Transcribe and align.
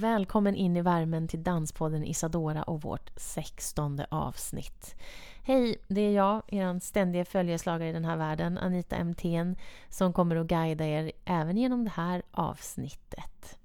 Välkommen 0.00 0.54
in 0.54 0.76
i 0.76 0.82
värmen 0.82 1.28
till 1.28 1.42
Danspodden 1.42 2.04
Isadora 2.04 2.62
och 2.62 2.82
vårt 2.82 3.10
sextonde 3.16 4.06
avsnitt. 4.10 4.94
Hej, 5.42 5.76
det 5.88 6.00
är 6.00 6.12
jag, 6.12 6.42
er 6.46 6.80
ständiga 6.80 7.24
följeslagare 7.24 7.88
i 7.88 7.92
den 7.92 8.04
här 8.04 8.16
världen, 8.16 8.58
Anita 8.58 9.04
MTN, 9.04 9.56
som 9.88 10.12
kommer 10.12 10.36
att 10.36 10.46
guida 10.46 10.86
er 10.86 11.12
även 11.24 11.56
genom 11.56 11.84
det 11.84 11.90
här 11.90 12.22
avsnittet. 12.30 13.58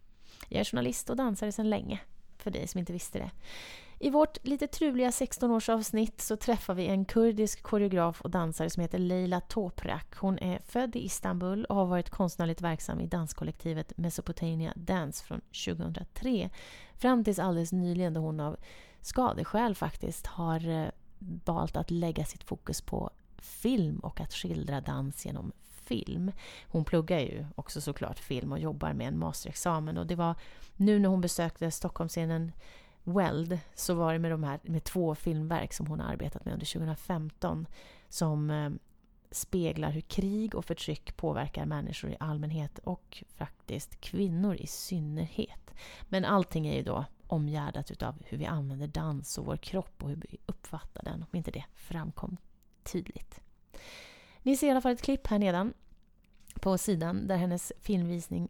Jag 0.49 0.59
är 0.59 0.65
journalist 0.65 1.09
och 1.09 1.15
dansare 1.15 1.51
sedan 1.51 1.69
länge, 1.69 1.99
för 2.37 2.51
dig 2.51 2.67
som 2.67 2.79
inte 2.79 2.93
visste 2.93 3.19
det. 3.19 3.31
I 4.03 4.09
vårt 4.09 4.45
lite 4.47 4.67
truliga 4.67 5.09
16-årsavsnitt 5.09 6.21
så 6.21 6.37
träffar 6.37 6.73
vi 6.73 6.87
en 6.87 7.05
kurdisk 7.05 7.63
koreograf 7.63 8.21
och 8.21 8.29
dansare 8.29 8.69
som 8.69 8.81
heter 8.81 8.99
Leila 8.99 9.41
Toprak. 9.41 10.15
Hon 10.15 10.39
är 10.39 10.59
född 10.59 10.95
i 10.95 11.05
Istanbul 11.05 11.65
och 11.65 11.75
har 11.75 11.85
varit 11.85 12.09
konstnärligt 12.09 12.61
verksam 12.61 12.99
i 12.99 13.07
danskollektivet 13.07 13.97
Mesopotamia 13.97 14.73
Dance 14.75 15.23
från 15.23 15.41
2003 15.65 16.49
fram 16.95 17.23
tills 17.23 17.39
alldeles 17.39 17.71
nyligen 17.71 18.13
då 18.13 18.21
hon 18.21 18.39
av 18.39 18.57
skadeskäl 19.01 19.75
faktiskt 19.75 20.27
har 20.27 20.69
eh, 20.69 20.87
valt 21.45 21.77
att 21.77 21.91
lägga 21.91 22.25
sitt 22.25 22.43
fokus 22.43 22.81
på 22.81 23.09
film 23.37 23.99
och 23.99 24.21
att 24.21 24.33
skildra 24.33 24.81
dans 24.81 25.25
genom 25.25 25.51
film. 25.63 26.31
Hon 26.67 26.85
pluggar 26.85 27.19
ju 27.19 27.45
också 27.55 27.81
såklart 27.81 28.19
film 28.19 28.51
och 28.51 28.59
jobbar 28.59 28.93
med 28.93 29.07
en 29.07 29.19
masterexamen 29.19 29.97
och 29.97 30.07
det 30.07 30.15
var 30.15 30.35
nu 30.75 30.99
när 30.99 31.09
hon 31.09 31.21
besökte 31.21 31.71
Stockholmsscenen 31.71 32.51
Weld 33.03 33.59
så 33.75 33.93
var 33.93 34.13
det 34.13 34.19
med, 34.19 34.31
de 34.31 34.43
här, 34.43 34.59
med 34.63 34.83
två 34.83 35.15
filmverk 35.15 35.73
som 35.73 35.87
hon 35.87 35.99
har 35.99 36.11
arbetat 36.11 36.45
med 36.45 36.53
under 36.53 36.65
2015 36.65 37.67
som 38.09 38.49
eh, 38.49 38.69
speglar 39.31 39.91
hur 39.91 40.01
krig 40.01 40.55
och 40.55 40.65
förtryck 40.65 41.17
påverkar 41.17 41.65
människor 41.65 42.11
i 42.11 42.17
allmänhet 42.19 42.79
och 42.79 43.23
faktiskt 43.35 44.01
kvinnor 44.01 44.55
i 44.55 44.67
synnerhet. 44.67 45.73
Men 46.03 46.25
allting 46.25 46.67
är 46.67 46.75
ju 46.75 46.83
då 46.83 47.05
omgärdat 47.27 47.91
utav 47.91 48.15
hur 48.25 48.37
vi 48.37 48.45
använder 48.45 48.87
dans 48.87 49.37
och 49.37 49.45
vår 49.45 49.57
kropp 49.57 50.03
och 50.03 50.09
hur 50.09 50.15
vi 50.15 50.37
uppfattar 50.45 51.03
den, 51.03 51.25
om 51.31 51.37
inte 51.37 51.51
det 51.51 51.65
framkom 51.73 52.37
tydligt. 52.83 53.41
Ni 54.41 54.57
ser 54.57 54.67
i 54.67 54.71
alla 54.71 54.81
fall 54.81 54.91
ett 54.91 55.01
klipp 55.01 55.27
här 55.27 55.39
nedan 55.39 55.73
på 56.61 56.77
sidan 56.77 57.27
där 57.27 57.37
hennes 57.37 57.73
filmvisning 57.79 58.49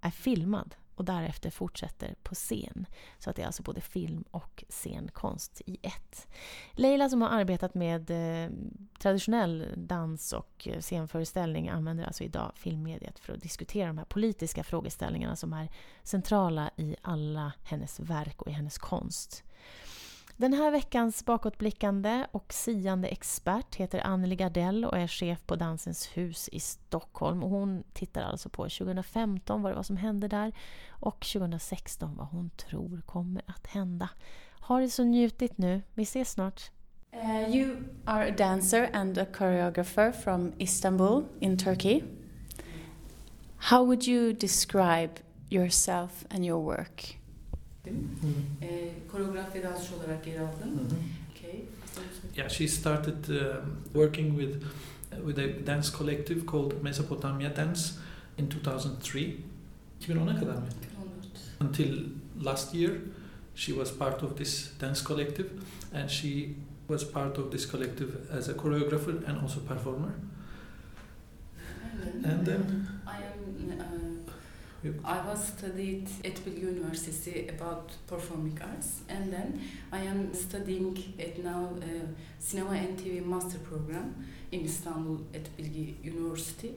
är 0.00 0.10
filmad 0.10 0.74
och 0.94 1.04
därefter 1.04 1.50
fortsätter 1.50 2.14
på 2.22 2.34
scen. 2.34 2.86
Så 3.18 3.30
att 3.30 3.36
det 3.36 3.42
är 3.42 3.46
alltså 3.46 3.62
både 3.62 3.80
film 3.80 4.24
och 4.30 4.64
scenkonst 4.68 5.62
i 5.66 5.78
ett. 5.82 6.28
Leila 6.72 7.08
som 7.08 7.22
har 7.22 7.28
arbetat 7.28 7.74
med 7.74 8.10
eh, 8.10 8.50
traditionell 8.98 9.66
dans 9.76 10.32
och 10.32 10.68
eh, 10.68 10.80
scenföreställning 10.80 11.68
använder 11.68 12.04
alltså 12.04 12.24
idag 12.24 12.52
filmmediet 12.54 13.18
för 13.18 13.32
att 13.32 13.42
diskutera 13.42 13.86
de 13.86 13.98
här 13.98 14.04
politiska 14.04 14.64
frågeställningarna 14.64 15.36
som 15.36 15.52
är 15.52 15.68
centrala 16.02 16.70
i 16.76 16.96
alla 17.02 17.52
hennes 17.64 18.00
verk 18.00 18.42
och 18.42 18.48
i 18.48 18.52
hennes 18.52 18.78
konst. 18.78 19.44
Den 20.36 20.52
här 20.52 20.70
veckans 20.70 21.24
bakåtblickande 21.24 22.26
och 22.32 22.52
siande 22.52 23.08
expert 23.08 23.74
heter 23.74 24.00
Anneli 24.00 24.36
Gardell 24.36 24.84
och 24.84 24.98
är 24.98 25.06
chef 25.06 25.46
på 25.46 25.56
Dansens 25.56 26.06
hus 26.06 26.48
i 26.52 26.60
Stockholm. 26.60 27.42
Och 27.42 27.50
hon 27.50 27.84
tittar 27.92 28.22
alltså 28.22 28.48
på 28.48 28.62
2015, 28.62 29.62
vad 29.62 29.72
det 29.72 29.76
var 29.76 29.82
som 29.82 29.96
hände 29.96 30.28
där 30.28 30.52
och 30.88 31.20
2016 31.20 32.16
vad 32.16 32.26
hon 32.26 32.50
tror 32.50 33.02
kommer 33.06 33.42
att 33.46 33.66
hända. 33.66 34.08
Ha 34.60 34.80
det 34.80 34.88
så 34.88 35.04
njutigt 35.04 35.58
nu. 35.58 35.82
Vi 35.94 36.02
ses 36.02 36.30
snart. 36.30 36.70
Uh, 37.14 37.56
you 37.56 37.76
are 38.04 38.28
a 38.28 38.34
dancer 38.38 38.90
and 38.92 39.18
a 39.18 39.26
choreographer 39.32 40.12
from 40.12 40.52
Istanbul 40.58 41.24
in 41.40 41.58
Turkey. 41.58 42.02
How 43.56 43.84
would 43.84 44.08
you 44.08 44.32
describe 44.32 45.10
yourself 45.50 46.24
and 46.30 46.44
your 46.44 46.62
work? 46.62 47.23
E, 48.62 48.90
koreografi 49.12 49.62
dansçı 49.62 49.96
olarak 49.96 50.26
yer 50.26 50.40
aldın. 50.40 50.88
Okay. 51.30 51.64
Yeah, 52.36 52.48
she 52.50 52.68
started 52.68 53.28
um, 53.28 53.76
working 53.92 54.40
with 54.40 54.62
with 55.26 55.38
a 55.38 55.66
dance 55.66 55.90
collective 55.98 56.46
called 56.46 56.82
Mesopotamia 56.82 57.56
Dance 57.56 57.92
in 58.38 58.48
2003. 58.48 59.40
2010'a 60.00 60.40
kadar 60.40 60.54
mı? 60.54 60.62
2014. 61.60 61.60
Until 61.60 62.06
last 62.44 62.74
year, 62.74 63.00
she 63.54 63.74
was 63.74 63.98
part 63.98 64.22
of 64.22 64.36
this 64.36 64.80
dance 64.80 65.04
collective, 65.04 65.50
and 65.94 66.10
she 66.10 66.54
was 66.88 67.12
part 67.12 67.38
of 67.38 67.52
this 67.52 67.70
collective 67.70 68.08
as 68.38 68.48
a 68.48 68.54
choreographer 68.54 69.28
and 69.28 69.42
also 69.42 69.60
performer. 69.60 70.12
And 72.24 72.46
then 72.46 72.88
I 73.06 73.16
am 73.16 73.24
uh, 73.24 73.33
I 75.04 75.20
was 75.28 75.48
studied 75.56 76.08
at 76.24 76.34
Bilgi 76.44 76.62
University 76.62 77.48
about 77.48 77.92
performing 78.06 78.58
arts 78.62 79.00
and 79.08 79.32
then 79.32 79.60
I 79.92 80.00
am 80.06 80.34
studying 80.34 80.96
at 81.18 81.38
now 81.44 81.70
uh, 81.76 82.06
cinema 82.38 82.70
and 82.70 82.98
TV 82.98 83.24
master 83.24 83.58
program 83.58 84.14
in 84.52 84.64
Istanbul 84.64 85.18
at 85.34 85.44
Bilgi 85.56 85.94
University. 86.04 86.72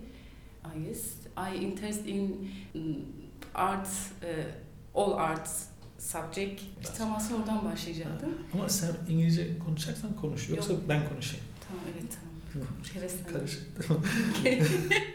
I 0.66 0.78
guess 0.79 1.16
I 1.38 1.56
interest 1.56 2.06
in 2.06 2.50
mm, 2.75 3.03
arts, 3.56 4.12
uh, 4.23 4.28
all 4.94 5.13
arts 5.13 5.67
subject. 6.00 6.62
Tam 6.97 7.16
aslında 7.16 7.41
oradan 7.41 7.66
başlayacaktım. 7.66 8.29
ama 8.53 8.69
sen 8.69 8.96
İngilizce 9.09 9.59
konuşacaksan 9.59 10.16
konuş, 10.16 10.50
yoksa 10.50 10.73
Yok. 10.73 10.81
ben 10.90 11.09
konuşayım. 11.09 11.46
Tamam 11.67 11.84
evet 11.94 12.12
tamam. 12.16 12.67
Konuş. 12.78 12.94
Karışık. 13.34 13.67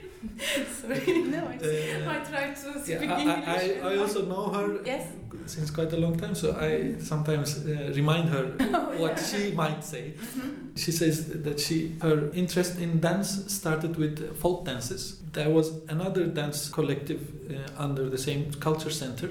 Sorry. 0.81 1.23
no, 1.23 1.39
I, 1.39 1.57
Uh, 1.57 2.11
I 2.11 2.19
try 2.31 2.51
to 2.55 2.81
speak 2.81 3.01
Yeah, 3.01 3.15
I, 3.15 3.21
English. 3.21 3.83
I, 3.83 3.95
I 3.95 3.97
also 3.99 4.27
know 4.27 4.45
her 4.57 4.81
Yes. 4.85 5.07
since 5.47 5.71
quite 5.71 5.93
a 5.93 5.97
long 5.97 6.17
time, 6.19 6.35
so 6.35 6.49
I 6.57 6.95
sometimes 7.01 7.65
uh, 7.67 7.93
remind 7.95 8.29
her 8.29 8.45
what 9.03 9.17
yeah. 9.19 9.25
she 9.31 9.53
might 9.55 9.83
say. 9.85 10.15
Mhm. 10.17 10.77
She 10.77 10.93
says 10.93 11.17
that 11.45 11.61
she 11.61 11.77
her 12.01 12.31
interest 12.35 12.79
in 12.81 13.01
dance 13.01 13.31
started 13.53 13.97
with 13.97 14.37
folk 14.43 14.65
dances. 14.67 15.21
There 15.33 15.51
was 15.51 15.67
another 15.89 16.27
dance 16.27 16.69
collective 16.71 17.21
uh, 17.51 17.85
under 17.85 18.09
the 18.11 18.19
same 18.19 18.43
culture 18.61 18.91
center. 18.93 19.29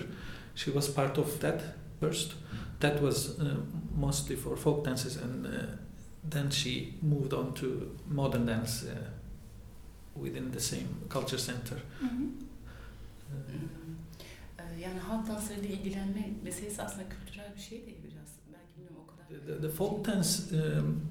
She 0.56 0.72
was 0.72 0.88
part 0.90 1.18
of 1.18 1.40
that 1.40 1.62
first. 2.00 2.34
That 2.80 3.02
was 3.02 3.40
uh, 3.40 3.56
mostly 3.96 4.36
for 4.36 4.56
folk 4.58 4.84
dances, 4.86 5.18
and 5.18 5.46
uh, 5.46 5.50
then 6.30 6.50
she 6.52 6.96
moved 7.02 7.34
on 7.34 7.54
to 7.54 7.68
modern 8.08 8.46
dance 8.46 8.84
uh, 8.86 8.96
within 10.16 10.52
the 10.52 10.60
same 10.60 10.88
culture 11.10 11.38
center. 11.38 11.78
Hı 12.00 12.06
hı. 12.06 12.24
Ee, 13.32 14.82
Yani 14.82 15.00
halk 15.00 15.28
danslarıyla 15.28 15.70
ilgilenme 15.70 16.30
meselesi 16.44 16.82
aslında 16.82 17.04
kültürel 17.10 17.56
bir 17.56 17.62
şey 17.62 17.86
değil 17.86 17.98
biraz. 18.04 18.30
Belki 18.54 18.76
bilmiyorum 18.78 19.04
o 19.04 19.12
kadar. 19.12 19.46
The, 19.48 19.68
the 19.68 19.70
folk 19.70 20.08
dance, 20.08 20.30
um, 20.52 21.02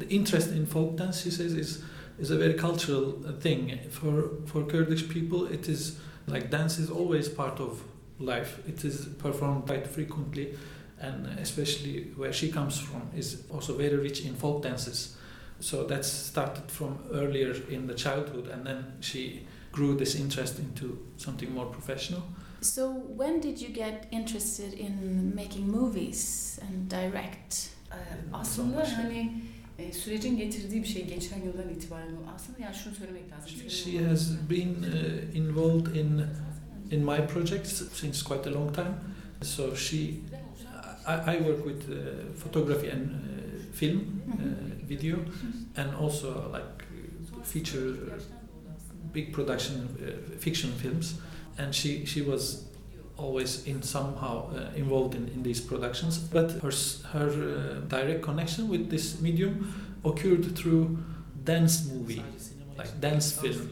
the 0.00 0.08
interest 0.08 0.52
in 0.52 0.64
folk 0.66 0.98
dance, 0.98 1.18
she 1.18 1.30
says, 1.30 1.54
is 1.54 1.80
is 2.20 2.30
a 2.30 2.38
very 2.38 2.56
cultural 2.56 3.04
uh, 3.24 3.40
thing. 3.40 3.70
For 3.90 4.24
for 4.46 4.68
Kurdish 4.68 5.08
people, 5.08 5.54
it 5.54 5.68
is 5.68 5.96
like 6.28 6.50
dance 6.52 6.82
is 6.82 6.90
always 6.90 7.34
part 7.34 7.60
of 7.60 7.82
life. 8.18 8.68
It 8.68 8.84
is 8.84 9.06
performed 9.18 9.66
quite 9.66 9.86
frequently, 9.86 10.54
and 11.00 11.26
especially 11.40 12.12
where 12.16 12.32
she 12.32 12.52
comes 12.52 12.78
from 12.80 13.02
is 13.16 13.38
also 13.50 13.78
very 13.78 13.96
rich 13.96 14.24
in 14.24 14.34
folk 14.34 14.62
dances. 14.64 15.16
So 15.60 15.84
that 15.84 16.04
started 16.04 16.70
from 16.70 16.98
earlier 17.12 17.54
in 17.70 17.86
the 17.86 17.96
childhood, 17.96 18.48
and 18.48 18.66
then 18.66 18.84
she 19.00 19.40
grew 19.72 19.96
this 19.98 20.14
interest 20.14 20.58
into 20.58 20.98
something 21.16 21.52
more 21.54 21.66
professional. 21.66 22.22
So, 22.62 22.92
when 23.16 23.40
did 23.40 23.60
you 23.60 23.68
get 23.68 24.06
interested 24.10 24.74
in 24.74 25.34
making 25.34 25.70
movies 25.70 26.58
and 26.62 26.90
direct? 26.90 27.70
Ee, 27.92 27.96
aslında 28.32 28.86
hani 28.96 29.32
e, 29.78 29.92
sürecin 29.92 30.36
getirdiği 30.36 30.82
bir 30.82 30.88
şey 30.88 31.06
geçen 31.06 31.42
yıldan 31.42 31.68
itibaren 31.68 32.14
aslında 32.34 32.58
yani 32.62 32.74
şunu 32.74 32.94
söylemek 32.94 33.22
lazım. 33.32 33.70
She 33.70 34.04
has 34.04 34.50
been 34.50 34.74
uh, 34.74 35.36
involved 35.36 35.94
in 35.94 36.22
in 36.90 37.04
my 37.04 37.26
projects 37.26 37.82
since 37.92 38.22
quite 38.24 38.50
a 38.50 38.52
long 38.52 38.74
time. 38.74 38.94
So 39.42 39.74
she, 39.74 39.96
I, 41.06 41.36
I 41.36 41.38
work 41.38 41.64
with 41.64 41.88
uh, 41.88 42.32
photography 42.36 42.90
and 42.90 43.10
uh, 43.10 43.72
film, 43.72 44.22
uh, 44.28 44.79
video, 44.92 45.16
and 45.76 45.88
also 46.02 46.28
like 46.56 46.84
feature 47.52 47.86
big 49.12 49.32
production 49.32 49.76
uh, 49.88 50.38
fiction 50.38 50.70
films. 50.82 51.06
And 51.58 51.74
she 51.74 52.04
she 52.06 52.22
was 52.22 52.64
always 53.16 53.66
in 53.66 53.82
somehow 53.82 54.34
uh, 54.50 54.82
involved 54.82 55.14
in, 55.14 55.28
in 55.34 55.42
these 55.42 55.60
productions. 55.70 56.18
But 56.18 56.48
her 56.62 56.72
her 57.14 57.28
uh, 57.28 57.88
direct 57.96 58.22
connection 58.22 58.68
with 58.72 58.90
this 58.90 59.20
medium 59.20 59.54
occurred 60.04 60.44
through 60.58 60.98
dance 61.44 61.74
movie, 61.92 62.24
like 62.78 62.92
dance 63.00 63.32
film, 63.32 63.68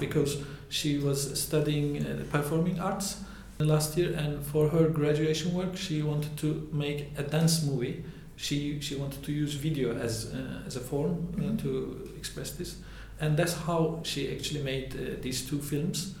because 0.00 0.38
she 0.68 0.98
was 0.98 1.18
studying 1.40 1.88
uh, 1.98 2.24
performing 2.30 2.80
arts 2.80 3.16
last 3.58 3.96
year, 3.98 4.12
and 4.16 4.44
for 4.46 4.68
her 4.68 4.88
graduation 4.88 5.52
work, 5.54 5.76
she 5.76 6.02
wanted 6.02 6.36
to 6.36 6.68
make 6.72 7.00
a 7.18 7.22
dance 7.22 7.62
movie. 7.64 8.04
She 8.36 8.80
she 8.80 8.96
wanted 8.96 9.22
to 9.24 9.32
use 9.32 9.54
video 9.54 9.94
as 9.96 10.32
uh, 10.34 10.66
as 10.66 10.76
a 10.76 10.80
form 10.80 11.12
uh, 11.38 11.40
Mhm. 11.42 11.58
to 11.62 12.08
express 12.18 12.50
this, 12.52 12.76
and 13.20 13.36
that's 13.36 13.54
how 13.66 14.00
she 14.04 14.28
actually 14.36 14.62
made 14.62 14.94
uh, 14.94 15.20
these 15.22 15.46
two 15.48 15.58
films. 15.60 16.14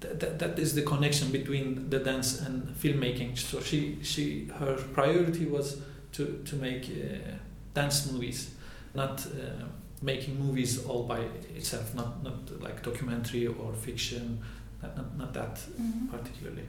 That, 0.00 0.20
that, 0.20 0.38
that 0.38 0.58
is 0.58 0.74
the 0.74 0.82
connection 0.82 1.30
between 1.32 1.88
the 1.90 1.98
dance 1.98 2.42
and 2.46 2.68
filmmaking. 2.82 3.36
So 3.38 3.60
she 3.60 3.96
she 4.02 4.48
her 4.58 4.76
priority 4.94 5.46
was 5.46 5.78
to 6.12 6.24
to 6.44 6.56
make 6.56 6.84
uh, 6.90 7.34
dance 7.74 8.10
movies, 8.12 8.50
not. 8.94 9.26
Uh, 9.26 9.64
making 10.02 10.38
movies 10.38 10.84
all 10.84 11.04
by 11.04 11.20
itself, 11.56 11.94
not 11.94 12.22
not 12.22 12.50
like 12.60 12.82
documentary 12.82 13.46
or 13.46 13.72
fiction, 13.72 14.38
not, 14.82 14.94
not, 14.96 15.16
not 15.18 15.32
that 15.32 15.58
Mhm. 15.80 16.10
particularly. 16.10 16.64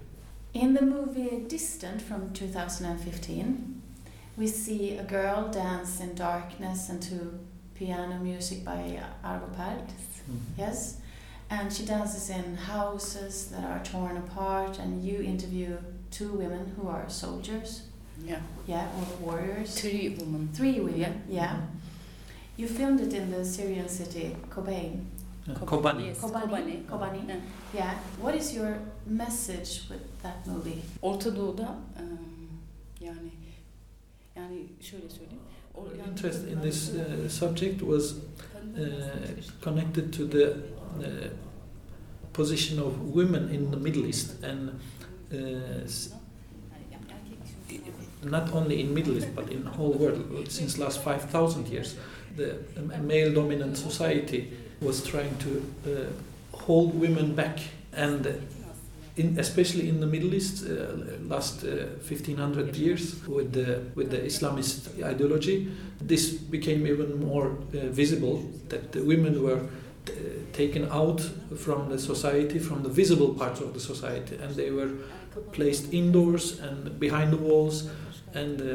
In 0.54 0.74
the 0.74 0.82
movie 0.86 1.44
Distant 1.50 2.02
from 2.02 2.32
2015, 2.34 3.82
we 4.38 4.48
see 4.48 4.98
a 4.98 5.04
girl 5.04 5.50
dance 5.52 6.00
in 6.00 6.14
darkness 6.16 6.90
and 6.90 7.02
to 7.02 7.40
piano 7.76 8.18
music 8.20 8.64
by 8.64 9.00
Arvo 9.24 9.50
Pärt. 9.56 9.90
Yes, 10.58 10.98
and 11.50 11.72
she 11.72 11.86
dances 11.86 12.30
in 12.30 12.56
houses 12.56 13.48
that 13.52 13.64
are 13.64 13.84
torn 13.84 14.18
apart, 14.18 14.80
and 14.80 15.04
you 15.04 15.22
interview 15.22 15.78
two 16.12 16.32
women 16.34 16.74
who 16.76 16.88
are 16.88 17.10
soldiers, 17.10 17.82
Yeah. 18.26 18.42
yeah, 18.68 18.88
or 19.00 19.06
warriors. 19.26 19.80
Three 19.80 20.10
women. 20.20 20.50
Three 20.54 20.80
women, 20.80 21.00
Yeah. 21.00 21.14
yeah. 21.30 21.56
You 22.58 22.68
filmed 22.68 23.00
it 23.02 23.14
in 23.14 23.32
the 23.32 23.46
Syrian 23.46 23.88
city 23.90 24.36
Kobane. 24.50 25.06
Uh, 25.50 25.54
Kobani. 25.54 25.68
Kobani. 25.68 26.06
Yes, 26.08 26.20
Kobani. 26.20 26.50
Kobani. 26.50 26.86
Kobani. 26.86 27.28
Yeah. 27.28 27.40
Yeah. 27.74 27.94
What 28.22 28.36
is 28.36 28.54
your 28.56 28.78
message 29.06 29.84
with 29.90 30.22
that 30.24 30.46
movie? 30.48 30.82
Orta 31.02 31.30
Doğu'da 31.36 31.76
em, 32.00 32.18
yani 33.02 33.32
yani 34.38 34.66
şöyle 34.82 35.10
söyleyeyim. 35.10 35.42
O- 35.76 35.86
yani- 35.98 36.10
Interest 36.12 36.48
in 36.48 36.62
this 36.62 36.90
uh, 36.90 37.30
subject 37.30 37.80
was 37.80 38.12
uh, 38.14 38.18
connected 39.64 40.14
to 40.14 40.30
the 40.30 40.46
uh, 40.48 40.54
position 42.34 42.80
of 42.80 42.94
women 43.16 43.50
in 43.54 43.72
the 43.72 43.78
Middle 43.78 44.06
East 44.08 44.44
and 44.44 44.70
uh, 45.32 45.38
not 48.24 48.54
only 48.54 48.80
in 48.82 48.94
Middle 48.94 49.18
East 49.18 49.28
but 49.36 49.50
in 49.52 49.64
the 49.64 49.70
whole 49.70 49.94
world 49.94 50.52
since 50.52 50.78
last 50.78 51.04
5000 51.04 51.68
years 51.68 51.96
the 52.36 52.56
um, 52.78 53.08
male 53.08 53.34
dominant 53.34 53.78
society 53.78 54.52
was 54.82 55.04
trying 55.04 55.36
to 55.38 55.50
uh, 55.86 56.58
hold 56.58 57.00
women 57.00 57.36
back 57.36 57.60
and 57.94 58.26
in, 59.18 59.38
especially 59.40 59.90
in 59.90 60.00
the 60.00 60.08
Middle 60.08 60.34
East 60.34 60.66
uh, 60.66 60.94
last 61.28 61.64
uh, 61.64 61.88
1500 62.08 62.76
years 62.76 63.28
with 63.28 63.52
the 63.54 63.82
with 63.96 64.12
the 64.12 64.20
Islamist 64.20 65.04
ideology 65.04 65.72
this 66.00 66.32
became 66.34 66.86
even 66.88 67.20
more 67.20 67.48
uh, 67.48 67.88
visible 67.90 68.44
that 68.70 68.92
the 68.92 69.04
women 69.04 69.44
were 69.44 69.60
uh, 69.60 70.12
taken 70.54 70.88
out 70.92 71.20
from 71.58 71.90
the 71.90 72.00
society 72.00 72.60
from 72.60 72.84
the 72.84 72.90
visible 72.90 73.34
parts 73.34 73.60
of 73.60 73.74
the 73.74 73.80
society 73.80 74.36
and 74.42 74.56
they 74.56 74.72
were 74.72 74.92
placed 75.52 75.94
indoors 75.94 76.60
and 76.60 77.00
behind 77.00 77.34
the 77.34 77.38
walls 77.38 77.90
and 78.34 78.62
uh, 78.62 78.66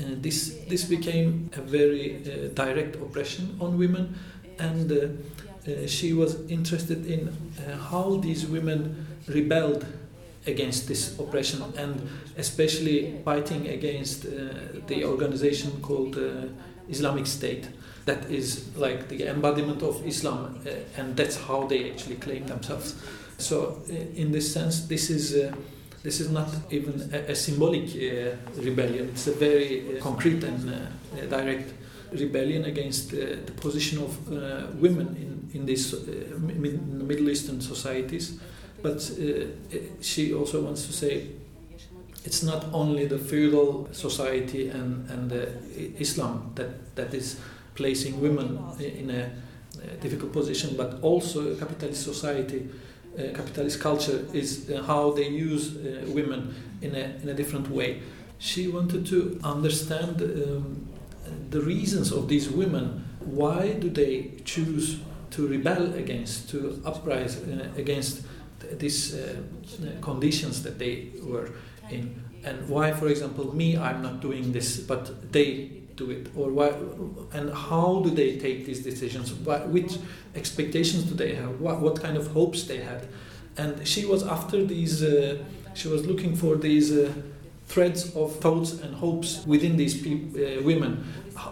uh, 0.00 0.04
this 0.22 0.56
this 0.68 0.84
became 0.84 1.50
a 1.56 1.60
very 1.60 2.16
uh, 2.16 2.48
direct 2.54 2.94
oppression 2.96 3.56
on 3.60 3.76
women 3.76 4.14
and 4.58 4.92
uh, 4.92 5.08
uh, 5.68 5.86
she 5.86 6.12
was 6.12 6.40
interested 6.48 7.06
in 7.06 7.28
uh, 7.28 7.76
how 7.76 8.16
these 8.16 8.46
women 8.46 9.07
rebelled 9.28 9.86
against 10.46 10.88
this 10.88 11.18
oppression 11.18 11.62
and 11.76 12.08
especially 12.36 13.20
fighting 13.24 13.68
against 13.68 14.24
uh, 14.24 14.30
the 14.86 15.04
organization 15.04 15.70
called 15.82 16.16
uh, 16.16 16.46
Islamic 16.88 17.26
State. 17.26 17.68
That 18.06 18.30
is 18.30 18.74
like 18.76 19.08
the 19.08 19.28
embodiment 19.28 19.82
of 19.82 20.06
Islam 20.06 20.60
uh, 20.66 20.70
and 21.00 21.16
that's 21.16 21.36
how 21.36 21.66
they 21.66 21.90
actually 21.90 22.16
claim 22.16 22.46
themselves. 22.46 22.94
So 23.36 23.82
uh, 23.90 23.94
in 24.14 24.32
this 24.32 24.52
sense 24.52 24.86
this 24.86 25.10
is 25.10 25.36
uh, 25.36 25.54
this 26.02 26.20
is 26.20 26.30
not 26.30 26.48
even 26.70 27.10
a, 27.12 27.32
a 27.32 27.34
symbolic 27.34 27.88
uh, 27.88 28.36
rebellion. 28.62 29.08
It's 29.08 29.26
a 29.26 29.32
very 29.32 29.98
concrete 30.00 30.44
and 30.44 30.88
direct 31.28 31.74
rebellion 32.12 32.64
against 32.64 33.10
the 33.10 33.52
position 33.60 33.98
of 33.98 34.28
women 34.80 35.08
in, 35.16 35.60
in 35.60 35.66
these 35.66 35.92
mi- 36.38 36.78
Middle 36.78 37.28
Eastern 37.28 37.60
societies. 37.60 38.38
But 38.82 39.10
uh, 39.10 39.76
she 40.00 40.32
also 40.32 40.62
wants 40.62 40.86
to 40.86 40.92
say 40.92 41.28
it's 42.24 42.42
not 42.42 42.66
only 42.72 43.06
the 43.06 43.18
feudal 43.18 43.88
society 43.92 44.68
and, 44.68 45.08
and 45.10 45.32
Islam 45.98 46.52
that, 46.54 46.94
that 46.96 47.14
is 47.14 47.40
placing 47.74 48.20
women 48.20 48.58
in 48.78 49.10
a, 49.10 49.30
difficult 50.00 50.32
position, 50.32 50.74
but 50.76 50.98
also 51.02 51.54
capitalist 51.54 52.02
society, 52.02 52.68
uh, 53.16 53.22
capitalist 53.34 53.80
culture 53.80 54.24
is 54.32 54.70
uh, 54.70 54.82
how 54.82 55.12
they 55.12 55.28
use 55.28 55.76
uh, 55.76 56.04
women 56.08 56.54
in 56.82 56.94
a, 56.94 57.04
in 57.22 57.28
a 57.28 57.34
different 57.34 57.70
way. 57.70 58.00
She 58.38 58.68
wanted 58.68 59.06
to 59.06 59.40
understand 59.44 60.20
um, 60.22 60.88
the 61.50 61.60
reasons 61.60 62.12
of 62.12 62.28
these 62.28 62.48
women. 62.50 63.04
Why 63.20 63.72
do 63.72 63.88
they 63.90 64.32
choose 64.44 64.98
to 65.30 65.46
rebel 65.46 65.94
against, 65.94 66.50
to 66.50 66.80
uprise 66.84 67.36
uh, 67.36 67.68
against 67.76 68.22
these 68.72 69.14
uh, 69.14 69.36
conditions 70.00 70.62
that 70.62 70.78
they 70.78 71.08
were 71.22 71.50
in? 71.90 72.22
And 72.44 72.68
why, 72.68 72.92
for 72.92 73.08
example, 73.08 73.54
me, 73.54 73.76
I'm 73.76 74.02
not 74.02 74.20
doing 74.20 74.52
this, 74.52 74.78
but 74.78 75.32
they 75.32 75.70
do 75.96 76.10
it? 76.10 76.28
Or 76.36 76.50
why, 76.50 76.68
and 77.32 77.52
how 77.52 78.00
do 78.04 78.10
they 78.10 78.38
take 78.38 78.64
these 78.64 78.82
decisions? 78.82 79.32
Why, 79.34 79.58
which 79.66 79.98
expectations 80.34 81.04
do 81.04 81.14
they 81.14 81.34
have? 81.34 81.60
What, 81.60 81.80
what 81.80 82.00
kind 82.00 82.16
of 82.16 82.28
hopes 82.28 82.64
they 82.64 82.78
had? 82.78 83.08
And 83.56 83.86
she 83.86 84.04
was 84.06 84.22
after 84.22 84.64
these, 84.64 85.02
uh, 85.02 85.42
she 85.74 85.88
was 85.88 86.06
looking 86.06 86.36
for 86.36 86.56
these 86.56 86.92
uh, 86.92 87.12
threads 87.68 88.14
of 88.16 88.36
thoughts 88.40 88.72
and 88.80 88.94
hopes 88.94 89.44
within 89.46 89.76
these 89.76 90.00
peop- 90.00 90.34
uh, 90.34 90.62
women. 90.62 91.04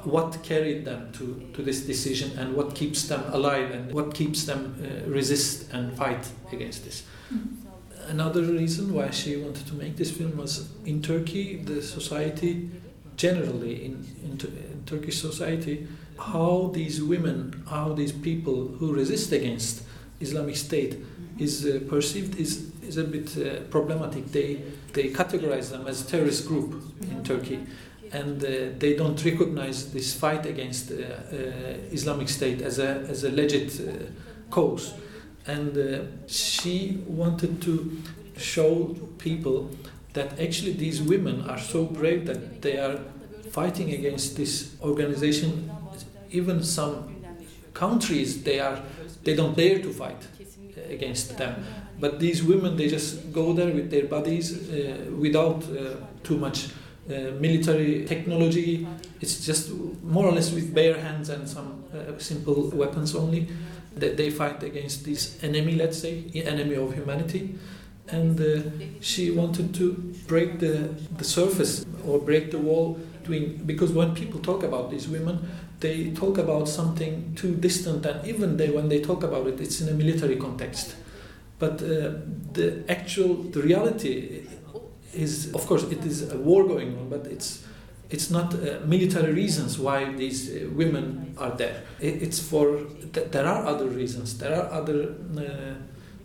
What 0.04 0.42
carried 0.42 0.84
them 0.84 1.12
to, 1.12 1.48
to 1.54 1.62
this 1.62 1.82
decision 1.82 2.36
and 2.38 2.56
what 2.56 2.74
keeps 2.74 3.06
them 3.06 3.22
alive 3.32 3.70
and 3.70 3.92
what 3.92 4.14
keeps 4.14 4.44
them 4.44 4.74
uh, 4.82 5.08
resist 5.08 5.72
and 5.72 5.96
fight 5.96 6.26
against 6.52 6.84
this. 6.84 7.04
Another 8.08 8.42
reason 8.42 8.94
why 8.94 9.10
she 9.10 9.36
wanted 9.36 9.66
to 9.66 9.74
make 9.74 9.96
this 9.96 10.10
film 10.10 10.36
was 10.36 10.68
in 10.84 11.02
Turkey, 11.02 11.56
the 11.56 11.82
society 11.82 12.70
generally 13.16 13.84
in, 13.84 14.06
in, 14.22 14.32
in 14.32 14.82
Turkish 14.86 15.20
society, 15.20 15.86
how 16.18 16.70
these 16.72 17.02
women, 17.02 17.64
how 17.68 17.92
these 17.92 18.12
people 18.12 18.68
who 18.78 18.92
resist 18.94 19.32
against 19.32 19.82
Islamic 20.20 20.56
State 20.56 20.96
is 21.38 21.66
uh, 21.66 21.80
perceived 21.88 22.38
is, 22.38 22.72
is 22.82 22.96
a 22.96 23.04
bit 23.04 23.36
uh, 23.36 23.60
problematic. 23.70 24.32
They, 24.32 24.62
they 24.96 25.10
categorize 25.10 25.68
them 25.70 25.86
as 25.86 26.04
terrorist 26.06 26.48
group 26.48 26.70
in 27.12 27.22
Turkey 27.22 27.60
and 28.12 28.42
uh, 28.42 28.48
they 28.78 28.94
don't 28.96 29.22
recognize 29.24 29.92
this 29.92 30.14
fight 30.14 30.46
against 30.46 30.90
uh, 30.90 30.94
uh, 30.94 31.96
Islamic 31.98 32.28
State 32.28 32.62
as 32.62 32.78
a, 32.78 33.04
as 33.08 33.24
a 33.24 33.30
legit 33.30 33.80
uh, 33.80 33.92
cause. 34.50 34.94
And 35.46 35.76
she 36.26 37.02
wanted 37.06 37.62
to 37.62 38.02
show 38.36 38.96
people 39.18 39.70
that 40.14 40.40
actually 40.40 40.72
these 40.72 41.00
women 41.00 41.42
are 41.48 41.58
so 41.58 41.84
brave 41.84 42.26
that 42.26 42.62
they 42.62 42.78
are 42.78 42.98
fighting 43.52 43.92
against 43.92 44.36
this 44.36 44.74
organization. 44.82 45.70
Even 46.30 46.62
some 46.64 47.22
countries, 47.74 48.42
they 48.42 48.58
are 48.58 48.82
they 49.22 49.34
don't 49.34 49.56
dare 49.56 49.78
to 49.78 49.92
fight 49.92 50.22
against 50.90 51.36
them. 51.38 51.64
But 51.98 52.20
these 52.20 52.42
women, 52.44 52.76
they 52.76 52.88
just 52.88 53.32
go 53.32 53.52
there 53.52 53.72
with 53.72 53.90
their 53.90 54.04
bodies 54.04 54.68
uh, 54.70 55.10
without 55.18 55.64
uh, 55.64 55.96
too 56.22 56.36
much 56.36 56.68
uh, 57.08 57.32
military 57.40 58.04
technology. 58.04 58.86
It's 59.20 59.46
just 59.46 59.70
more 60.02 60.26
or 60.26 60.32
less 60.32 60.52
with 60.52 60.74
bare 60.74 60.98
hands 61.00 61.30
and 61.30 61.48
some 61.48 61.84
uh, 61.94 62.18
simple 62.18 62.70
weapons 62.70 63.14
only 63.14 63.48
that 63.96 64.16
they 64.16 64.30
fight 64.30 64.62
against 64.62 65.04
this 65.04 65.42
enemy, 65.42 65.74
let's 65.76 65.98
say, 65.98 66.24
enemy 66.34 66.74
of 66.76 66.94
humanity. 66.94 67.54
And 68.08 68.40
uh, 68.40 68.60
she 69.00 69.30
wanted 69.30 69.74
to 69.76 69.92
break 70.28 70.60
the, 70.60 70.94
the 71.16 71.24
surface 71.24 71.84
or 72.06 72.18
break 72.18 72.50
the 72.50 72.58
wall 72.58 72.98
between, 73.20 73.64
because 73.64 73.92
when 73.92 74.14
people 74.14 74.38
talk 74.40 74.62
about 74.62 74.90
these 74.90 75.08
women, 75.08 75.48
they 75.80 76.10
talk 76.10 76.38
about 76.38 76.68
something 76.68 77.34
too 77.34 77.54
distant, 77.54 78.06
and 78.06 78.26
even 78.26 78.56
they, 78.56 78.70
when 78.70 78.88
they 78.88 79.00
talk 79.00 79.22
about 79.22 79.46
it, 79.46 79.60
it's 79.60 79.80
in 79.80 79.88
a 79.88 79.92
military 79.92 80.36
context. 80.36 80.94
But 81.58 81.82
uh, 81.82 82.12
the 82.52 82.84
actual, 82.88 83.34
the 83.34 83.62
reality 83.62 84.42
is, 85.14 85.52
of 85.54 85.66
course, 85.66 85.84
it 85.84 86.04
is 86.04 86.30
a 86.30 86.36
war 86.36 86.66
going 86.66 86.98
on, 86.98 87.08
but 87.08 87.26
it's 87.26 87.64
it's 88.08 88.30
not 88.30 88.54
uh, 88.54 88.86
military 88.86 89.32
reasons 89.32 89.78
why 89.78 90.12
these 90.12 90.48
uh, 90.48 90.68
women 90.70 91.34
are 91.38 91.50
there. 91.56 91.82
It, 91.98 92.22
it's 92.22 92.38
for 92.38 92.78
th- 93.12 93.30
there 93.30 93.46
are 93.46 93.66
other 93.66 93.86
reasons. 93.86 94.38
There 94.38 94.54
are 94.54 94.70
other 94.70 95.14
uh, 95.36 95.74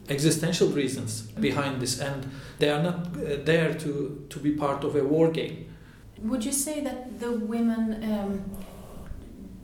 existential 0.10 0.68
reasons 0.70 1.22
behind 1.40 1.82
this, 1.82 2.00
and 2.00 2.30
they 2.60 2.70
are 2.70 2.84
not 2.84 3.08
uh, 3.16 3.38
there 3.46 3.74
to 3.74 4.26
to 4.30 4.40
be 4.40 4.52
part 4.52 4.84
of 4.84 4.96
a 4.96 5.04
war 5.04 5.32
game. 5.32 5.66
Would 6.24 6.46
you 6.46 6.52
say 6.52 6.82
that 6.82 7.20
the 7.20 7.32
women 7.32 8.04
um, 8.04 8.44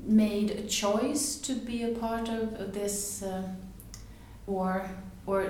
made 0.08 0.52
a 0.52 0.64
choice 0.64 1.36
to 1.36 1.54
be 1.54 1.84
a 1.84 1.90
part 1.90 2.30
of 2.30 2.74
this 2.74 3.22
uh, 3.22 3.44
war, 4.48 4.90
or 5.28 5.44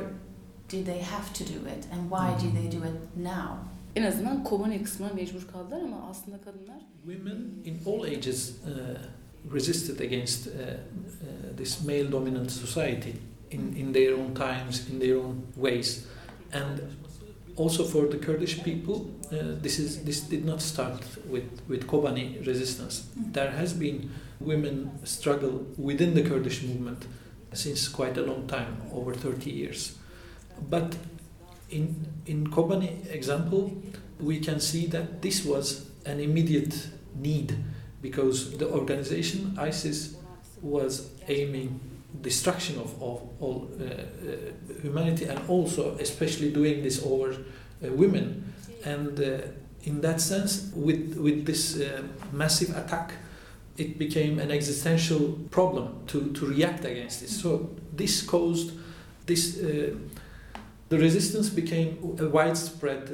did 0.69 0.85
they 0.85 0.99
have 0.99 1.31
to 1.33 1.43
do 1.43 1.65
it, 1.67 1.87
and 1.91 2.09
why 2.11 2.35
do 2.41 2.49
they 2.51 2.67
do 2.67 2.83
it 2.83 3.15
now? 3.15 3.57
En 3.95 4.03
azından 4.03 4.43
Kobani 4.43 4.83
kısmına 4.83 5.13
mecbur 5.13 5.47
kaldılar 5.53 5.81
ama 5.81 6.09
aslında 6.09 6.37
kadınlar 6.41 6.77
Women 7.05 7.37
in 7.65 7.77
all 7.85 8.03
ages 8.03 8.49
uh, 8.49 9.53
resisted 9.53 9.99
against 9.99 10.47
uh, 10.47 10.51
uh, 10.51 11.57
this 11.57 11.85
male 11.85 12.11
dominant 12.11 12.51
society 12.51 13.13
in, 13.51 13.75
in 13.75 13.93
their 13.93 14.13
own 14.13 14.33
times, 14.33 14.89
in 14.89 14.99
their 14.99 15.15
own 15.15 15.41
ways. 15.55 16.05
And 16.53 16.79
also 17.57 17.83
for 17.83 18.11
the 18.11 18.17
Kurdish 18.17 18.63
people, 18.63 18.95
uh, 19.31 19.61
this, 19.61 19.79
is, 19.79 20.03
this 20.03 20.21
did 20.21 20.45
not 20.45 20.61
start 20.61 21.01
with, 21.29 21.61
with 21.67 21.87
Kobani 21.87 22.45
resistance. 22.45 23.07
There 23.15 23.51
has 23.51 23.73
been 23.73 24.09
women 24.39 24.91
struggle 25.03 25.65
within 25.77 26.13
the 26.13 26.23
Kurdish 26.23 26.63
movement 26.63 27.05
since 27.57 27.87
quite 27.87 28.17
a 28.17 28.21
long 28.21 28.47
time, 28.47 28.81
over 28.93 29.13
30 29.13 29.49
years. 29.49 29.97
But 30.69 30.95
in, 31.69 32.07
in 32.25 32.47
Kobani 32.47 33.11
example, 33.11 33.75
we 34.19 34.39
can 34.39 34.59
see 34.59 34.87
that 34.87 35.21
this 35.21 35.45
was 35.45 35.89
an 36.05 36.19
immediate 36.19 36.87
need 37.15 37.57
because 38.01 38.57
the 38.57 38.69
organization 38.69 39.57
ISIS 39.59 40.15
was 40.61 41.09
aiming 41.27 41.79
destruction 42.21 42.79
of, 42.79 42.93
of 43.01 43.21
all 43.39 43.69
uh, 43.79 43.83
uh, 43.83 44.81
humanity 44.81 45.25
and 45.25 45.39
also 45.47 45.95
especially 45.97 46.51
doing 46.51 46.81
this 46.81 47.03
over 47.05 47.31
uh, 47.31 47.91
women 47.91 48.53
and 48.85 49.19
uh, 49.19 49.39
in 49.83 50.01
that 50.01 50.19
sense 50.19 50.71
with 50.73 51.15
with 51.17 51.45
this 51.45 51.79
uh, 51.79 52.01
massive 52.31 52.75
attack 52.75 53.11
it 53.77 53.97
became 53.97 54.39
an 54.39 54.51
existential 54.51 55.37
problem 55.51 56.03
to, 56.07 56.31
to 56.33 56.45
react 56.45 56.85
against 56.85 57.21
this 57.21 57.41
so 57.41 57.69
this 57.93 58.21
caused 58.21 58.73
this 59.25 59.57
uh, 59.61 59.93
the 60.89 60.97
resistance 60.97 61.49
became 61.49 62.17
a 62.19 62.27
widespread 62.27 63.09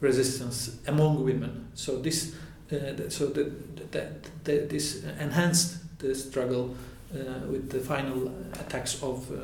resistance 0.00 0.78
among 0.86 1.22
women 1.22 1.68
so 1.74 1.98
this 2.00 2.34
uh, 2.72 3.10
so 3.10 3.26
that, 3.26 4.24
this 4.44 5.04
enhanced 5.20 5.98
the 5.98 6.14
struggle 6.14 6.74
uh, 7.14 7.46
with 7.50 7.70
the 7.70 7.80
final 7.80 8.32
attacks 8.54 9.02
of 9.02 9.30
uh, 9.30 9.34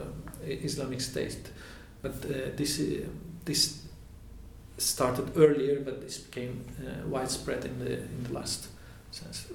Islamic 0.46 1.00
State. 1.00 1.50
But 2.02 2.24
uh, 2.24 2.56
this 2.56 2.80
uh, 2.80 3.06
this 3.44 3.82
started 4.78 5.36
earlier, 5.36 5.80
but 5.80 6.00
this 6.00 6.18
became 6.18 6.64
uh, 6.80 7.06
widespread 7.08 7.64
in 7.64 7.78
the 7.78 7.92
in 7.98 8.24
the 8.24 8.32
last. 8.32 8.68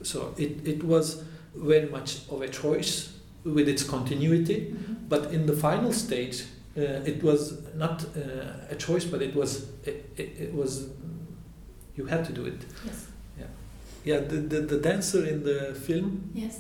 So 0.04 0.34
it, 0.38 0.68
it 0.68 0.84
was 0.84 1.24
very 1.56 1.88
much 1.90 2.22
of 2.30 2.42
a 2.42 2.48
choice 2.48 3.10
with 3.44 3.68
its 3.68 3.84
continuity, 3.84 4.60
Mm-hmm. 4.74 4.94
but 5.10 5.32
in 5.34 5.46
the 5.46 5.54
final 5.56 5.92
stage, 5.94 6.44
uh, 6.78 6.82
it 7.12 7.22
was 7.24 7.58
not 7.76 8.04
uh, 8.16 8.72
a 8.72 8.76
choice, 8.76 9.06
but 9.06 9.22
it 9.22 9.36
was 9.36 9.68
it, 9.86 10.10
it, 10.18 10.30
it 10.40 10.54
was 10.54 10.88
you 11.96 12.06
had 12.08 12.26
to 12.26 12.34
do 12.34 12.46
it. 12.46 12.62
Yes. 12.86 13.08
Yeah, 13.38 13.46
Yeah. 14.06 14.20
the, 14.28 14.38
the, 14.38 14.62
the 14.62 14.78
dancer 14.80 15.24
in 15.26 15.44
the 15.44 15.76
film 15.76 16.32
Yes. 16.34 16.60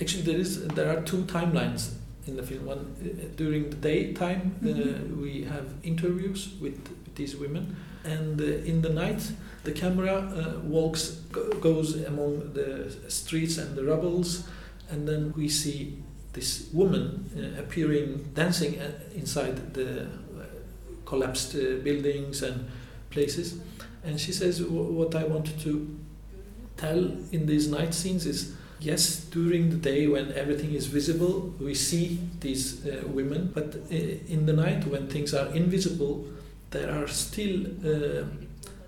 actually 0.00 0.22
there 0.22 0.40
is 0.40 0.66
there 0.68 0.88
are 0.88 1.02
two 1.02 1.22
timelines 1.24 1.90
in 2.26 2.36
the 2.36 2.42
film. 2.42 2.66
One 2.66 2.78
uh, 3.00 3.24
during 3.36 3.70
the 3.70 3.76
daytime 3.76 4.56
uh, 4.62 4.66
Mhm. 4.66 5.20
we 5.22 5.44
have 5.44 5.66
interviews 5.82 6.48
with 6.60 6.76
these 7.18 7.36
women, 7.36 7.76
and 8.04 8.40
uh, 8.40 8.44
in 8.70 8.80
the 8.80 8.88
night 8.88 9.32
the 9.64 9.72
camera 9.72 10.16
uh, 10.16 10.60
walks 10.60 11.02
go, 11.32 11.50
goes 11.60 11.96
among 12.06 12.54
the 12.54 12.90
streets 13.08 13.58
and 13.58 13.76
the 13.76 13.84
rubbles, 13.84 14.48
and 14.90 15.06
then 15.06 15.34
we 15.36 15.48
see 15.48 15.98
this 16.32 16.70
woman 16.72 17.28
uh, 17.36 17.60
appearing 17.60 18.30
dancing 18.34 18.80
inside 19.14 19.74
the 19.74 20.06
collapsed 21.04 21.52
buildings 21.84 22.42
and 22.42 22.66
places, 23.10 23.60
and 24.04 24.18
she 24.18 24.32
says, 24.32 24.62
"What 24.62 25.14
I 25.14 25.24
wanted 25.24 25.58
to 25.60 25.72
tell 26.76 26.98
in 27.32 27.46
these 27.46 27.68
night 27.68 27.92
scenes 27.94 28.24
is." 28.26 28.54
Yes, 28.80 29.24
during 29.32 29.70
the 29.70 29.76
day 29.76 30.06
when 30.06 30.30
everything 30.34 30.72
is 30.72 30.86
visible, 30.86 31.52
we 31.58 31.74
see 31.74 32.20
these 32.38 32.86
uh, 32.86 33.02
women, 33.08 33.50
but 33.52 33.74
in 33.90 34.46
the 34.46 34.52
night 34.52 34.86
when 34.86 35.08
things 35.08 35.34
are 35.34 35.48
invisible, 35.52 36.24
there 36.70 36.90
are 36.90 37.06
still 37.08 37.66
uh, 37.84 38.24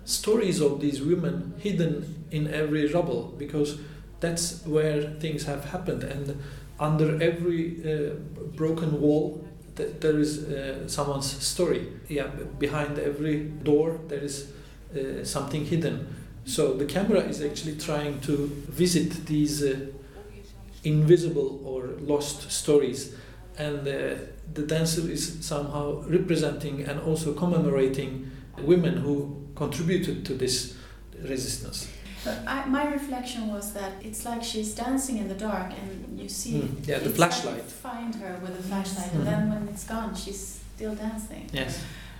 stories 0.05 0.61
of 0.61 0.79
these 0.81 1.01
women 1.01 1.53
hidden 1.59 2.25
in 2.31 2.53
every 2.53 2.87
rubble 2.91 3.33
because 3.37 3.79
that's 4.19 4.65
where 4.65 5.01
things 5.19 5.43
have 5.45 5.65
happened. 5.65 6.03
And 6.03 6.41
under 6.79 7.21
every 7.21 7.81
uh, 7.81 8.15
broken 8.55 9.01
wall, 9.01 9.45
th- 9.75 9.99
there 9.99 10.19
is 10.19 10.43
uh, 10.45 10.87
someone's 10.87 11.31
story. 11.43 11.87
Yeah, 12.07 12.27
behind 12.59 12.99
every 12.99 13.45
door, 13.63 13.99
there 14.07 14.19
is 14.19 14.51
uh, 14.95 15.23
something 15.23 15.65
hidden. 15.65 16.15
So 16.45 16.73
the 16.73 16.85
camera 16.85 17.19
is 17.21 17.41
actually 17.41 17.77
trying 17.77 18.19
to 18.21 18.47
visit 18.67 19.25
these 19.27 19.63
uh, 19.63 19.87
invisible 20.83 21.61
or 21.63 21.89
lost 22.01 22.51
stories, 22.51 23.15
and 23.57 23.87
uh, 23.87 24.15
the 24.53 24.63
dancer 24.63 25.09
is 25.09 25.37
somehow 25.45 26.01
representing 26.07 26.81
and 26.83 26.99
also 27.01 27.33
commemorating 27.33 28.29
women 28.59 28.97
who 28.97 29.47
contributed 29.55 30.25
to 30.25 30.33
this 30.33 30.75
resistance. 31.23 31.87
But 32.23 32.37
I, 32.47 32.65
my 32.67 32.85
reflection 32.91 33.47
was 33.47 33.73
that 33.73 33.93
it's 34.01 34.25
like 34.25 34.43
she's 34.43 34.75
dancing 34.75 35.17
in 35.17 35.27
the 35.27 35.33
dark, 35.35 35.71
and 35.81 36.19
you 36.19 36.29
see. 36.29 36.53
Mm, 36.61 36.87
yeah, 36.87 36.99
the 36.99 37.09
flashlight. 37.09 37.55
Like 37.55 37.63
you 37.63 37.69
find 37.69 38.15
her 38.15 38.37
with 38.41 38.59
a 38.59 38.63
flashlight, 38.63 39.09
Mhm. 39.11 39.15
and 39.15 39.27
then 39.27 39.49
when 39.49 39.67
it's 39.69 39.85
gone, 39.85 40.13
she's 40.15 40.59
still 40.75 40.93
dancing. 40.95 41.49
Yes. 41.53 41.79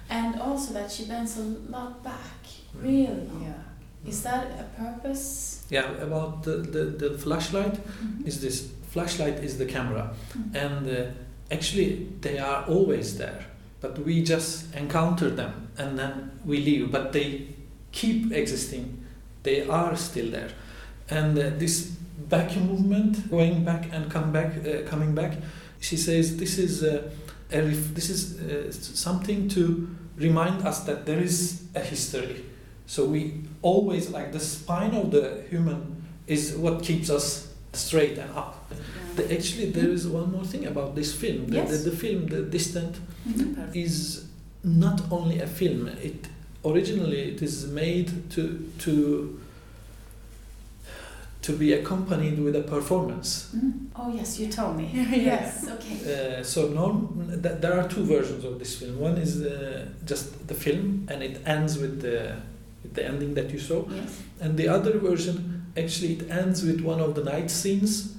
And 0.09 0.39
also 0.41 0.73
that 0.73 0.91
she 0.91 1.05
bends 1.05 1.37
a 1.37 1.43
lot 1.69 2.03
back, 2.03 2.41
Mm. 2.75 2.83
really. 2.83 3.29
Yeah. 3.43 4.09
Is 4.09 4.23
that 4.23 4.45
a 4.59 4.63
purpose? 4.83 5.61
Yeah, 5.69 5.91
about 6.01 6.43
the, 6.43 6.57
the, 6.57 6.83
the 7.03 7.17
flashlight 7.17 7.75
Mhm. 7.77 8.27
is 8.27 8.41
this 8.41 8.69
flashlight 8.93 9.37
is 9.43 9.57
the 9.57 9.65
camera, 9.65 10.13
Mhm. 10.33 10.55
and 10.65 10.87
uh, 10.87 11.11
actually 11.51 12.07
they 12.21 12.39
are 12.39 12.65
always 12.65 13.17
there, 13.17 13.45
but 13.81 13.99
we 13.99 14.23
just 14.23 14.73
encounter 14.75 15.29
them 15.29 15.69
and 15.77 15.97
then 15.97 16.39
we 16.45 16.57
leave, 16.57 16.91
but 16.91 17.13
they 17.13 17.47
keep 17.91 18.31
existing, 18.31 19.05
they 19.43 19.67
are 19.67 19.95
still 19.95 20.31
there, 20.31 20.51
and 21.09 21.37
uh, 21.37 21.49
this 21.57 21.91
back 22.29 22.55
movement, 22.55 23.29
going 23.29 23.65
back 23.65 23.89
and 23.91 24.09
come 24.09 24.31
back, 24.31 24.53
uh, 24.65 24.87
coming 24.89 25.13
back, 25.13 25.33
she 25.79 25.97
says 25.97 26.37
this 26.37 26.57
is 26.57 26.83
uh, 26.83 27.09
a 27.51 27.61
ref- 27.61 27.93
this 27.93 28.09
is 28.09 28.39
uh, 28.39 28.71
something 28.71 29.49
to 29.49 29.89
remind 30.17 30.65
us 30.65 30.81
that 30.81 31.05
there 31.05 31.19
is 31.19 31.63
a 31.75 31.79
history. 31.79 32.45
So 32.85 33.05
we 33.05 33.41
always 33.61 34.09
like 34.09 34.31
the 34.31 34.39
spine 34.39 34.93
of 34.93 35.11
the 35.11 35.43
human 35.49 36.03
is 36.27 36.55
what 36.55 36.83
keeps 36.83 37.09
us 37.09 37.53
straight 37.73 38.17
and 38.17 38.31
up. 38.37 38.71
The, 39.15 39.33
actually, 39.33 39.71
there 39.71 39.89
is 39.89 40.07
one 40.07 40.31
more 40.31 40.45
thing 40.45 40.65
about 40.67 40.95
this 40.95 41.13
film. 41.13 41.47
The, 41.47 41.55
Yes. 41.57 41.83
the, 41.83 41.89
the 41.89 41.95
film, 41.95 42.27
The 42.27 42.41
Distant, 42.43 42.95
Mhm. 43.27 43.75
is 43.75 44.25
not 44.63 45.01
only 45.11 45.39
a 45.41 45.47
film. 45.47 45.87
It 46.01 46.27
originally 46.63 47.21
it 47.33 47.41
is 47.41 47.65
made 47.67 48.09
to 48.31 48.41
to 48.79 49.39
to 51.41 51.53
be 51.53 51.73
accompanied 51.73 52.37
with 52.39 52.55
a 52.55 52.61
performance. 52.61 53.49
Mm. 53.55 53.71
Oh 53.95 54.13
yes, 54.13 54.39
you 54.39 54.47
told 54.47 54.77
me. 54.77 54.89
Yes. 55.11 55.67
Okay. 55.67 55.95
Uh, 56.39 56.43
so 56.43 56.67
norm, 56.67 57.27
th- 57.43 57.59
there 57.61 57.73
are 57.79 57.87
two 57.89 58.03
versions 58.05 58.45
of 58.45 58.59
this 58.59 58.75
film. 58.79 58.99
One 58.99 59.17
is 59.17 59.41
uh, 59.41 59.87
just 60.05 60.47
the 60.47 60.53
film, 60.53 61.07
and 61.09 61.23
it 61.23 61.41
ends 61.45 61.77
with 61.79 62.01
the 62.01 62.35
with 62.83 62.93
the 62.93 63.03
ending 63.05 63.33
that 63.33 63.49
you 63.51 63.59
saw. 63.59 63.83
Yes. 63.89 64.21
And 64.39 64.55
the 64.57 64.67
other 64.67 64.99
version, 64.99 65.65
actually, 65.75 66.13
it 66.13 66.29
ends 66.29 66.63
with 66.63 66.81
one 66.81 66.99
of 67.01 67.15
the 67.15 67.23
night 67.23 67.49
scenes, 67.49 68.13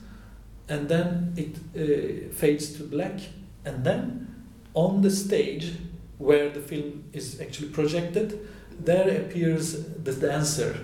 and 0.69 0.88
then 0.88 1.33
it 1.37 1.57
uh, 1.76 2.33
fades 2.35 2.73
to 2.78 2.85
black, 2.85 3.21
and 3.64 3.85
then 3.85 4.26
on 4.75 5.02
the 5.02 5.11
stage 5.11 5.73
where 6.19 6.50
the 6.50 6.61
film 6.61 7.04
is 7.12 7.40
actually 7.40 7.69
projected, 7.69 8.38
there 8.85 9.21
appears 9.21 9.85
the 10.04 10.12
dancer, 10.12 10.75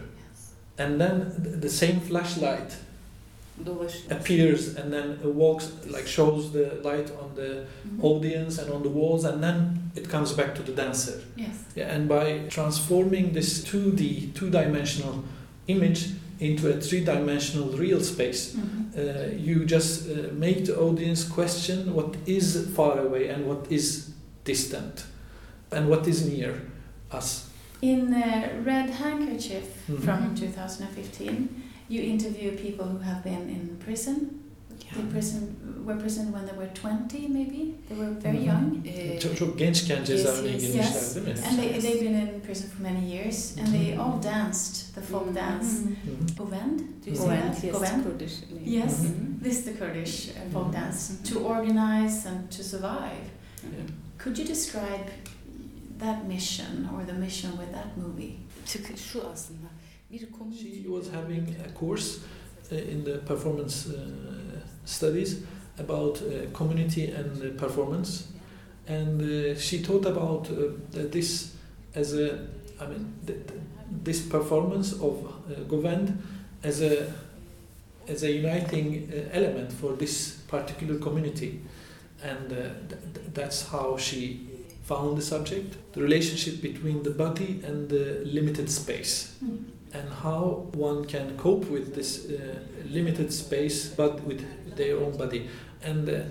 and 0.79 1.01
then 1.01 1.33
the 1.61 1.69
same 1.71 2.01
flashlight 2.01 2.77
Dolaşıyor. 3.65 4.11
appears 4.21 4.77
and 4.77 4.93
then 4.93 5.19
walks 5.37 5.73
like 5.91 6.07
shows 6.07 6.53
the 6.53 6.71
light 6.85 7.11
on 7.21 7.35
the 7.35 7.65
Mhm. 7.87 8.05
audience 8.05 8.59
and 8.63 8.71
on 8.73 8.83
the 8.83 8.89
walls 8.89 9.25
and 9.25 9.43
then 9.43 9.79
it 9.97 10.09
comes 10.09 10.33
back 10.33 10.55
to 10.55 10.63
the 10.63 10.73
dancer. 10.73 11.21
Yes. 11.37 11.57
Yeah, 11.77 11.95
and 11.97 12.09
by 12.09 12.47
transforming 12.49 13.33
this 13.33 13.65
2D, 13.65 14.31
two 14.35 14.49
dimensional 14.51 15.25
image 15.67 16.11
into 16.41 16.69
a 16.69 16.81
three 16.81 17.05
dimensional 17.05 17.69
real 17.77 18.01
space, 18.01 18.55
Mhm. 18.55 18.97
uh, 18.97 19.37
you 19.37 19.65
just 19.65 20.09
uh, 20.09 20.33
make 20.33 20.65
the 20.65 20.77
audience 20.79 21.25
question 21.25 21.95
what 21.95 22.17
is 22.27 22.57
far 22.77 22.99
away 23.01 23.29
and 23.29 23.47
what 23.47 23.67
is 23.71 24.11
distant 24.45 25.05
and 25.73 25.89
what 25.89 26.07
is 26.07 26.27
near 26.27 26.55
us. 27.11 27.45
In 27.83 28.13
uh, 28.15 28.49
Red 28.65 28.91
Handkerchief 28.91 29.65
Mhm. 29.89 30.01
from 30.05 30.35
2015, 30.35 31.49
you 31.89 32.03
interview 32.03 32.51
people 32.57 32.87
who 32.87 32.99
have 32.99 33.23
been 33.25 33.49
in 33.49 33.77
prison. 33.85 34.38
They 34.95 35.11
prison 35.13 35.41
were 35.87 36.01
prisoned 36.01 36.35
when 36.35 36.47
they 36.47 36.57
were 36.59 36.71
20, 36.75 37.29
maybe. 37.29 37.75
They 37.89 37.97
were 37.99 38.21
very 38.25 38.39
Mhm. 38.39 38.47
young. 38.47 38.87
Ee, 38.87 39.21
Çok, 39.21 39.37
çok 39.37 39.59
gençken 39.59 40.05
cezaevine 40.05 40.53
yes, 40.53 40.63
girmişler 40.63 40.85
yes. 40.85 41.15
değil 41.17 41.27
mi? 41.27 41.35
And 41.51 41.57
they, 41.59 41.81
they've 41.81 42.01
been 42.01 42.15
in 42.15 42.41
prison 42.41 42.69
for 42.69 42.83
many 42.83 43.11
years, 43.15 43.59
and 43.59 43.67
they 43.67 43.99
all 43.99 44.23
danced 44.23 44.95
the 44.95 45.01
folk 45.01 45.27
Mhm. 45.27 45.35
dance. 45.35 45.67
Mhm. 45.67 46.43
Ovend? 46.47 46.79
Do 46.81 47.11
you 47.11 47.17
Go 47.17 47.23
see 47.25 47.31
ahead, 47.33 47.55
that? 47.55 47.65
Yes, 47.65 47.73
go 47.79 47.83
ahead. 47.85 48.03
Kurdish. 48.05 48.33
Yes, 48.67 48.93
this 49.45 49.59
is 49.59 49.65
the 49.65 49.73
Kurdish 49.79 50.29
uh, 50.29 50.53
folk 50.53 50.73
dance. 50.73 51.13
To 51.33 51.39
organize 51.41 52.29
and 52.29 52.57
to 52.57 52.63
survive. 52.63 53.25
Mhm. 53.63 53.89
Could 54.25 54.39
you 54.39 54.49
describe 54.49 55.09
that 56.01 56.29
mission 56.29 56.89
or 56.95 57.07
the 57.07 57.13
mission 57.13 57.53
with 57.53 57.73
that 57.73 57.97
movie? 57.97 58.33
Çıkı 58.67 58.97
şu 59.13 59.23
aslında. 59.33 59.67
Bir 60.13 60.33
komünite. 60.33 60.65
She 60.65 60.83
was 60.83 61.07
having 61.15 61.49
a 61.49 61.81
course 61.81 62.11
uh, 62.73 62.79
in 62.95 63.05
the 63.05 63.21
performance 63.21 63.89
uh, 63.89 63.95
studies 64.89 65.43
about 65.79 66.21
uh, 66.23 66.51
community 66.53 67.11
and 67.11 67.43
uh, 67.43 67.61
performance, 67.61 68.29
and 68.87 69.21
uh, 69.23 69.55
she 69.59 69.83
taught 69.83 70.07
about 70.07 70.51
uh, 70.51 70.55
this 70.93 71.55
as 71.95 72.15
a, 72.15 72.39
I 72.81 72.87
mean, 72.87 73.15
th- 73.27 73.47
th- 73.47 73.61
this 74.05 74.21
performance 74.23 74.93
of 74.95 75.25
uh, 75.27 75.55
Govend 75.69 76.19
as 76.63 76.83
a 76.83 77.13
as 78.09 78.23
a 78.23 78.31
uniting 78.31 79.13
uh, 79.13 79.29
element 79.39 79.71
for 79.73 79.93
this 79.93 80.37
particular 80.49 80.99
community, 80.99 81.61
and 82.23 82.53
uh, 82.53 82.57
th- 82.89 83.03
th- 83.15 83.27
that's 83.35 83.69
how 83.69 83.97
she 83.99 84.49
found 84.83 85.19
the 85.19 85.23
subject, 85.23 85.77
the 85.93 86.01
relationship 86.01 86.63
between 86.63 87.03
the 87.03 87.11
body 87.11 87.61
and 87.67 87.89
the 87.91 88.23
limited 88.25 88.71
space. 88.71 89.35
And 89.93 90.09
how 90.23 90.67
one 90.73 91.05
can 91.05 91.37
cope 91.37 91.71
with 91.71 91.95
this 91.95 92.27
uh, 92.27 92.59
limited 92.91 93.33
space 93.33 93.89
but 93.89 94.21
with 94.27 94.45
their 94.79 94.97
own 94.97 95.17
body. 95.17 95.49
And 95.83 96.07
the, 96.07 96.25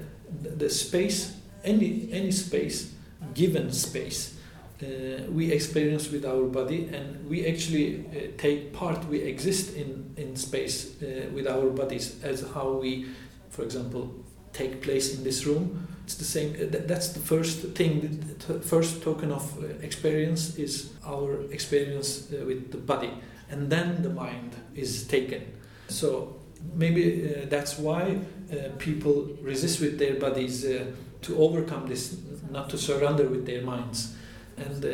the 0.57 0.69
space 0.69 1.35
any 1.63 2.09
any 2.11 2.31
space 2.31 2.93
given 3.33 3.71
space 3.71 4.37
uh, 4.81 5.23
we 5.31 5.51
experience 5.51 6.11
with 6.11 6.25
our 6.25 6.43
body 6.43 6.89
and 6.93 7.27
we 7.29 7.45
actually 7.47 8.05
uh, 8.05 8.27
take 8.37 8.73
part 8.73 9.05
we 9.05 9.19
exist 9.19 9.75
in 9.75 10.13
in 10.17 10.35
space 10.35 11.01
uh, 11.01 11.29
with 11.33 11.47
our 11.47 11.69
bodies 11.69 12.23
as 12.23 12.45
how 12.53 12.71
we 12.71 13.07
for 13.49 13.63
example 13.63 14.09
take 14.53 14.81
place 14.81 15.15
in 15.15 15.23
this 15.23 15.45
room. 15.45 15.87
It's 16.03 16.15
the 16.15 16.23
same 16.23 16.55
uh, 16.55 16.87
that's 16.87 17.09
the 17.09 17.19
first 17.19 17.75
thing 17.75 18.35
the 18.47 18.59
first 18.59 19.01
token 19.01 19.31
of 19.31 19.43
uh, 19.57 19.67
experience 19.81 20.57
is 20.57 20.91
our 21.05 21.41
experience 21.51 22.31
uh, 22.31 22.45
with 22.45 22.71
the 22.71 22.77
body. 22.77 23.11
And 23.49 23.69
then 23.69 24.03
the 24.03 24.09
mind 24.09 24.55
is 24.75 25.07
taken. 25.07 25.41
So 25.89 26.35
maybe 26.73 27.03
uh, 27.29 27.45
that's 27.49 27.77
why 27.77 28.19
uh, 28.51 28.69
people 28.77 29.29
resist 29.41 29.81
with 29.81 29.97
their 29.99 30.15
bodies 30.15 30.65
uh, 30.65 30.85
to 31.21 31.37
overcome 31.37 31.87
this, 31.87 32.17
not 32.51 32.69
to 32.69 32.77
surrender 32.77 33.27
with 33.27 33.45
their 33.45 33.61
minds. 33.61 34.15
And 34.57 34.83
uh, 34.85 34.89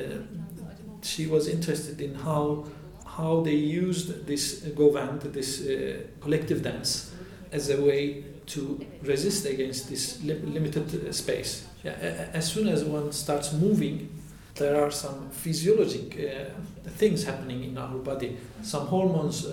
she 1.01 1.27
was 1.27 1.47
interested 1.47 2.01
in 2.01 2.15
how 2.15 2.65
how 3.17 3.41
they 3.41 3.53
used 3.53 4.25
this 4.25 4.61
govand, 4.75 5.21
this 5.33 5.61
uh, 5.61 6.01
collective 6.19 6.63
dance, 6.63 7.13
as 7.51 7.69
a 7.69 7.79
way 7.79 8.23
to 8.47 8.83
resist 9.03 9.45
against 9.45 9.89
this 9.89 10.21
li- 10.23 10.41
limited 10.43 11.13
space. 11.13 11.67
Yeah, 11.83 11.91
as 12.33 12.51
soon 12.51 12.67
as 12.67 12.83
one 12.83 13.11
starts 13.11 13.53
moving, 13.53 14.09
there 14.55 14.83
are 14.83 14.91
some 14.91 15.29
physiologic 15.29 16.17
uh, 16.19 16.89
things 16.91 17.23
happening 17.23 17.63
in 17.63 17.77
our 17.77 17.97
body. 17.97 18.37
Some 18.61 18.87
hormones 18.87 19.45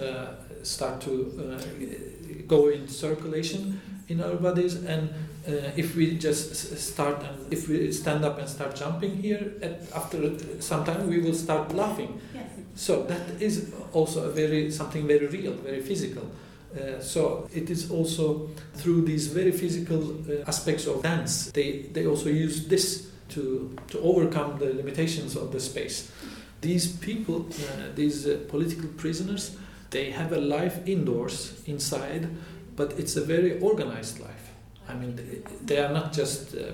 start 0.62 1.00
to 1.02 1.12
uh, 1.38 2.44
go 2.46 2.68
in 2.68 2.88
circulation 2.88 3.80
in 4.08 4.20
our 4.20 4.34
bodies, 4.34 4.74
and 4.74 5.08
uh, 5.48 5.70
if 5.76 5.96
we 5.96 6.18
just 6.18 6.54
start 6.78 7.22
and 7.22 7.52
if 7.52 7.68
we 7.68 7.92
stand 7.92 8.24
up 8.24 8.38
and 8.38 8.48
start 8.48 8.74
jumping 8.76 9.16
here, 9.16 9.52
at, 9.62 9.82
after 9.94 10.36
some 10.60 10.84
time 10.84 11.08
we 11.08 11.18
will 11.20 11.34
start 11.34 11.74
laughing. 11.74 12.20
Yes. 12.34 12.44
So 12.74 13.04
that 13.04 13.40
is 13.40 13.72
also 13.92 14.24
a 14.24 14.30
very 14.30 14.70
something 14.70 15.06
very 15.06 15.26
real, 15.26 15.52
very 15.52 15.80
physical. 15.80 16.22
Uh, 16.72 17.00
so 17.00 17.48
it 17.52 17.68
is 17.70 17.90
also 17.90 18.48
through 18.74 19.02
these 19.02 19.26
very 19.28 19.52
physical 19.52 20.12
uh, 20.12 20.44
aspects 20.46 20.86
of 20.86 21.02
dance. 21.02 21.50
They 21.52 21.90
they 21.92 22.06
also 22.06 22.28
use 22.28 22.66
this 22.68 23.10
to 23.30 23.74
to 23.88 23.98
overcome 24.00 24.58
the 24.58 24.74
limitations 24.74 25.36
of 25.36 25.50
the 25.52 25.60
space. 25.60 26.10
These 26.60 26.96
people, 26.98 27.46
uh, 27.48 27.94
these 27.94 28.26
uh, 28.26 28.38
political 28.48 28.88
prisoners, 28.96 29.56
they 29.90 30.10
have 30.10 30.32
a 30.32 30.40
life 30.40 30.86
indoors, 30.86 31.62
inside, 31.66 32.28
but 32.76 32.92
it's 32.98 33.16
a 33.16 33.24
very 33.24 33.60
organized 33.60 34.20
life. 34.20 34.50
I 34.88 34.94
mean, 34.94 35.18
they, 35.64 35.78
are 35.78 35.92
not 35.92 36.12
just 36.12 36.54
uh, 36.54 36.72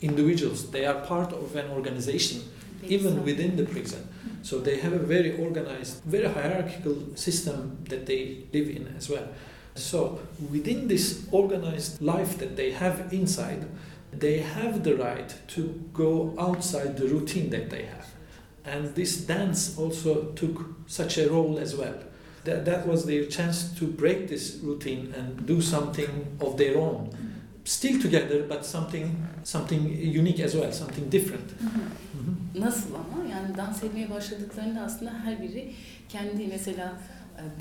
individuals; 0.00 0.70
they 0.70 0.86
are 0.86 1.00
part 1.00 1.32
of 1.32 1.56
an 1.56 1.70
organization, 1.70 2.42
even 2.82 3.24
within 3.24 3.56
the 3.56 3.64
prison. 3.64 4.08
So 4.42 4.60
they 4.60 4.76
have 4.78 4.92
a 4.92 4.98
very 4.98 5.36
organized, 5.38 6.02
very 6.04 6.28
hierarchical 6.28 7.16
system 7.16 7.78
that 7.88 8.06
they 8.06 8.44
live 8.52 8.68
in 8.68 8.94
as 8.96 9.08
well. 9.08 9.26
So 9.74 10.20
within 10.52 10.86
this 10.86 11.26
organized 11.32 12.00
life 12.00 12.38
that 12.38 12.56
they 12.56 12.72
have 12.72 13.12
inside, 13.12 13.66
they 14.12 14.38
have 14.38 14.84
the 14.84 14.96
right 14.96 15.34
to 15.48 15.62
go 15.92 16.34
outside 16.38 16.96
the 16.96 17.08
routine 17.08 17.50
that 17.50 17.70
they 17.70 17.84
have. 17.86 18.13
And 18.64 18.94
this 18.94 19.26
dance 19.26 19.78
also 19.78 20.32
took 20.32 20.64
such 20.86 21.18
a 21.18 21.28
role 21.28 21.58
as 21.58 21.76
well. 21.76 21.94
That, 22.44 22.64
that 22.64 22.86
was 22.86 23.04
their 23.04 23.26
chance 23.26 23.72
to 23.78 23.86
break 23.86 24.28
this 24.28 24.58
routine 24.62 25.14
and 25.16 25.46
do 25.46 25.60
something 25.60 26.38
of 26.40 26.56
their 26.56 26.76
own. 26.78 27.10
Still 27.64 28.00
together, 28.00 28.42
but 28.48 28.66
something 28.66 29.26
something 29.44 29.88
unique 30.14 30.40
as 30.40 30.54
well, 30.54 30.72
something 30.72 31.12
different. 31.12 31.50
Nasıl 32.54 32.94
ama 32.94 33.28
yani 33.30 33.56
dans 33.56 33.82
etmeye 33.82 34.10
başladıklarında 34.10 34.80
aslında 34.80 35.12
her 35.24 35.42
biri 35.42 35.72
kendi 36.08 36.46
mesela 36.46 37.00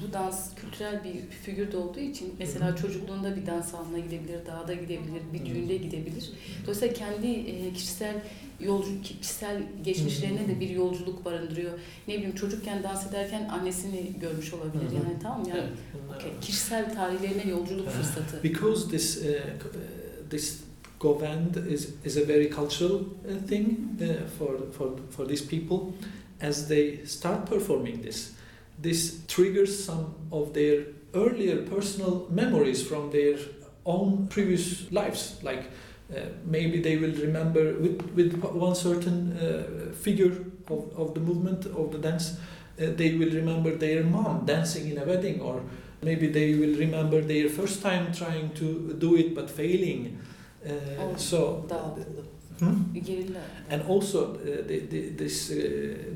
bu 0.02 0.14
dans 0.14 0.56
kültürel 0.56 1.04
bir 1.04 1.36
figür 1.36 1.72
de 1.72 1.78
olduğu 1.78 2.00
için 2.00 2.34
mesela 2.40 2.76
çocukluğunda 2.76 3.36
bir 3.36 3.46
dans 3.48 3.72
salonuna 3.72 4.00
gidebilir, 4.00 4.46
dağda 4.46 4.74
gidebilir, 4.74 5.22
bir 5.34 5.46
düğünde 5.46 5.78
gidebilir. 5.78 6.32
Dolayısıyla 6.64 6.94
kendi 6.94 7.28
e, 7.28 7.74
kişisel 7.74 8.16
yolcu 8.60 9.02
kişisel 9.02 9.64
geçmişlerine 9.84 10.48
de 10.48 10.60
bir 10.60 10.70
yolculuk 10.70 11.26
barındırıyor. 11.26 11.72
Ne 12.08 12.14
bileyim 12.14 12.36
çocukken 12.36 12.84
dans 12.84 13.08
ederken 13.08 13.50
annesini 13.50 14.12
görmüş 14.22 14.54
olabilir 14.54 14.84
yani 14.84 15.20
tamam 15.24 15.42
mı? 15.42 15.50
yani 15.50 15.64
okey, 16.16 16.32
kişisel 16.42 16.94
tarihlerine 16.94 17.52
yolculuk 17.52 17.90
fırsatı. 17.90 18.44
because 18.44 18.90
this 18.90 19.18
uh, 19.18 20.30
this 20.30 20.60
govand 21.00 21.56
is 21.72 21.90
is 22.06 22.18
a 22.18 22.28
very 22.28 22.50
cultural 22.50 22.96
uh, 22.96 23.48
thing 23.48 23.68
uh, 23.70 24.06
for 24.40 24.72
for 24.72 24.90
for 25.10 25.28
these 25.28 25.46
people 25.48 25.94
as 26.42 26.68
they 26.68 27.06
start 27.06 27.50
performing 27.50 28.04
this 28.04 28.32
this 28.84 29.02
triggers 29.28 29.74
some 29.86 30.06
of 30.32 30.54
their 30.54 30.78
earlier 31.14 31.58
personal 31.74 32.28
memories 32.30 32.82
from 32.90 33.12
their 33.12 33.36
own 33.86 34.28
previous 34.28 34.92
lives 34.92 35.38
like 35.44 35.64
uh, 36.16 36.20
maybe 36.46 36.82
they 36.82 36.98
will 36.98 37.16
remember 37.28 37.64
with 37.84 38.02
with 38.16 38.32
one 38.66 38.76
certain 38.76 39.20
uh, 39.38 39.94
figure 40.06 40.34
of, 40.74 40.82
of 41.02 41.14
the 41.16 41.20
movement 41.30 41.66
of 41.66 41.92
the 41.94 41.98
dance 42.08 42.26
uh, 42.34 42.86
they 43.00 43.10
will 43.20 43.34
remember 43.42 43.72
their 43.86 44.04
mom 44.04 44.46
dancing 44.46 44.92
in 44.92 44.98
a 44.98 45.06
wedding 45.06 45.42
or 45.42 45.62
Maybe 46.04 46.28
they 46.28 46.54
will 46.56 46.76
remember 46.78 47.22
their 47.22 47.50
first 47.50 47.82
time 47.82 48.12
trying 48.14 48.50
to 48.56 48.94
do 49.00 49.16
it 49.16 49.34
but 49.36 49.50
failing. 49.50 50.20
Uh, 50.66 50.70
Oh, 51.00 51.18
so, 51.18 51.66
dağıtıldı. 51.70 52.24
Hmm? 52.60 52.76
And 53.72 53.82
also 53.90 54.20
uh, 54.20 54.68
the, 54.68 54.80
the, 54.92 55.18
this 55.18 55.52
uh, 55.52 55.58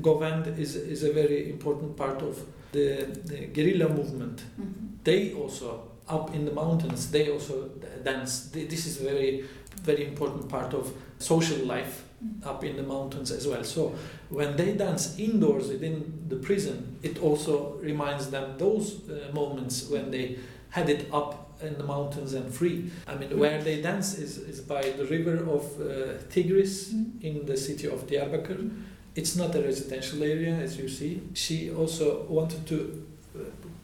govand 0.02 0.58
is 0.58 0.76
is 0.76 1.04
a 1.04 1.12
very 1.12 1.50
important 1.50 1.96
part 1.96 2.22
of 2.22 2.36
the, 2.72 3.06
the 3.24 3.46
guerrilla 3.46 3.88
movement. 3.88 4.42
Mhm. 4.60 5.04
They 5.04 5.32
also 5.34 5.82
up 6.08 6.34
in 6.34 6.44
the 6.44 6.52
mountains. 6.52 7.10
They 7.10 7.30
also 7.30 7.68
dance. 8.04 8.50
This 8.52 8.86
is 8.86 9.00
a 9.00 9.04
very 9.04 9.44
very 9.84 10.04
important 10.06 10.48
part 10.48 10.74
of 10.74 10.92
social 11.18 11.64
life 11.66 12.04
up 12.44 12.64
in 12.64 12.76
the 12.76 12.82
mountains 12.82 13.30
as 13.30 13.46
well. 13.46 13.62
So 13.64 13.94
when 14.28 14.56
they 14.56 14.72
dance 14.72 15.18
indoors 15.18 15.68
within 15.68 16.24
the 16.28 16.36
prison, 16.36 16.96
it 17.02 17.22
also 17.22 17.74
reminds 17.80 18.30
them 18.30 18.58
those 18.58 19.08
uh, 19.08 19.32
moments 19.32 19.88
when 19.88 20.10
they 20.10 20.38
had 20.70 20.88
it 20.88 21.06
up 21.12 21.44
in 21.62 21.76
the 21.78 21.84
mountains 21.84 22.34
and 22.34 22.52
free. 22.52 22.90
I 23.06 23.14
mean, 23.14 23.38
where 23.38 23.62
they 23.62 23.80
dance 23.82 24.18
is, 24.18 24.38
is 24.38 24.60
by 24.60 24.82
the 24.82 25.04
river 25.06 25.36
of 25.48 25.62
uh, 25.80 26.18
Tigris 26.30 26.92
Mm. 26.92 27.22
in 27.22 27.46
the 27.46 27.56
city 27.56 27.86
of 27.88 28.06
Diyarbakir. 28.06 28.70
It's 29.18 29.34
not 29.36 29.54
a 29.54 29.60
residential 29.70 30.22
area, 30.22 30.54
as 30.64 30.76
you 30.80 30.88
see. 30.88 31.12
She 31.34 31.56
also 31.80 32.06
wanted 32.28 32.62
to 32.66 32.76
uh, 32.76 33.40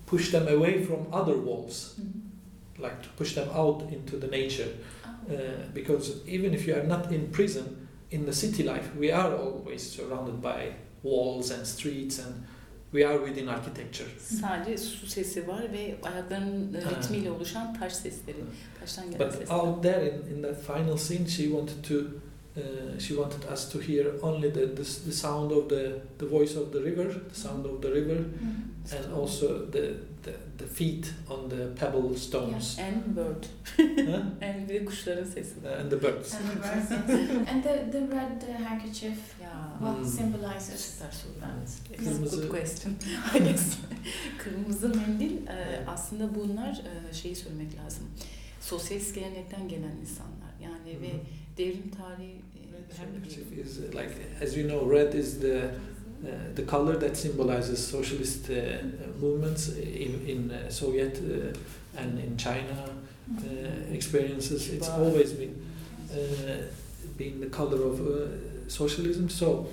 push 0.06 0.30
them 0.30 0.46
away 0.56 0.74
from 0.86 1.00
other 1.20 1.36
walls, 1.46 1.76
Mm. 2.00 2.20
like 2.84 2.98
to 3.02 3.08
push 3.16 3.34
them 3.34 3.48
out 3.62 3.82
into 3.96 4.14
the 4.20 4.26
nature. 4.40 4.68
Oh. 5.04 5.34
Uh, 5.34 5.38
because 5.74 6.06
even 6.28 6.54
if 6.54 6.66
you 6.68 6.74
are 6.78 6.86
not 6.86 7.12
in 7.12 7.22
prison, 7.32 7.64
in 8.10 8.24
the 8.26 8.32
city 8.32 8.62
life, 8.62 8.88
we 9.00 9.12
are 9.12 9.32
always 9.36 9.82
surrounded 9.96 10.40
by 10.42 10.60
walls 11.02 11.50
and 11.50 11.66
streets, 11.66 12.18
and 12.24 12.34
we 12.92 13.04
are 13.04 13.18
within 13.18 13.48
architecture. 13.48 14.06
Sadece 14.18 14.78
su 14.78 15.06
sesi 15.06 15.48
var 15.48 15.72
ve 15.72 15.94
ayaklarının 16.02 16.72
ritmiyle 16.74 17.30
oluşan 17.30 17.74
taş 17.74 17.92
sesleri, 17.92 18.36
taştan 18.80 19.10
gelen 19.10 19.18
But 19.26 19.32
sesler. 19.38 19.56
out 19.56 19.82
there 19.82 20.02
in, 20.10 20.36
in 20.36 20.42
that 20.42 20.56
final 20.62 20.96
scene, 20.96 21.26
she 21.28 21.42
wanted 21.44 21.82
to, 21.88 21.94
uh, 22.56 22.98
she 22.98 23.14
wanted 23.14 23.44
us 23.52 23.68
to 23.72 23.78
hear 23.78 24.12
only 24.22 24.50
the, 24.50 24.66
the 24.66 24.84
the 25.06 25.12
sound 25.12 25.52
of 25.52 25.68
the 25.68 26.00
the 26.18 26.26
voice 26.26 26.56
of 26.56 26.72
the 26.72 26.80
river, 26.80 27.04
the 27.28 27.34
sound 27.34 27.66
of 27.66 27.80
the 27.82 27.90
river, 27.90 28.16
Mm. 28.24 28.96
and 28.96 29.12
also 29.14 29.46
the 29.72 29.94
the, 30.22 30.32
the 30.58 30.66
feet 30.66 31.06
on 31.30 31.48
the 31.50 31.66
pebble 31.80 32.16
stones 32.16 32.78
And 32.78 33.16
bird. 33.16 33.46
Huh? 33.76 34.22
And 34.48 34.68
de 34.68 34.84
kuşların 34.84 35.24
sesi. 35.24 35.54
and 35.80 35.90
the 35.90 35.96
birds. 36.02 36.34
And 36.34 36.44
the 36.50 36.56
birds. 36.56 36.90
And 37.50 37.62
the, 37.62 37.92
the 37.92 38.00
red 38.16 38.42
uh, 38.48 38.64
handkerchief, 38.68 39.18
Ya. 39.42 39.50
what 39.80 39.98
Mm. 39.98 40.06
symbolizes 40.06 40.80
Süper 40.80 41.12
soru. 41.12 41.32
that? 41.40 42.00
It's 42.00 42.32
a 42.34 42.36
good 42.36 42.48
question. 42.50 42.96
I 43.34 43.38
guess. 43.38 43.76
Kırmızı 44.38 44.88
mendil 44.88 45.46
e, 45.46 45.84
aslında 45.86 46.34
bunlar 46.34 46.82
şeyi 47.12 47.36
söylemek 47.36 47.76
lazım. 47.84 48.04
Sosyalist 48.60 49.14
gelenekten 49.14 49.68
gelen 49.68 49.96
insanlar. 50.00 50.52
Yani 50.62 51.00
ve 51.02 51.06
Mhm. 51.08 51.20
Devrim 51.56 51.90
tarihi 51.90 52.34
Red 52.74 52.96
şöyle 52.96 53.10
handkerchief 53.12 53.66
is 53.66 53.78
uh, 53.78 53.94
like, 53.94 54.10
as 54.40 54.56
you 54.56 54.68
know, 54.68 54.90
red 54.90 55.14
is 55.14 55.40
the 55.40 55.56
uh, 55.56 56.56
the 56.56 56.66
color 56.66 57.00
that 57.00 57.16
symbolizes 57.16 57.88
socialist 57.88 58.50
uh, 58.50 58.56
movements 59.20 59.68
in 59.68 60.12
in 60.26 60.50
uh, 60.50 60.70
Soviet 60.70 61.16
uh, 61.18 62.00
and 62.00 62.18
in 62.18 62.36
China 62.36 62.76
uh, 62.84 63.94
experiences. 63.94 64.68
It's 64.68 64.88
always 64.88 65.32
been 65.32 65.54
uh, 66.12 66.16
been 67.18 67.40
the 67.40 67.50
color 67.50 67.82
of 67.86 68.00
uh, 68.00 68.10
socialism. 68.68 69.28
So 69.28 69.66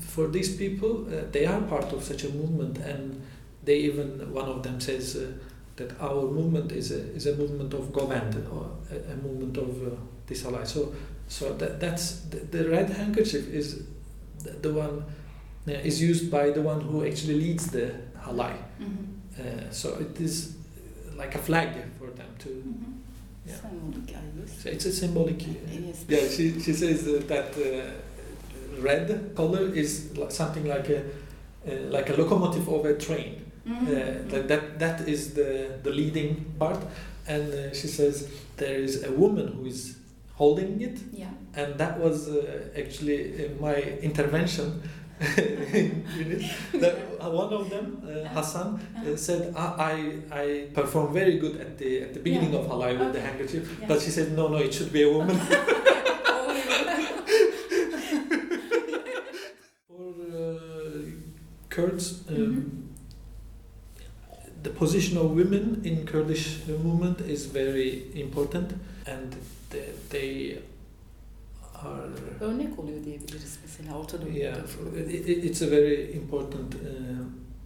for 0.00 0.28
these 0.28 0.56
people, 0.56 0.90
uh, 1.06 1.30
they 1.32 1.46
are 1.46 1.60
part 1.60 1.92
of 1.92 2.04
such 2.04 2.24
a 2.24 2.28
movement, 2.28 2.78
and 2.78 3.20
they 3.64 3.76
even 3.76 4.08
one 4.34 4.48
of 4.48 4.62
them 4.62 4.80
says. 4.80 5.16
Uh, 5.16 5.20
that 5.78 5.92
our 6.00 6.22
movement 6.38 6.72
is 6.72 6.90
a, 6.90 6.98
is 7.14 7.26
a 7.26 7.36
movement 7.36 7.72
of 7.72 7.92
Govind 7.92 8.34
or 8.52 8.66
a, 8.90 9.12
a 9.12 9.16
movement 9.16 9.56
of 9.56 9.68
uh, 9.86 9.90
Disalai. 10.26 10.66
So 10.66 10.92
so 11.28 11.52
that 11.54 11.78
that's 11.80 12.20
the, 12.30 12.38
the 12.38 12.68
red 12.68 12.90
handkerchief 12.90 13.48
is 13.48 13.82
the, 14.44 14.50
the 14.62 14.72
one 14.72 15.04
uh, 15.68 15.72
is 15.72 16.00
used 16.02 16.30
by 16.30 16.50
the 16.50 16.62
one 16.62 16.80
who 16.80 17.04
actually 17.06 17.34
leads 17.34 17.66
the 17.70 17.92
halai. 18.24 18.54
Mhm. 18.80 19.06
Uh, 19.38 19.70
so 19.70 19.88
it 20.00 20.20
is 20.20 20.54
like 21.16 21.34
a 21.34 21.38
flag 21.38 21.68
for 21.98 22.10
them 22.18 22.30
to. 22.38 22.48
Mhm. 22.48 22.94
Yeah. 23.46 23.54
Sembolik, 23.54 24.48
So 24.62 24.68
it's 24.70 24.86
a 24.86 24.92
symbolic. 24.92 25.40
Yes. 25.46 26.04
Yeah, 26.08 26.28
she 26.28 26.60
she 26.60 26.72
says 26.72 27.06
uh, 27.08 27.22
that 27.28 27.56
uh, 27.56 28.82
red 28.82 29.34
color 29.34 29.72
is 29.74 30.10
something 30.28 30.64
like 30.66 30.88
a 30.90 31.00
uh, 31.00 31.90
like 31.90 32.10
a 32.10 32.14
locomotive 32.16 32.68
of 32.68 32.84
a 32.84 32.94
train. 32.94 33.44
Mhm. 33.66 33.82
Uh, 33.86 34.30
that, 34.30 34.48
that 34.48 34.78
that 34.78 35.08
is 35.08 35.34
the 35.34 35.78
the 35.82 35.90
leading 35.90 36.44
part, 36.58 36.80
and 37.26 37.52
uh, 37.52 37.74
she 37.74 37.86
says 37.88 38.28
there 38.56 38.78
is 38.82 39.04
a 39.04 39.12
woman 39.12 39.48
who 39.48 39.66
is 39.66 39.96
holding 40.38 40.80
it, 40.80 40.98
Yeah. 41.12 41.30
and 41.60 41.78
that 41.78 41.98
was 42.00 42.28
uh, 42.28 42.42
actually 42.82 43.18
uh, 43.34 43.48
my 43.60 43.74
intervention. 44.08 44.80
in 45.36 46.04
it. 46.16 46.42
that 46.80 46.94
uh, 47.20 47.28
one 47.28 47.52
of 47.52 47.68
them, 47.70 47.86
uh, 48.06 48.28
Hassan, 48.36 48.68
uh, 48.96 49.16
said 49.16 49.52
I, 49.56 49.66
I 49.92 49.94
I 50.42 50.44
perform 50.72 51.12
very 51.12 51.38
good 51.42 51.56
at 51.64 51.76
the 51.80 51.90
at 52.04 52.14
the 52.14 52.20
beginning 52.20 52.52
Yeah. 52.52 52.60
of 52.60 52.66
Halai 52.70 52.92
with 53.00 53.12
the 53.16 53.20
handkerchief, 53.20 53.64
Yeah. 53.80 53.88
but 53.88 53.98
she 54.00 54.10
said 54.10 54.28
no 54.38 54.46
no 54.46 54.58
it 54.58 54.72
should 54.72 54.92
be 54.92 55.02
a 55.02 55.10
woman. 55.16 55.36
For 59.88 60.06
uh, 60.32 60.98
Kurds, 61.68 62.06
um, 62.28 62.36
Mhm. 62.36 62.64
the 64.62 64.70
position 64.70 65.18
of 65.18 65.26
women 65.40 65.80
in 65.84 66.06
Kurdish 66.06 66.46
movement 66.68 67.20
is 67.22 67.46
very 67.46 67.90
important, 68.14 68.68
and 69.06 69.34
they, 69.70 69.84
they 70.10 70.58
are. 71.74 72.08
Örnek 72.40 72.78
oluyor 72.78 73.04
diyebiliriz 73.04 73.58
mesela 73.62 73.98
Orta 73.98 74.18
Doğu'da. 74.22 74.38
Yeah, 74.38 74.56
it, 74.96 75.28
it- 75.28 75.44
it's 75.44 75.62
a 75.62 75.66
very 75.70 76.12
important 76.16 76.74
uh, 76.74 76.80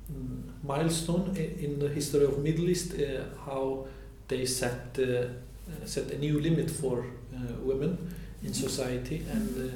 mm, 0.09 0.79
milestone 0.79 1.25
in 1.63 1.81
the 1.81 1.89
history 1.95 2.25
of 2.27 2.39
Middle 2.39 2.69
East. 2.71 2.93
Uh, 2.95 3.01
how 3.51 3.87
they 4.29 4.47
set 4.47 4.99
uh, 4.99 5.05
uh, 5.05 5.87
set 5.87 6.13
a 6.15 6.19
new 6.19 6.43
limit 6.43 6.71
for 6.71 6.99
uh, 6.99 7.05
women 7.69 7.97
in 8.47 8.53
society, 8.55 9.23
and 9.33 9.49
uh, 9.57 9.73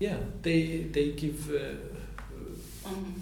yeah, 0.00 0.16
they 0.42 0.86
they 0.92 1.12
give. 1.12 1.50
Uh, 1.50 1.60
Mhm. 2.84 3.14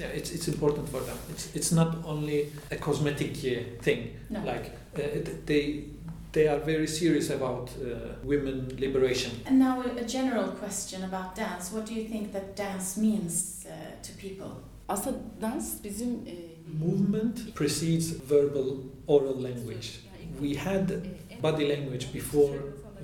yeah, 0.00 0.16
it's 0.16 0.30
it's 0.34 0.48
important 0.48 0.88
for 0.88 1.00
them. 1.00 1.16
It's 1.30 1.48
it's 1.56 1.72
not 1.74 1.96
only 2.06 2.46
a 2.70 2.76
cosmetic 2.76 3.30
uh, 3.44 3.82
thing. 3.82 3.98
No. 4.30 4.38
Like 4.44 4.70
uh, 4.94 5.00
they 5.46 5.84
they 6.32 6.48
are 6.48 6.60
very 6.60 6.86
serious 6.86 7.30
about 7.30 7.70
uh, 7.70 8.14
women 8.24 8.68
liberation. 8.78 9.32
And 9.46 9.58
now 9.58 9.82
a, 9.82 10.00
a 10.00 10.04
general 10.04 10.48
question 10.48 11.04
about 11.04 11.34
dance. 11.34 11.72
What 11.72 11.86
do 11.86 11.94
you 11.94 12.08
think 12.08 12.32
that 12.32 12.56
dance 12.56 12.96
means 13.00 13.66
uh, 13.66 13.72
to 14.02 14.12
people? 14.12 14.50
Aslında 14.88 15.18
dans 15.40 15.80
bizim 15.84 16.26
e, 16.26 16.50
Movement 16.78 17.54
precedes 17.54 18.12
verbal 18.28 18.76
oral 19.06 19.40
language. 19.42 20.00
We 20.40 20.54
had 20.54 21.02
body 21.42 21.66
language 21.68 22.12
before 22.12 22.54
uh, 22.54 23.02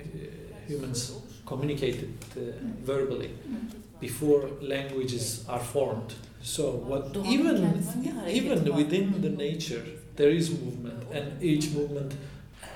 humans 0.67 1.11
communicated 1.45 2.09
uh, 2.35 2.41
verbally, 2.85 3.29
before 3.99 4.49
languages 4.61 5.45
are 5.49 5.59
formed. 5.59 6.13
So 6.41 6.63
what 6.87 7.15
even 7.25 7.83
even 8.27 8.75
within 8.75 9.21
the 9.21 9.29
nature 9.29 9.83
there 10.15 10.29
is 10.29 10.49
movement 10.49 11.03
and 11.11 11.43
each 11.43 11.71
movement 11.73 12.13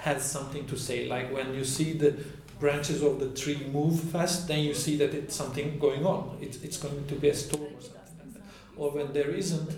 has 0.01 0.23
something 0.23 0.65
to 0.65 0.77
say. 0.77 1.07
Like 1.07 1.31
when 1.31 1.53
you 1.53 1.63
see 1.63 1.93
the 1.93 2.15
branches 2.59 3.03
of 3.03 3.19
the 3.19 3.29
tree 3.29 3.67
move 3.71 3.99
fast 3.99 4.47
then 4.47 4.59
you 4.59 4.73
see 4.73 4.97
that 4.97 5.13
it's 5.13 5.35
something 5.35 5.77
going 5.77 6.05
on. 6.05 6.37
It's, 6.41 6.57
it's 6.63 6.77
going 6.77 7.05
to 7.07 7.15
be 7.15 7.29
a 7.29 7.35
storm 7.35 7.63
or 7.75 7.81
something. 7.81 8.41
Or 8.77 8.89
when 8.91 9.13
there 9.13 9.29
isn't 9.29 9.69
uh, 9.69 9.73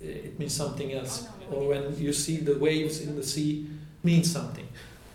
it 0.00 0.38
means 0.38 0.54
something 0.54 0.92
else. 0.92 1.26
Or 1.50 1.68
when 1.68 1.98
you 1.98 2.12
see 2.12 2.36
the 2.36 2.56
waves 2.56 3.00
in 3.00 3.16
the 3.16 3.22
sea 3.24 3.68
means 4.04 4.30
something. 4.30 4.68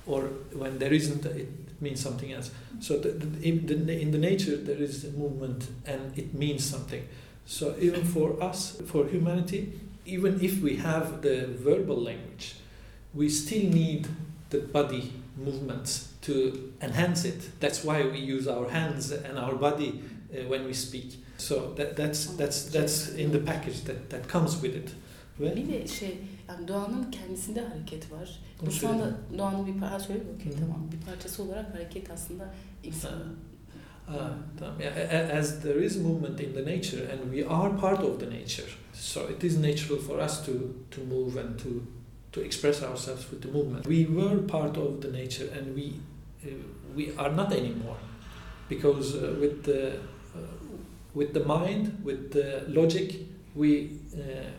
Or 0.06 0.24
when 0.52 0.78
there 0.78 0.92
isn't 0.92 1.26
it 1.26 1.82
means 1.82 2.02
something 2.02 2.34
else. 2.34 2.52
So 2.82 2.98
the, 2.98 3.10
the, 3.10 3.48
in, 3.48 3.66
the, 3.66 4.02
in 4.02 4.12
the 4.12 4.18
nature 4.18 4.58
there 4.58 4.76
is 4.76 5.06
a 5.06 5.12
movement 5.12 5.70
and 5.86 6.18
it 6.18 6.34
means 6.34 6.66
something. 6.66 7.08
So 7.46 7.76
even 7.80 8.04
for 8.04 8.44
us 8.44 8.82
for 8.88 9.08
humanity 9.08 9.80
even 10.06 10.42
if 10.42 10.62
we 10.62 10.76
have 10.76 11.22
the 11.22 11.48
verbal 11.48 11.96
language 11.96 12.56
we 13.14 13.30
still 13.30 13.70
need 13.70 14.08
the 14.54 14.74
body 14.74 15.04
movements 15.46 16.06
to 16.22 16.34
enhance 16.82 17.26
it 17.30 17.42
that's 17.62 17.80
why 17.84 18.04
we 18.04 18.34
use 18.36 18.48
our 18.52 18.70
hands 18.70 19.12
and 19.12 19.38
our 19.38 19.56
body 19.62 19.90
uh, 19.90 20.50
when 20.50 20.62
we 20.64 20.74
speak 20.74 21.06
so 21.38 21.56
that, 21.78 21.96
that's 21.98 22.38
that's 22.38 22.72
that's 22.72 23.10
in 23.18 23.32
the 23.32 23.40
package 23.40 23.80
that, 23.86 24.10
that 24.10 24.28
comes 24.32 24.54
with 24.62 24.76
it 24.76 24.90
Ve- 25.40 25.56
Bir 25.56 25.68
de 25.74 25.88
şey, 25.88 26.18
yani 26.48 26.68
doğanın 26.68 27.12
kendisinde 27.12 27.62
hareket 27.62 28.12
var. 28.12 28.40
Onu 28.62 28.70
İnsan 28.70 29.00
da 29.00 29.04
söyledim. 29.04 29.18
doğanın 29.38 29.68
bir 29.68 29.80
parçası, 29.80 30.06
söyle 30.08 30.20
bakayım 30.34 30.58
Hı. 30.58 30.62
tamam. 30.62 30.90
Bir 30.92 31.06
parçası 31.06 31.44
olarak 31.44 31.74
hareket 31.76 32.12
aslında 32.12 32.54
insanın. 32.84 33.36
Ah, 34.10 34.30
tamam. 34.60 34.80
Yeah, 34.82 34.98
a- 34.98 35.18
a- 35.36 35.40
as 35.40 35.62
there 35.62 35.86
is 35.86 35.98
movement 35.98 36.40
in 36.42 36.54
the 36.54 36.62
nature 36.62 37.12
and 37.14 37.34
we 37.34 37.48
are 37.48 37.78
part 37.78 38.04
of 38.04 38.20
the 38.20 38.26
nature 38.26 38.68
so 38.94 39.22
it 39.38 39.44
is 39.44 39.58
natural 39.58 40.00
for 40.00 40.20
us 40.26 40.46
to 40.46 40.52
to 40.92 41.02
move 41.16 41.42
and 41.42 41.60
to 41.60 41.70
to 42.34 42.42
express 42.42 42.84
ourselves 42.84 43.30
with 43.30 43.42
the 43.42 43.48
movement. 43.48 43.88
We 43.88 44.06
were 44.06 44.38
part 44.40 44.78
of 44.78 45.02
the 45.02 45.10
nature 45.10 45.50
and 45.54 45.76
we 45.76 46.00
uh, 46.46 46.50
we 46.96 47.16
are 47.18 47.32
not 47.32 47.54
anymore 47.54 47.98
because 48.70 49.16
uh, 49.16 49.36
with 49.40 49.64
the 49.64 49.94
uh, 50.36 50.40
with 51.14 51.34
the 51.34 51.46
mind 51.46 52.02
with 52.04 52.32
the 52.32 52.66
logic 52.68 53.16
we 53.56 54.00
uh, 54.16 54.50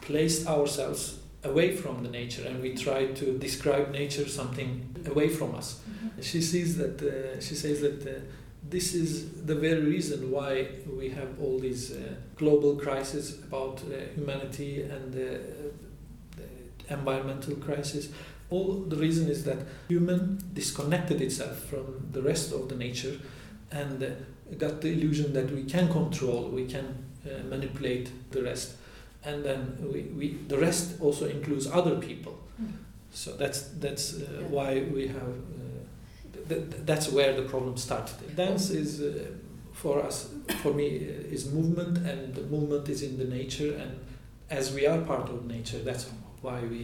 placed 0.00 0.46
ourselves 0.46 1.18
away 1.44 1.74
from 1.74 2.02
the 2.02 2.10
nature 2.10 2.46
and 2.46 2.60
we 2.62 2.74
try 2.74 3.06
to 3.06 3.38
describe 3.38 3.90
nature 3.90 4.28
something 4.28 4.94
away 5.06 5.28
from 5.28 5.54
us. 5.54 5.80
She 6.20 6.42
sees 6.42 6.76
that 6.76 7.00
uh, 7.02 7.40
she 7.40 7.54
says 7.54 7.80
that 7.80 8.06
uh, 8.06 8.20
this 8.68 8.94
is 8.94 9.44
the 9.46 9.54
very 9.54 9.82
reason 9.82 10.30
why 10.30 10.68
we 10.98 11.08
have 11.10 11.40
all 11.40 11.58
these 11.58 11.92
uh, 11.92 12.14
global 12.36 12.76
crises 12.76 13.42
about 13.44 13.80
uh, 13.82 14.14
humanity 14.14 14.82
and 14.82 15.14
uh, 15.14 15.38
environmental 16.90 17.54
crisis 17.56 18.08
All 18.50 18.86
the 18.88 18.96
reason 18.96 19.28
is 19.28 19.42
that 19.44 19.58
human 19.88 20.38
disconnected 20.54 21.20
itself 21.20 21.56
from 21.70 21.84
the 22.12 22.22
rest 22.22 22.52
of 22.52 22.68
the 22.70 22.76
nature 22.76 23.16
and 23.70 24.02
uh, 24.02 24.06
got 24.56 24.80
the 24.80 24.88
illusion 24.88 25.32
that 25.34 25.50
we 25.50 25.64
can 25.64 25.86
control, 25.92 26.48
we 26.48 26.64
can 26.64 26.86
uh, 27.26 27.42
manipulate 27.50 28.08
the 28.30 28.42
rest, 28.42 28.68
and 29.24 29.44
then 29.44 29.60
we, 29.92 30.00
we 30.18 30.26
the 30.48 30.56
rest 30.56 30.84
also 31.02 31.26
includes 31.26 31.66
other 31.66 31.96
people. 32.08 32.32
Mm. 32.62 32.72
So 33.12 33.32
that's 33.36 33.60
that's 33.84 34.14
uh, 34.14 34.18
Yeah. 34.20 34.48
why 34.56 34.70
we 34.94 35.08
have. 35.08 35.28
Uh, 35.28 35.84
th- 36.48 36.70
th- 36.70 36.82
that's 36.86 37.12
where 37.12 37.32
the 37.40 37.46
problem 37.52 37.76
started. 37.76 38.16
Dance 38.36 38.70
is 38.70 39.00
uh, 39.00 39.12
for 39.72 39.94
us, 40.08 40.16
for 40.62 40.72
me, 40.72 40.86
uh, 40.86 41.34
is 41.34 41.44
movement, 41.52 41.98
and 42.10 42.34
the 42.34 42.42
movement 42.54 42.88
is 42.88 43.02
in 43.02 43.18
the 43.18 43.24
nature, 43.38 43.72
and 43.82 43.90
as 44.50 44.72
we 44.72 44.86
are 44.86 45.00
part 45.12 45.28
of 45.28 45.44
nature, 45.46 45.80
that's 45.84 46.06
why 46.42 46.60
we 46.68 46.78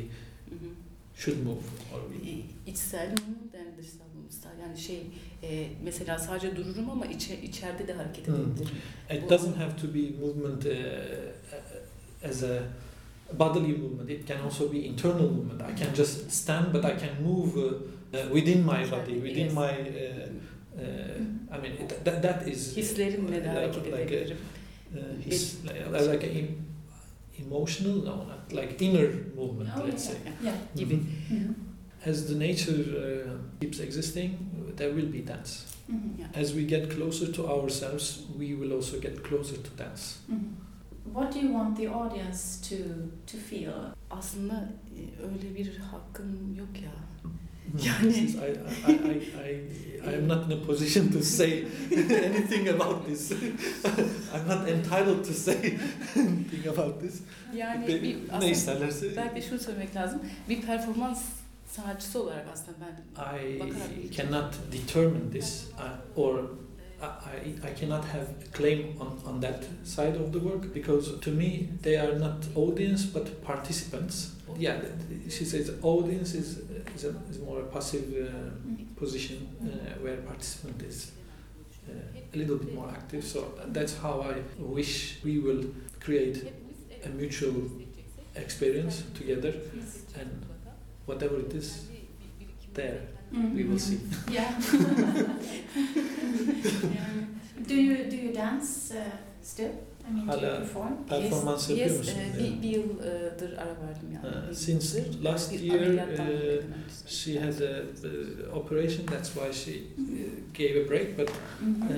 Hı 0.51 0.55
hı. 0.55 0.69
should 1.17 1.45
move. 1.47 1.63
Or 1.95 2.01
we, 2.13 2.31
İ- 2.31 2.45
İçsel 2.67 3.09
movement 3.09 3.55
and 3.55 3.79
dışsal 3.79 3.99
movement. 4.15 4.61
Yani 4.63 4.79
şey 4.79 5.01
e, 5.43 5.69
mesela 5.85 6.19
sadece 6.19 6.57
dururum 6.57 6.91
ama 6.91 7.07
içe, 7.07 7.43
içeride 7.43 7.89
de 7.89 7.93
hareket 7.93 8.27
Hmm. 8.29 8.35
edebilirim. 8.35 8.77
it 9.11 9.31
doesn't 9.31 9.57
have 9.57 9.77
to 9.81 9.95
be 9.95 10.27
movement 10.27 10.67
uh, 10.67 12.29
as 12.29 12.43
a 12.43 12.63
bodily 13.39 13.73
movement. 13.79 14.11
It 14.11 14.27
can 14.29 14.41
also 14.41 14.73
be 14.73 14.79
internal 14.79 15.31
movement. 15.31 15.61
I 15.63 15.85
can 15.85 15.95
just 15.95 16.31
stand, 16.31 16.73
but 16.75 16.85
I 16.85 16.97
can 16.99 17.23
move 17.27 17.57
uh, 17.57 18.35
within 18.35 18.59
my 18.65 18.91
body, 18.91 19.15
within 19.15 19.45
Yes. 19.47 19.53
my. 19.55 19.61
Uh, 19.61 20.29
uh, 20.77 21.57
I 21.57 21.61
mean, 21.63 21.73
it, 21.73 22.05
that, 22.05 22.23
that 22.23 22.49
is 22.49 22.77
Hislerimle 22.77 23.41
de 23.45 23.49
uh, 23.49 23.55
hareket 23.55 23.85
like 23.85 23.95
a, 23.95 24.01
edebilirim. 24.01 24.37
uh, 24.95 25.25
his, 25.31 25.57
like, 25.65 26.09
like 26.09 26.25
a 26.27 26.49
emotional, 27.39 27.93
no, 28.05 28.17
not 28.25 28.53
like 28.53 28.85
inner 28.85 29.09
movement. 29.37 29.71
Oh, 29.77 29.85
let's 29.87 30.05
say. 30.05 30.17
Yeah. 30.45 30.57
Gibi. 30.77 30.95
Mhm. 30.95 31.55
As 32.07 32.27
the 32.27 32.35
nature 32.35 32.85
uh, 32.99 33.31
keeps 33.61 33.81
existing, 33.81 34.31
there 34.77 34.93
will 34.95 35.13
be 35.13 35.27
dance. 35.27 35.65
Mhm. 35.89 36.19
Yeah. 36.19 36.43
As 36.43 36.55
we 36.55 36.65
get 36.67 36.91
closer 36.91 37.33
to 37.33 37.47
ourselves, 37.49 38.19
we 38.39 38.55
will 38.55 38.73
also 38.73 39.01
get 39.01 39.23
closer 39.23 39.57
to 39.57 39.71
dance. 39.85 40.19
Mhm. 40.29 40.55
What 41.15 41.35
do 41.35 41.39
you 41.41 41.53
want 41.55 41.77
the 41.77 41.89
audience 41.89 42.69
to 42.69 42.77
to 43.27 43.37
feel? 43.39 43.73
Aslında 44.11 44.69
öyle 45.23 45.55
bir 45.55 45.77
hakkım 45.79 46.55
yok 46.59 46.83
ya. 46.83 46.93
Yani 47.87 48.13
I, 48.13 48.51
I, 48.87 48.93
I, 48.93 49.15
I, 49.49 50.11
I 50.11 50.15
am 50.15 50.29
not 50.29 50.47
in 50.47 50.63
a 50.63 50.67
position 50.67 51.13
to 51.13 51.23
say 51.23 51.65
anything 51.93 52.69
about 52.69 53.07
this. 53.07 53.33
I'm 54.35 54.49
not 54.49 54.69
entitled 54.69 55.25
to 55.25 55.33
say 55.33 55.79
anything 56.17 56.69
about 56.69 57.01
this. 57.01 57.21
Yani 57.57 57.89
Be- 57.89 58.03
bir, 58.03 58.17
ne 58.41 58.51
isterlerse 58.51 59.17
belki 59.17 59.49
şunu 59.49 59.59
söylemek 59.59 59.97
lazım. 59.97 60.21
Bir 60.49 60.63
performans 60.63 61.23
sanatçısı 61.67 62.23
olarak 62.23 62.47
aslında 62.53 62.77
ben 62.81 63.21
I 63.23 63.61
bakarak 63.61 64.13
cannot 64.17 64.55
determine 64.73 65.31
this 65.33 65.65
uh, 65.79 66.19
or 66.23 66.39
I, 67.03 67.51
I 67.51 67.81
cannot 67.81 68.05
have 68.05 68.23
a 68.23 68.57
claim 68.59 68.97
on, 69.01 69.35
on 69.35 69.41
that 69.41 69.65
side 69.85 70.17
of 70.19 70.33
the 70.33 70.41
work 70.41 70.75
because 70.75 71.21
to 71.21 71.31
me 71.31 71.69
they 71.83 72.01
are 72.01 72.19
not 72.19 72.45
audience 72.57 73.15
but 73.15 73.45
participants. 73.45 74.29
Yeah, 74.59 74.77
she 75.31 75.45
says 75.45 75.71
audience 75.83 76.35
is, 76.35 76.59
is, 76.95 77.05
a, 77.05 77.15
is 77.31 77.39
more 77.39 77.61
a 77.61 77.65
passive 77.65 78.15
uh, 78.15 78.51
position 78.97 79.49
uh, 79.63 79.99
where 80.01 80.17
participant 80.19 80.83
is 80.83 81.13
uh, 81.89 81.93
a 82.33 82.37
little 82.37 82.57
bit 82.57 82.75
more 82.75 82.89
active. 82.89 83.25
So 83.25 83.55
that's 83.67 83.97
how 83.99 84.23
I 84.23 84.43
wish 84.59 85.19
we 85.25 85.39
will 85.39 85.65
create 86.01 86.53
a 87.05 87.09
mutual 87.09 87.71
experience 88.37 89.03
together 89.15 89.55
and 90.19 90.45
whatever 91.07 91.41
it 91.41 91.55
is 91.55 91.87
there 92.73 93.01
we 93.33 93.65
will 93.65 93.79
see. 93.79 94.01
Yeah. 94.31 94.61
do 97.67 97.75
you 97.75 98.11
do 98.11 98.17
you 98.17 98.33
dance 98.33 98.93
uh, 98.93 99.05
still? 99.43 99.73
I 100.09 100.13
mean, 100.13 100.27
do 100.27 100.33
you 100.33 100.41
Hala 100.41 100.59
perform? 100.59 100.93
Performans 101.09 101.71
yapıyor 101.71 101.89
yes, 101.91 101.99
musun? 101.99 102.15
e, 102.19 102.39
bir, 102.39 102.63
bir 102.63 102.77
yıldır 102.77 103.53
ara 103.53 103.69
verdim 103.87 104.09
yani. 104.15 104.27
Uh, 104.27 104.49
Bir 104.51 104.55
since 104.55 104.99
yıldır. 104.99 105.25
last 105.25 105.53
Bir 105.53 105.61
year, 105.61 105.81
uh. 106.59 106.63
She 107.07 107.41
had 107.41 107.61
a 107.61 107.83
uh, 107.83 108.57
operation, 108.57 109.07
that's 109.07 109.31
why 109.35 109.53
she 109.53 109.71
uh, 109.73 110.05
gave 110.59 110.85
a 110.87 110.91
break, 110.91 111.19
but 111.19 111.29
uh, 111.31 111.95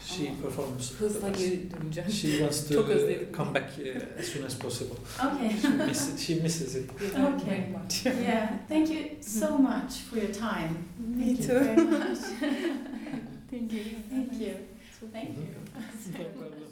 she 0.00 0.32
performs. 0.42 0.92
Hızla 1.00 1.28
geri 1.28 1.60
döneceğim. 1.70 2.10
She 2.10 2.28
wants 2.28 2.68
to 2.68 2.74
Çok 2.74 2.88
uh, 2.88 2.90
özledim. 2.90 3.28
come 3.36 3.54
back 3.54 3.70
uh, 3.78 4.20
as 4.20 4.26
soon 4.26 4.42
as 4.46 4.58
possible. 4.58 4.96
Okay. 5.18 5.50
She, 5.62 5.68
miss, 5.86 6.18
she 6.26 6.34
misses 6.42 6.74
it. 6.76 6.90
Okay. 7.14 7.66
Much. 7.72 8.06
yeah. 8.26 8.48
Thank 8.68 8.90
you 8.90 9.00
so 9.20 9.58
much 9.58 9.92
for 10.10 10.16
your 10.18 10.32
time. 10.32 10.70
Me 11.16 11.24
Thank 11.24 11.38
you 11.40 11.46
too. 11.46 11.64
very 11.64 11.82
much. 11.82 12.18
Thank 13.50 13.72
you. 13.72 13.84
Thank 14.10 14.32
you. 14.40 14.54
Thank 15.12 15.28
you. 15.38 16.63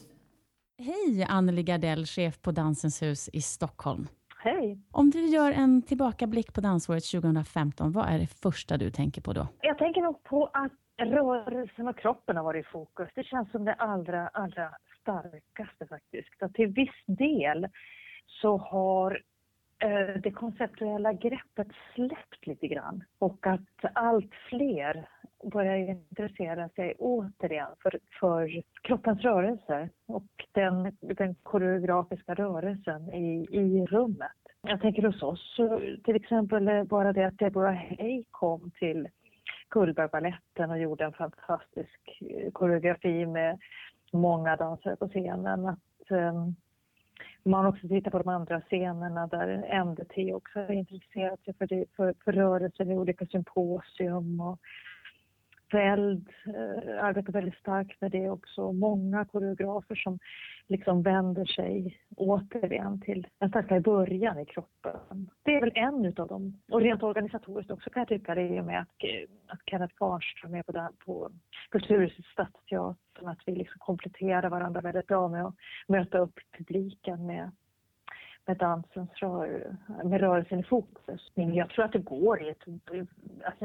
Hej, 0.84 1.26
Anneli 1.28 1.62
Gardell, 1.62 2.06
chef 2.06 2.42
på 2.42 2.50
Dansens 2.50 3.02
hus 3.02 3.28
i 3.32 3.40
Stockholm. 3.40 4.08
Hej. 4.38 4.78
Om 4.90 5.10
du 5.10 5.26
gör 5.26 5.52
en 5.52 5.82
tillbakablick 5.82 6.54
på 6.54 6.60
dansåret 6.60 7.04
2015, 7.10 7.92
vad 7.92 8.08
är 8.08 8.18
det 8.18 8.26
första 8.26 8.76
du 8.76 8.90
tänker 8.90 9.20
på 9.22 9.32
då? 9.32 9.46
Jag 9.60 9.78
tänker 9.78 10.00
nog 10.00 10.22
på 10.22 10.50
att 10.52 10.72
rörelsen 10.98 11.88
och 11.88 11.98
kroppen 11.98 12.36
har 12.36 12.44
varit 12.44 12.66
i 12.66 12.68
fokus. 12.68 13.08
Det 13.14 13.24
känns 13.24 13.50
som 13.50 13.64
det 13.64 13.74
allra, 13.74 14.28
allra 14.28 14.70
starkaste 15.00 15.86
faktiskt. 15.86 16.42
Att 16.42 16.54
till 16.54 16.66
viss 16.66 17.04
del 17.06 17.68
så 18.26 18.56
har 18.56 19.22
eh, 19.78 20.20
det 20.22 20.30
konceptuella 20.30 21.12
greppet 21.12 21.68
släppt 21.94 22.46
lite 22.46 22.66
grann 22.66 23.04
och 23.18 23.46
att 23.46 23.94
allt 23.94 24.34
fler 24.48 25.08
börjar 25.42 25.76
intressera 25.76 26.68
sig 26.68 26.94
återigen 26.98 27.68
för, 27.82 27.98
för 28.20 28.62
kroppens 28.82 29.20
rörelser 29.20 29.90
och 30.06 30.26
den, 30.52 30.96
den 31.00 31.34
koreografiska 31.34 32.34
rörelsen 32.34 33.14
i, 33.14 33.48
i 33.50 33.86
rummet. 33.86 34.30
Jag 34.62 34.80
tänker 34.80 35.02
hos 35.02 35.22
oss, 35.22 35.56
till 36.04 36.16
exempel 36.16 36.84
bara 36.84 37.12
det 37.12 37.24
att 37.24 37.38
Deborah 37.38 37.74
Hay 37.74 38.24
kom 38.30 38.70
till 38.78 39.08
Cullbergbaletten 39.68 40.70
och 40.70 40.78
gjorde 40.78 41.04
en 41.04 41.12
fantastisk 41.12 42.22
eh, 42.30 42.52
koreografi 42.52 43.26
med 43.26 43.58
många 44.12 44.56
dansare 44.56 44.96
på 44.96 45.08
scenen. 45.08 45.66
Att, 45.66 46.10
ehm, 46.10 46.54
man 47.44 47.66
också 47.66 47.88
tittar 47.88 48.10
på 48.10 48.18
de 48.18 48.28
andra 48.28 48.60
scenerna 48.60 49.26
där 49.26 49.74
MDT 49.84 50.34
också 50.34 50.58
har 50.58 50.72
intresserat 50.72 51.44
sig 51.44 51.54
för, 51.54 51.66
det, 51.66 51.84
för, 51.96 52.14
för 52.24 52.32
rörelser 52.32 52.90
i 52.90 52.94
olika 52.94 53.26
symposium. 53.26 54.40
Och 54.40 54.60
Feld 55.72 56.28
eh, 56.46 57.04
arbetar 57.04 57.32
väldigt 57.32 57.58
starkt 57.58 58.00
med 58.00 58.10
det 58.10 58.30
också. 58.30 58.72
Många 58.72 59.24
koreografer 59.24 59.94
som 59.94 60.18
liksom 60.68 61.02
vänder 61.02 61.44
sig 61.44 61.98
återigen 62.16 63.00
till 63.00 63.26
en 63.38 63.48
starkare 63.48 63.80
början 63.80 64.38
i 64.38 64.46
kroppen. 64.46 65.30
Det 65.42 65.54
är 65.54 65.60
väl 65.60 65.72
en 65.74 66.04
utav 66.04 66.28
dem. 66.28 66.60
Och 66.72 66.80
rent 66.80 67.02
organisatoriskt 67.02 67.70
också 67.70 67.90
kan 67.90 68.00
jag 68.00 68.08
tycka 68.08 68.34
det 68.34 68.48
i 68.48 68.60
och 68.60 68.64
med 68.64 68.80
att, 68.80 69.04
eh, 69.04 69.28
att 69.46 69.60
Kenneth 69.66 69.94
Garnström 70.00 70.54
är 70.54 70.62
på, 70.62 70.72
den, 70.72 70.92
på 71.06 71.30
Kulturhuset 71.70 72.24
Stadsteatern, 72.24 73.28
att 73.28 73.40
vi 73.46 73.54
liksom 73.54 73.78
kompletterar 73.78 74.50
varandra 74.50 74.80
väldigt 74.80 75.06
bra 75.06 75.28
med 75.28 75.44
att 75.44 75.54
möta 75.88 76.18
upp 76.18 76.38
publiken 76.58 77.26
med 77.26 77.50
med 78.46 78.56
dansens 78.56 79.10
rör, 79.14 79.76
med 80.04 80.20
rörelsen 80.20 80.60
i 80.60 80.62
fokus. 80.62 81.32
Men 81.34 81.54
jag 81.54 81.70
tror 81.70 81.84
att 81.84 81.92
det 81.92 81.98
går 81.98 82.42
i 82.42 82.48
ett, 82.48 82.64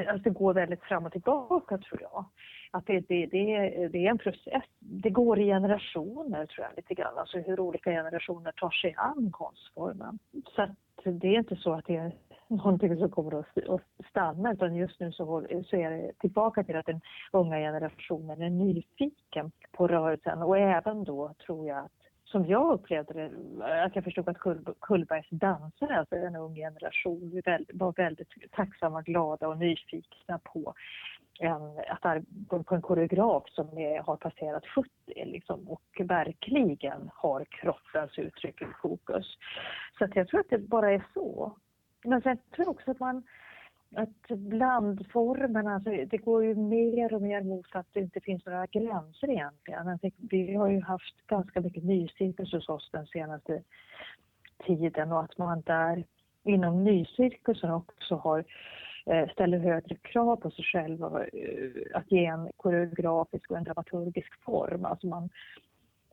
alltså, 0.08 0.24
det 0.24 0.30
går 0.30 0.54
väldigt 0.54 0.84
fram 0.84 1.06
och 1.06 1.12
tillbaka 1.12 1.78
tror 1.78 2.02
jag. 2.02 2.26
Att 2.72 2.86
det, 2.86 3.00
det, 3.00 3.26
det, 3.26 3.56
är, 3.56 3.90
det 3.90 4.06
är 4.06 4.10
en 4.10 4.18
process. 4.18 4.63
Det 4.80 5.10
går 5.10 5.40
i 5.40 5.46
generationer 5.46 6.46
tror 6.46 6.68
jag 6.68 6.76
lite 6.76 6.94
grann, 6.94 7.18
alltså 7.18 7.38
hur 7.38 7.60
olika 7.60 7.92
generationer 7.92 8.52
tar 8.52 8.70
sig 8.70 8.94
an 8.98 9.32
konstformen. 9.32 10.20
Så 10.56 10.62
att 10.62 10.72
det 11.04 11.28
är 11.28 11.40
inte 11.40 11.56
så 11.56 11.74
att 11.74 11.86
det 11.86 11.96
är 11.96 12.12
någonting 12.48 12.98
som 12.98 13.10
kommer 13.10 13.40
att 13.40 13.82
stanna 14.10 14.54
utan 14.54 14.76
just 14.76 15.00
nu 15.00 15.12
så, 15.12 15.48
så 15.66 15.76
är 15.76 15.90
det 15.90 16.12
tillbaka 16.20 16.63
till 16.63 16.76
att 16.76 16.86
den 16.86 17.02
unga 17.32 17.58
generationen 17.58 18.42
är 18.42 18.50
nyfiken 18.50 19.52
på 19.72 19.88
rörelsen 19.88 20.42
och 20.42 20.58
även 20.58 21.04
då 21.04 21.34
tror 21.46 21.68
jag 21.68 21.78
att 21.78 21.92
som 22.32 22.46
jag 22.46 22.74
upplevde 22.74 23.13
det, 23.13 23.84
att 23.84 23.96
jag 23.96 24.04
förstod 24.04 24.30
att 24.30 24.40
Kull, 24.40 24.66
Kullbergs 24.80 25.30
dansare, 25.30 26.00
alltså 26.00 26.16
en 26.16 26.36
ung 26.36 26.56
generation, 26.56 27.42
var 27.74 27.94
väldigt 27.94 28.52
tacksamma, 28.52 29.02
glada 29.02 29.48
och 29.48 29.58
nyfikna 29.58 30.40
på, 30.44 30.74
en, 31.40 31.62
att 31.90 32.24
på 32.50 32.76
en 32.76 32.82
koreograf 32.82 33.44
som 33.50 33.78
är, 33.78 34.02
har 34.02 34.18
passerat 34.18 34.66
70 34.66 34.90
liksom, 35.26 35.68
och 35.68 35.82
verkligen 36.00 37.10
har 37.13 37.46
kroppens 37.46 38.20
uttryck 38.20 38.62
i 38.62 38.68
fokus. 38.82 39.38
Så 39.98 40.04
att 40.04 40.16
jag 40.16 40.28
tror 40.28 40.40
att 40.40 40.50
det 40.50 40.58
bara 40.58 40.92
är 40.92 41.06
så. 41.13 41.58
Men 42.04 42.22
sen 42.22 42.38
tror 42.38 42.66
jag 42.66 42.70
också 42.70 42.92
att 42.92 43.00
man 43.00 43.24
att 43.95 44.28
blandformerna, 44.28 45.73
alltså 45.76 45.91
det 45.91 46.17
går 46.17 46.45
ju 46.45 46.56
mer 46.56 47.13
och 47.13 47.21
mer 47.21 47.41
mot 47.41 47.76
att 47.76 47.88
det 47.93 48.00
inte 48.00 48.19
finns 48.19 48.45
några 48.45 48.65
gränser 48.65 49.30
egentligen. 49.30 50.00
Tänker, 50.00 50.23
vi 50.30 50.56
har 50.56 50.69
ju 50.69 50.82
haft 50.82 51.28
ganska 51.28 51.62
mycket 51.62 51.84
nycirkus 51.84 52.54
hos 52.54 52.69
oss 52.69 52.89
den 52.91 53.06
senaste 53.06 53.63
tiden 54.65 55.12
och 55.12 55.23
att 55.23 55.38
man 55.38 55.62
där 55.62 56.04
inom 56.43 56.84
nycirkusen 56.84 57.71
också 57.71 58.15
har 58.15 58.43
eh, 59.06 59.30
ställer 59.30 59.60
högre 59.60 59.95
krav 59.95 60.36
på 60.36 60.52
sig 60.52 60.65
själv 60.65 61.04
eh, 61.04 61.19
att 61.93 62.12
ge 62.12 62.26
en 62.26 62.50
koreografisk 62.58 63.52
och 63.52 63.58
en 63.58 63.63
dramaturgisk 63.63 64.43
form. 64.43 64.86
Alltså 64.86 65.08
man, 65.08 65.30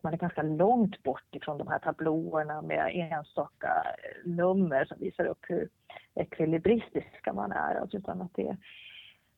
man 0.05 0.13
är 0.13 0.17
ganska 0.17 0.41
långt 0.41 1.03
bort 1.03 1.35
ifrån 1.35 1.57
de 1.57 1.67
här 1.67 1.79
tablåerna 1.79 2.61
med 2.61 2.91
enstaka 3.11 3.67
eh, 3.67 4.31
nummer 4.31 4.85
som 4.85 4.97
visar 4.99 5.25
upp 5.25 5.45
hur 5.47 5.69
ekvilibristiska 6.15 7.33
man 7.33 7.51
är. 7.51 7.75
Alltså 7.75 7.97
utan 7.97 8.21
att 8.21 8.33
det, 8.35 8.57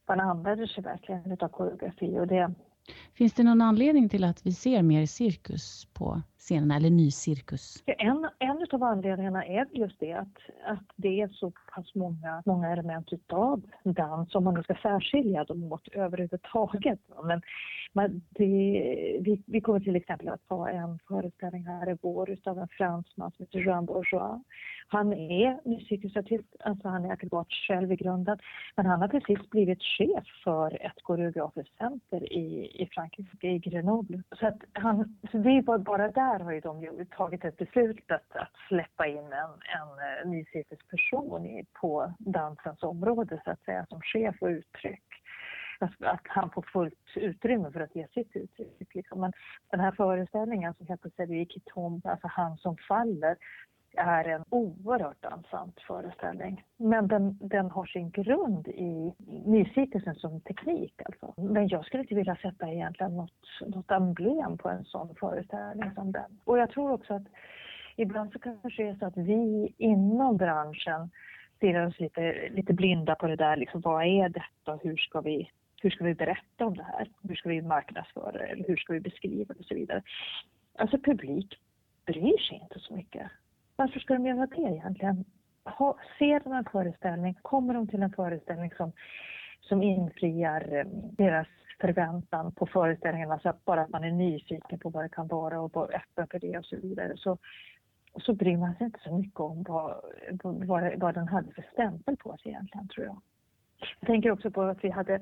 man 0.07 0.19
använder 0.19 0.65
sig 0.65 0.83
verkligen 0.83 1.37
av 1.39 1.47
koreografi 1.47 2.19
och 2.19 2.27
det, 2.27 2.53
Finns 3.13 3.33
det 3.33 3.43
någon 3.43 3.61
anledning 3.61 4.09
till 4.09 4.23
att 4.23 4.45
vi 4.45 4.51
ser 4.51 4.81
mer 4.81 5.05
cirkus 5.05 5.85
på 5.93 6.21
scenerna, 6.37 6.75
eller 6.75 6.89
ny 6.89 7.11
cirkus? 7.11 7.83
En, 7.85 8.29
en 8.39 8.65
av 8.71 8.83
anledningarna 8.83 9.45
är 9.45 9.67
just 9.71 9.99
det 9.99 10.13
att, 10.13 10.37
att 10.65 10.83
det 10.95 11.21
är 11.21 11.27
så 11.27 11.51
pass 11.75 11.95
många, 11.95 12.43
många 12.45 12.71
element 12.71 13.13
utav 13.13 13.61
dans, 13.83 14.35
om 14.35 14.43
man 14.43 14.53
nu 14.53 14.63
ska 14.63 14.75
särskilja 14.75 15.43
dem 15.43 15.73
åt 15.73 15.87
överhuvudtaget. 15.87 16.99
Men, 17.23 17.41
men 17.93 18.21
det, 18.29 18.45
vi, 19.21 19.43
vi 19.45 19.61
kommer 19.61 19.79
till 19.79 19.95
exempel 19.95 20.29
att 20.29 20.41
ha 20.49 20.69
en 20.69 20.99
föreställning 21.07 21.65
här 21.65 21.89
i 21.89 21.97
vår 22.01 22.29
utav 22.29 22.59
en 22.59 22.67
fransman 22.67 23.31
som 23.31 23.45
heter 23.45 23.59
Jean 23.59 23.85
Bourgeois. 23.85 24.41
Han 24.89 25.13
är 25.13 25.59
nycirkusartist, 25.69 26.55
alltså 26.59 26.87
han 26.87 27.05
är 27.05 27.11
akrobat 27.11 27.47
själv 27.49 27.91
i 27.91 27.95
grunden, 27.95 28.37
men 28.75 28.85
han 28.85 29.01
har 29.01 29.07
precis 29.07 29.49
blivit 29.49 29.83
chef 29.83 30.23
för 30.43 30.85
ett 30.85 31.03
koreografiskt 31.03 31.77
center 31.77 32.33
i, 32.33 32.71
i 32.83 32.89
Frankrike, 32.91 33.47
i 33.47 33.59
Grenoble. 33.59 34.23
Så 34.39 34.47
att 34.47 34.61
han, 34.73 35.17
så 35.31 35.37
vi 35.37 35.61
var 35.61 35.77
bara 35.77 36.11
där 36.11 36.26
där 36.27 36.39
har 36.39 36.51
ju 36.51 36.59
de 36.59 36.81
ju 36.81 37.05
tagit 37.05 37.45
ett 37.45 37.57
beslut 37.57 38.11
att, 38.11 38.35
att 38.35 38.51
släppa 38.67 39.07
in 39.07 39.17
en, 39.17 39.51
en 39.77 39.89
eh, 40.25 40.29
ny 40.29 40.45
person 40.89 41.65
på 41.81 42.13
dansens 42.19 42.83
område 42.83 43.41
så 43.43 43.51
att 43.51 43.61
säga 43.61 43.85
som 43.89 44.01
chef 44.01 44.35
och 44.41 44.47
uttryck. 44.47 45.03
Att, 45.79 46.01
att 46.01 46.21
han 46.23 46.49
får 46.49 46.61
fullt 46.61 47.07
utrymme 47.15 47.71
för 47.71 47.79
att 47.79 47.95
ge 47.95 48.07
sitt 48.07 48.35
uttryck. 48.35 48.95
Liksom. 48.95 49.21
Men 49.21 49.33
den 49.71 49.79
här 49.79 49.91
föreställningen 49.91 50.73
som 50.73 50.87
heter 50.87 51.11
Cedric 51.17 51.63
Tom, 51.65 52.01
alltså 52.03 52.27
han 52.27 52.57
som 52.57 52.77
faller, 52.87 53.37
är 53.97 54.25
en 54.25 54.43
oerhört 54.49 55.21
dansant 55.21 55.79
föreställning. 55.87 56.63
Men 56.77 57.07
den, 57.07 57.37
den 57.41 57.71
har 57.71 57.85
sin 57.85 58.09
grund 58.09 58.67
i 58.67 59.13
nysittelsen 59.45 60.15
som 60.15 60.41
teknik. 60.41 61.01
Alltså. 61.05 61.33
Men 61.41 61.67
jag 61.67 61.85
skulle 61.85 62.03
inte 62.03 62.15
vilja 62.15 62.35
sätta 62.35 62.71
egentligen 62.71 63.15
något, 63.15 63.31
något 63.67 63.91
emblem 63.91 64.57
på 64.57 64.69
en 64.69 64.85
sån 64.85 65.15
föreställning 65.15 65.91
som 65.95 66.11
den. 66.11 66.39
Och 66.43 66.57
jag 66.57 66.69
tror 66.69 66.91
också 66.91 67.13
att 67.13 67.27
ibland 67.95 68.31
så 68.31 68.39
kanske 68.39 68.83
det 68.83 68.89
är 68.89 68.95
så 68.95 69.05
att 69.05 69.17
vi 69.17 69.73
inom 69.77 70.37
branschen 70.37 71.09
stirrar 71.55 71.87
oss 71.87 71.99
lite, 71.99 72.49
lite 72.49 72.73
blinda 72.73 73.15
på 73.15 73.27
det 73.27 73.35
där, 73.35 73.57
liksom, 73.57 73.81
vad 73.81 74.05
är 74.05 74.29
detta, 74.29 74.79
hur 74.83 74.97
ska 74.97 75.21
vi 75.21 75.51
hur 75.81 75.89
ska 75.89 76.03
vi 76.03 76.13
berätta 76.13 76.65
om 76.65 76.77
det 76.77 76.83
här? 76.83 77.09
Hur 77.23 77.35
ska 77.35 77.49
vi 77.49 77.61
marknadsföra 77.61 78.31
det? 78.31 78.45
Eller 78.45 78.67
hur 78.67 78.77
ska 78.77 78.93
vi 78.93 78.99
beskriva 78.99 79.53
det 79.53 79.59
och 79.59 79.65
så 79.65 79.75
vidare? 79.75 80.01
Alltså 80.77 80.97
publik 80.97 81.59
bryr 82.05 82.37
sig 82.37 82.59
inte 82.63 82.79
så 82.79 82.93
mycket. 82.93 83.31
Varför 83.77 83.99
ska 83.99 84.13
de 84.13 84.25
göra 84.25 84.45
det 84.45 84.61
egentligen? 84.61 85.25
Ha, 85.63 85.97
ser 86.19 86.39
de 86.39 86.53
en 86.53 86.65
föreställning, 86.71 87.33
kommer 87.41 87.73
de 87.73 87.87
till 87.87 88.03
en 88.03 88.13
föreställning 88.13 88.71
som, 88.77 88.91
som 89.61 89.83
infriar 89.83 90.73
eh, 90.73 90.85
deras 91.17 91.47
förväntan 91.81 92.51
på 92.51 92.65
föreställningen, 92.65 93.31
alltså 93.31 93.53
bara 93.65 93.81
att 93.81 93.89
man 93.89 94.03
är 94.03 94.11
nyfiken 94.11 94.79
på 94.79 94.89
vad 94.89 95.03
det 95.03 95.09
kan 95.09 95.27
vara 95.27 95.61
och 95.61 95.69
bara 95.69 95.95
öppen 95.95 96.27
för 96.27 96.39
det 96.39 96.57
och 96.57 96.65
så 96.65 96.75
vidare, 96.75 97.17
så, 97.17 97.37
så 98.15 98.33
bryr 98.33 98.57
man 98.57 98.75
sig 98.75 98.85
inte 98.85 98.99
så 99.03 99.13
mycket 99.13 99.39
om 99.39 99.63
vad, 99.63 99.95
vad, 100.41 100.99
vad 100.99 101.13
den 101.13 101.27
hade 101.27 101.51
för 101.51 101.65
stämpel 101.73 102.17
på 102.17 102.37
sig 102.37 102.51
egentligen, 102.51 102.87
tror 102.87 103.05
jag. 103.05 103.21
Jag 103.99 104.07
tänker 104.07 104.31
också 104.31 104.51
på 104.51 104.61
att 104.61 104.83
vi 104.83 104.89
hade, 104.89 105.21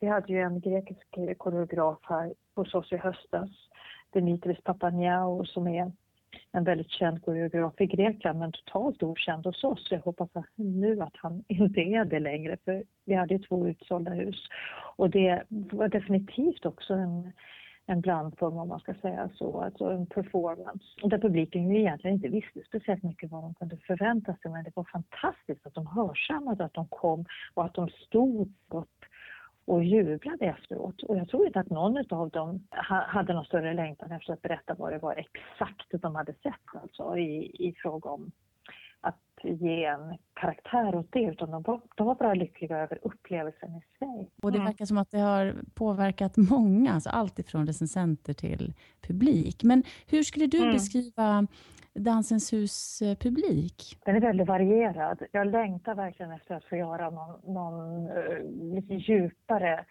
vi 0.00 0.06
hade 0.06 0.32
ju 0.32 0.40
en 0.40 0.60
grekisk 0.60 1.38
koreograf 1.38 1.98
här 2.02 2.34
hos 2.54 2.74
oss 2.74 2.92
i 2.92 2.96
höstas, 2.96 3.50
Dimitris 4.12 4.60
Papaniao, 4.64 5.44
som 5.44 5.68
är 5.68 5.92
en 6.56 6.64
väldigt 6.64 6.90
känd 6.90 7.24
koreograf 7.24 7.80
i 7.80 7.86
Grekland 7.86 8.38
men 8.38 8.52
totalt 8.52 9.02
okänd 9.02 9.46
hos 9.46 9.64
oss. 9.64 9.86
Jag 9.90 10.00
hoppas 10.00 10.30
nu 10.54 11.02
att 11.02 11.16
han 11.16 11.44
inte 11.48 11.80
är 11.80 12.04
det 12.04 12.20
längre 12.20 12.56
för 12.64 12.84
vi 13.04 13.14
hade 13.14 13.34
ju 13.34 13.38
två 13.38 13.68
utsålda 13.68 14.10
hus. 14.10 14.48
Och 14.96 15.10
det 15.10 15.42
var 15.48 15.88
definitivt 15.88 16.66
också 16.66 16.94
en, 16.94 17.32
en 17.86 18.00
blandform 18.00 18.56
om 18.56 18.68
man 18.68 18.80
ska 18.80 18.94
säga 18.94 19.30
så, 19.34 19.60
alltså 19.60 19.84
en 19.84 20.06
performance. 20.06 20.84
Och 21.02 21.08
där 21.08 21.18
publiken 21.18 21.70
ju 21.70 21.80
egentligen 21.80 22.16
inte 22.16 22.28
visste 22.28 22.60
speciellt 22.68 23.02
mycket 23.02 23.30
vad 23.30 23.42
de 23.44 23.54
kunde 23.54 23.76
förvänta 23.76 24.36
sig 24.36 24.50
men 24.50 24.64
det 24.64 24.76
var 24.76 24.86
fantastiskt 24.92 25.66
att 25.66 25.74
de 25.74 25.86
hörsammade 25.86 26.64
att 26.64 26.74
de 26.74 26.88
kom 26.88 27.24
och 27.54 27.64
att 27.64 27.74
de 27.74 27.88
stod 27.88 28.54
upp 28.68 29.05
och 29.66 29.84
jublade 29.84 30.44
efteråt. 30.44 31.02
Och 31.02 31.16
jag 31.16 31.28
tror 31.28 31.46
inte 31.46 31.60
att 31.60 31.70
någon 31.70 32.04
av 32.10 32.30
dem 32.30 32.66
hade 33.06 33.34
någon 33.34 33.44
större 33.44 33.74
längtan 33.74 34.12
efter 34.12 34.32
att 34.32 34.42
berätta 34.42 34.74
vad 34.74 34.92
det 34.92 34.98
var 34.98 35.14
exakt 35.14 36.02
de 36.02 36.14
hade 36.14 36.32
sett 36.32 36.82
alltså 36.82 37.16
i, 37.16 37.50
i 37.68 37.74
fråga 37.82 38.10
om 38.10 38.30
ge 39.46 39.84
en 39.84 40.18
karaktär 40.34 40.94
åt 40.94 41.12
det, 41.12 41.22
utan 41.22 41.50
de 41.50 41.62
var, 41.62 41.80
de 41.96 42.06
var 42.06 42.14
bara 42.14 42.34
lyckliga 42.34 42.78
över 42.78 42.98
upplevelsen 43.02 43.70
i 43.70 43.80
sig. 43.98 44.30
Och 44.42 44.52
det 44.52 44.58
mm. 44.58 44.66
verkar 44.66 44.84
som 44.84 44.98
att 44.98 45.10
det 45.10 45.18
har 45.18 45.54
påverkat 45.74 46.36
många, 46.36 46.92
alltså 46.92 47.10
allt 47.10 47.38
ifrån 47.38 47.66
recensenter 47.66 48.32
till 48.32 48.74
publik. 49.06 49.62
Men 49.64 49.82
hur 50.10 50.22
skulle 50.22 50.46
du 50.46 50.58
mm. 50.58 50.72
beskriva 50.72 51.46
Dansens 51.94 52.52
hus-publik? 52.52 53.98
Den 54.04 54.16
är 54.16 54.20
väldigt 54.20 54.48
varierad. 54.48 55.22
Jag 55.32 55.46
längtar 55.46 55.94
verkligen 55.94 56.32
efter 56.32 56.54
att 56.54 56.64
få 56.64 56.76
göra 56.76 57.10
någon, 57.10 57.54
någon 57.54 58.06
uh, 58.10 58.74
lite 58.74 58.94
djupare 58.94 59.84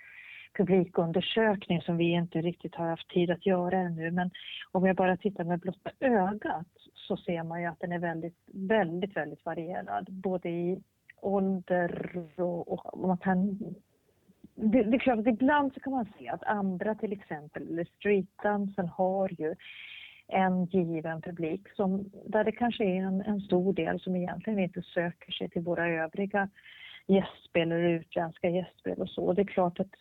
publikundersökning 0.58 1.82
som 1.82 1.98
vi 1.98 2.12
inte 2.12 2.42
riktigt 2.42 2.76
har 2.76 2.88
haft 2.88 3.10
tid 3.10 3.32
att 3.32 3.46
göra 3.46 3.78
ännu. 3.78 4.12
Men 4.12 4.32
om 4.72 4.86
jag 4.86 4.96
bara 4.96 5.18
tittar 5.18 5.44
med 5.44 5.60
blotta 5.60 5.92
ögat 6.00 6.68
så 7.08 7.18
ser 7.18 7.44
man 7.44 7.62
ju 7.62 7.68
att 7.68 7.80
den 7.80 7.92
är 7.92 8.00
väldigt, 8.00 8.38
väldigt, 8.46 9.16
väldigt 9.16 9.46
varierad. 9.46 10.08
Både 10.12 10.50
i 10.50 10.82
ålder 11.22 12.12
och, 12.38 12.68
och 12.68 13.00
man 13.00 13.18
kan 13.18 13.60
det, 14.56 14.84
det, 14.84 14.98
är 14.98 15.00
klart 15.00 15.20
att 15.20 15.28
ibland 15.28 15.74
så 15.74 15.80
kan 15.80 15.94
man 15.94 16.08
se 16.20 16.30
att 16.30 16.44
andra 16.44 16.96
till 16.96 17.12
exempel, 17.12 17.68
eller 17.68 17.84
streetdansen 17.84 18.88
har 18.88 19.30
ju 19.42 19.56
en 20.28 20.66
given 20.66 21.22
publik 21.22 21.70
som, 21.76 22.12
där 22.26 22.44
det 22.44 22.52
kanske 22.52 22.84
är 22.84 22.96
en, 22.96 23.22
en 23.22 23.42
stor 23.42 23.74
del 23.74 24.00
som 24.00 24.16
egentligen 24.16 24.60
inte 24.60 24.82
söker 24.82 25.32
sig 25.32 25.50
till 25.50 25.62
våra 25.62 25.88
övriga 25.88 26.50
gästspel 27.08 27.72
eller 27.72 27.90
utländska 27.90 28.50
gästspel 28.50 29.02
och 29.02 29.10
så. 29.10 29.34
Det 29.34 29.42
är 29.42 29.46
klart 29.46 29.80
att 29.80 29.94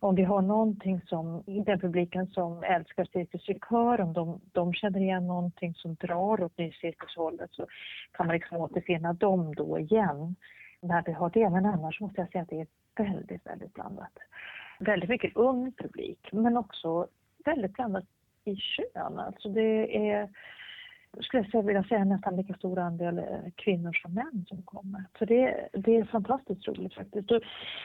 om 0.00 0.14
vi 0.14 0.22
har 0.22 0.42
någonting 0.42 1.00
som, 1.06 1.42
den 1.46 1.80
publiken 1.80 2.26
som 2.26 2.62
älskar 2.62 3.04
cirkus 3.04 3.48
i 3.48 3.58
kör, 3.68 4.00
om 4.00 4.12
de, 4.12 4.40
de 4.52 4.72
känner 4.72 5.00
igen 5.00 5.26
någonting 5.26 5.74
som 5.74 5.94
drar 5.94 6.42
åt 6.42 6.58
nycirkushållet 6.58 7.50
så 7.52 7.66
kan 8.12 8.26
man 8.26 8.34
liksom 8.34 8.58
återfinna 8.58 9.12
dem 9.12 9.54
då 9.54 9.78
igen 9.78 10.36
när 10.80 11.02
vi 11.06 11.12
har 11.12 11.30
det. 11.30 11.50
Men 11.50 11.66
annars 11.66 12.00
måste 12.00 12.20
jag 12.20 12.30
säga 12.30 12.42
att 12.42 12.48
det 12.48 12.60
är 12.60 12.66
väldigt, 12.96 13.46
väldigt 13.46 13.74
blandat. 13.74 14.12
Väldigt 14.78 15.10
mycket 15.10 15.36
ung 15.36 15.72
publik 15.72 16.28
men 16.32 16.56
också 16.56 17.06
väldigt 17.44 17.72
blandat 17.72 18.04
i 18.44 18.56
kön. 18.56 19.18
Alltså 19.18 19.48
det 19.48 20.08
är, 20.10 20.28
skulle 21.20 21.48
jag 21.52 21.62
vilja 21.62 21.84
säga, 21.84 22.04
nästan 22.04 22.36
lika 22.36 22.54
stor 22.54 22.78
andel 22.78 23.18
eh, 23.18 23.24
kvinnor 23.54 23.92
som 23.92 24.14
män 24.14 24.44
som 24.48 24.62
kommer. 24.62 25.04
Så 25.18 25.24
det, 25.24 25.68
det 25.72 25.96
är 25.96 26.04
fantastiskt 26.04 26.68
roligt 26.68 26.94
faktiskt. 26.94 27.30
Och, 27.30 27.42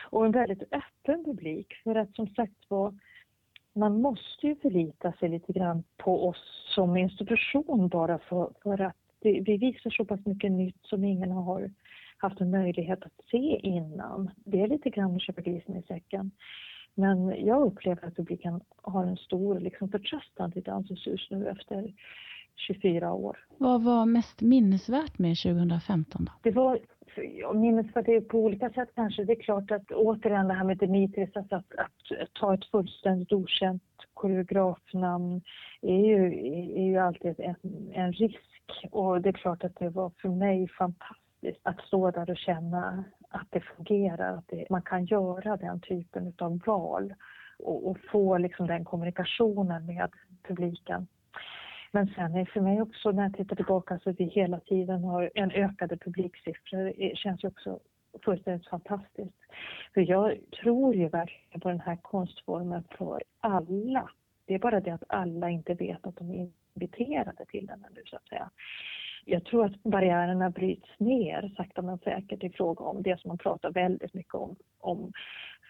och 0.09 0.25
en 0.25 0.31
väldigt 0.31 0.63
öppen 0.63 1.25
publik 1.25 1.73
för 1.83 1.95
att 1.95 2.15
som 2.15 2.27
sagt 2.27 2.69
var 2.69 2.93
man 3.73 4.01
måste 4.01 4.47
ju 4.47 4.55
förlita 4.55 5.11
sig 5.11 5.29
lite 5.29 5.53
grann 5.53 5.83
på 5.97 6.27
oss 6.27 6.71
som 6.75 6.97
institution 6.97 7.87
bara 7.87 8.19
för, 8.19 8.53
för 8.63 8.81
att 8.81 8.95
det, 9.19 9.41
vi 9.45 9.57
visar 9.57 9.89
så 9.89 10.05
pass 10.05 10.25
mycket 10.25 10.51
nytt 10.51 10.81
som 10.81 11.03
ingen 11.03 11.31
har 11.31 11.71
haft 12.17 12.41
en 12.41 12.51
möjlighet 12.51 13.03
att 13.03 13.25
se 13.31 13.59
innan. 13.63 14.31
Det 14.35 14.61
är 14.61 14.67
lite 14.67 14.89
grann 14.89 15.15
att 15.15 15.21
köpa 15.21 15.41
grisen 15.41 15.75
i 15.75 15.81
säcken. 15.81 16.31
Men 16.95 17.45
jag 17.45 17.61
upplever 17.61 18.07
att 18.07 18.15
publiken 18.15 18.61
har 18.75 19.05
en 19.05 19.17
stor 19.17 19.59
liksom, 19.59 19.89
förtröstan 19.89 20.51
till 20.51 20.63
Dansens 20.63 21.07
hus 21.07 21.27
nu 21.29 21.47
efter 21.47 21.93
24 22.67 23.13
år. 23.13 23.37
Vad 23.57 23.83
var 23.83 24.05
mest 24.05 24.41
minnesvärt 24.41 25.19
med 25.19 25.37
2015 25.37 26.25
då? 26.25 26.31
Det 26.41 26.51
var 26.51 26.79
ja, 27.15 27.53
minnesvärt 27.53 28.07
är 28.07 28.21
på 28.21 28.39
olika 28.39 28.69
sätt 28.69 28.89
kanske. 28.95 29.23
Det 29.23 29.33
är 29.33 29.41
klart 29.41 29.71
att 29.71 29.91
återigen 29.91 30.47
det 30.47 30.53
här 30.53 30.63
med 30.63 30.77
Dimitris, 30.77 31.29
att, 31.35 31.53
att, 31.53 31.73
att 31.77 32.33
ta 32.33 32.53
ett 32.53 32.65
fullständigt 32.65 33.31
okänt 33.31 33.83
koreografnamn 34.13 35.41
är 35.81 36.05
ju, 36.05 36.25
är 36.75 36.85
ju 36.85 36.97
alltid 36.97 37.39
en, 37.39 37.55
en 37.93 38.13
risk. 38.13 38.87
Och 38.91 39.21
det 39.21 39.29
är 39.29 39.33
klart 39.33 39.63
att 39.63 39.75
det 39.75 39.89
var 39.89 40.11
för 40.21 40.29
mig 40.29 40.67
fantastiskt 40.67 41.59
att 41.63 41.81
stå 41.87 42.11
där 42.11 42.29
och 42.29 42.37
känna 42.37 43.03
att 43.29 43.47
det 43.49 43.61
fungerar, 43.61 44.37
att 44.37 44.47
det, 44.47 44.69
man 44.69 44.81
kan 44.81 45.05
göra 45.05 45.57
den 45.57 45.79
typen 45.79 46.33
av 46.37 46.59
val 46.65 47.13
och, 47.59 47.89
och 47.89 47.97
få 48.11 48.37
liksom 48.37 48.67
den 48.67 48.85
kommunikationen 48.85 49.85
med 49.85 50.09
publiken. 50.47 51.07
Men 51.91 52.07
sen 52.07 52.35
är 52.35 52.45
för 52.45 52.61
mig 52.61 52.81
också 52.81 53.11
när 53.11 53.23
jag 53.23 53.33
tittar 53.33 53.55
tillbaka 53.55 53.99
så 53.99 54.11
vi 54.11 54.23
hela 54.23 54.59
tiden 54.59 55.03
har 55.03 55.31
en 55.35 55.51
ökade 55.51 55.97
publiksiffror. 55.97 56.93
Det 56.97 57.17
känns 57.17 57.43
ju 57.43 57.47
också 57.47 57.79
fullständigt 58.25 58.67
fantastiskt. 58.67 59.37
För 59.93 60.01
jag 60.01 60.37
tror 60.61 60.95
ju 60.95 61.09
verkligen 61.09 61.61
på 61.61 61.69
den 61.69 61.79
här 61.79 61.95
konstformen 62.01 62.83
för 62.97 63.23
alla. 63.39 64.09
Det 64.45 64.53
är 64.53 64.59
bara 64.59 64.79
det 64.79 64.91
att 64.91 65.03
alla 65.07 65.49
inte 65.49 65.73
vet 65.73 66.07
att 66.07 66.15
de 66.15 66.31
är 66.31 66.49
inviterade 66.75 67.45
till 67.45 67.65
den 67.65 67.85
nu 67.95 68.01
så 68.05 68.15
att 68.15 68.27
säga. 68.27 68.49
Jag 69.25 69.45
tror 69.45 69.65
att 69.65 69.83
barriärerna 69.83 70.49
bryts 70.49 70.89
ner 70.99 71.53
sakta 71.57 71.81
men 71.81 71.97
säkert 71.97 72.43
i 72.43 72.49
fråga 72.49 72.85
om 72.85 73.01
det 73.01 73.21
som 73.21 73.27
man 73.27 73.37
pratar 73.37 73.71
väldigt 73.71 74.13
mycket 74.13 74.35
om, 74.35 74.55
om 74.79 75.11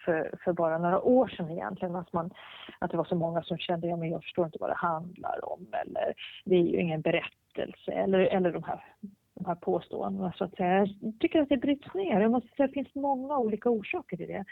för, 0.04 0.34
för, 0.44 0.52
bara 0.52 0.78
några 0.78 1.00
år 1.02 1.28
sedan 1.28 1.50
egentligen. 1.50 1.96
Att, 1.96 2.12
man, 2.12 2.30
att 2.78 2.90
det 2.90 2.96
var 2.96 3.04
så 3.04 3.14
många 3.14 3.42
som 3.42 3.58
kände, 3.58 3.86
ja 3.86 3.96
men 3.96 4.10
jag 4.10 4.22
förstår 4.22 4.46
inte 4.46 4.58
vad 4.60 4.70
det 4.70 4.76
handlar 4.76 5.52
om 5.52 5.66
eller 5.72 6.14
det 6.44 6.54
är 6.54 6.62
ju 6.62 6.80
ingen 6.80 7.00
berättelse 7.00 7.92
eller, 7.92 8.18
eller 8.18 8.52
de 8.52 8.62
här 8.62 8.84
de 9.34 9.48
här 9.48 9.54
påståendena 9.54 10.32
så 10.38 10.44
att 10.44 10.56
säga. 10.56 10.86
Jag 11.00 11.14
tycker 11.20 11.42
att 11.42 11.48
det 11.48 11.56
bryts 11.56 11.94
ner. 11.94 12.20
Jag 12.20 12.30
måste 12.30 12.48
säga 12.48 12.64
att 12.64 12.70
det 12.70 12.84
finns 12.84 12.94
många 12.94 13.38
olika 13.38 13.70
orsaker 13.70 14.16
till 14.16 14.28
det. 14.28 14.44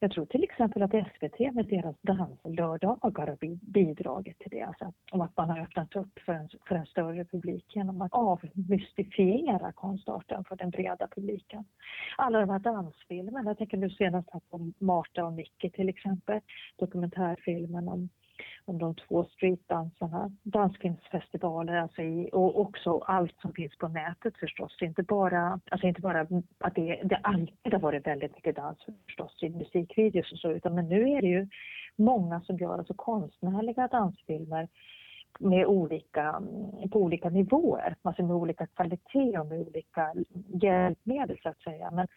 Jag 0.00 0.10
tror 0.10 0.26
till 0.26 0.44
exempel 0.44 0.82
att 0.82 0.90
SVT 0.90 1.54
med 1.54 1.66
deras 1.66 1.96
danslördagar 2.00 3.26
har 3.26 3.36
bidragit 3.72 4.38
till 4.38 4.50
det. 4.50 4.62
Alltså 4.62 4.92
om 5.12 5.20
att 5.20 5.36
man 5.36 5.50
har 5.50 5.60
öppnat 5.60 5.96
upp 5.96 6.18
för 6.26 6.32
en, 6.32 6.48
för 6.68 6.74
en 6.74 6.86
större 6.86 7.24
publik 7.24 7.76
genom 7.76 8.02
att 8.02 8.12
avmystifiera 8.12 9.72
konstarten 9.72 10.44
för 10.44 10.56
den 10.56 10.70
breda 10.70 11.08
publiken. 11.08 11.64
Alla 12.16 12.40
de 12.40 12.50
här 12.50 12.58
dansfilmerna, 12.58 13.50
jag 13.50 13.58
tänker 13.58 13.76
nu 13.76 13.90
senast 13.90 14.28
här 14.32 14.40
på 14.50 14.72
Marta 14.78 15.24
och 15.24 15.32
Nicky 15.32 15.70
till 15.70 15.88
exempel, 15.88 16.40
dokumentärfilmen 16.76 17.88
om 17.88 18.08
om 18.64 18.78
de 18.78 18.94
två 18.94 19.24
streetdansarna, 19.24 20.30
dansfilmsfestivaler 20.42 21.76
alltså 21.76 22.02
i, 22.02 22.30
och 22.32 22.60
också 22.60 22.98
allt 22.98 23.40
som 23.40 23.52
finns 23.52 23.78
på 23.78 23.88
nätet 23.88 24.36
förstås. 24.36 24.82
Inte 24.82 25.02
bara, 25.02 25.60
alltså 25.70 25.86
inte 25.86 26.00
bara 26.00 26.20
att 26.58 26.74
det, 26.74 27.00
det 27.04 27.20
alltid 27.22 27.72
har 27.72 27.80
varit 27.80 28.06
väldigt 28.06 28.34
mycket 28.34 28.56
dans 28.56 28.78
förstås 29.06 29.42
i 29.42 29.48
musikvideos 29.48 30.32
och 30.32 30.38
så, 30.38 30.50
utan 30.50 30.74
men 30.74 30.88
nu 30.88 31.10
är 31.10 31.20
det 31.20 31.28
ju 31.28 31.48
många 31.96 32.40
som 32.40 32.56
gör 32.56 32.78
alltså 32.78 32.94
konstnärliga 32.94 33.88
dansfilmer 33.88 34.68
med 35.38 35.66
olika, 35.66 36.42
på 36.90 37.02
olika 37.02 37.30
nivåer, 37.30 37.96
alltså 38.02 38.22
med 38.22 38.36
olika 38.36 38.66
kvalitet 38.66 39.38
och 39.38 39.46
med 39.46 39.58
olika 39.60 40.14
hjälpmedel 40.62 41.38
så 41.42 41.48
att 41.48 41.60
säga. 41.60 41.90
Men 41.90 42.08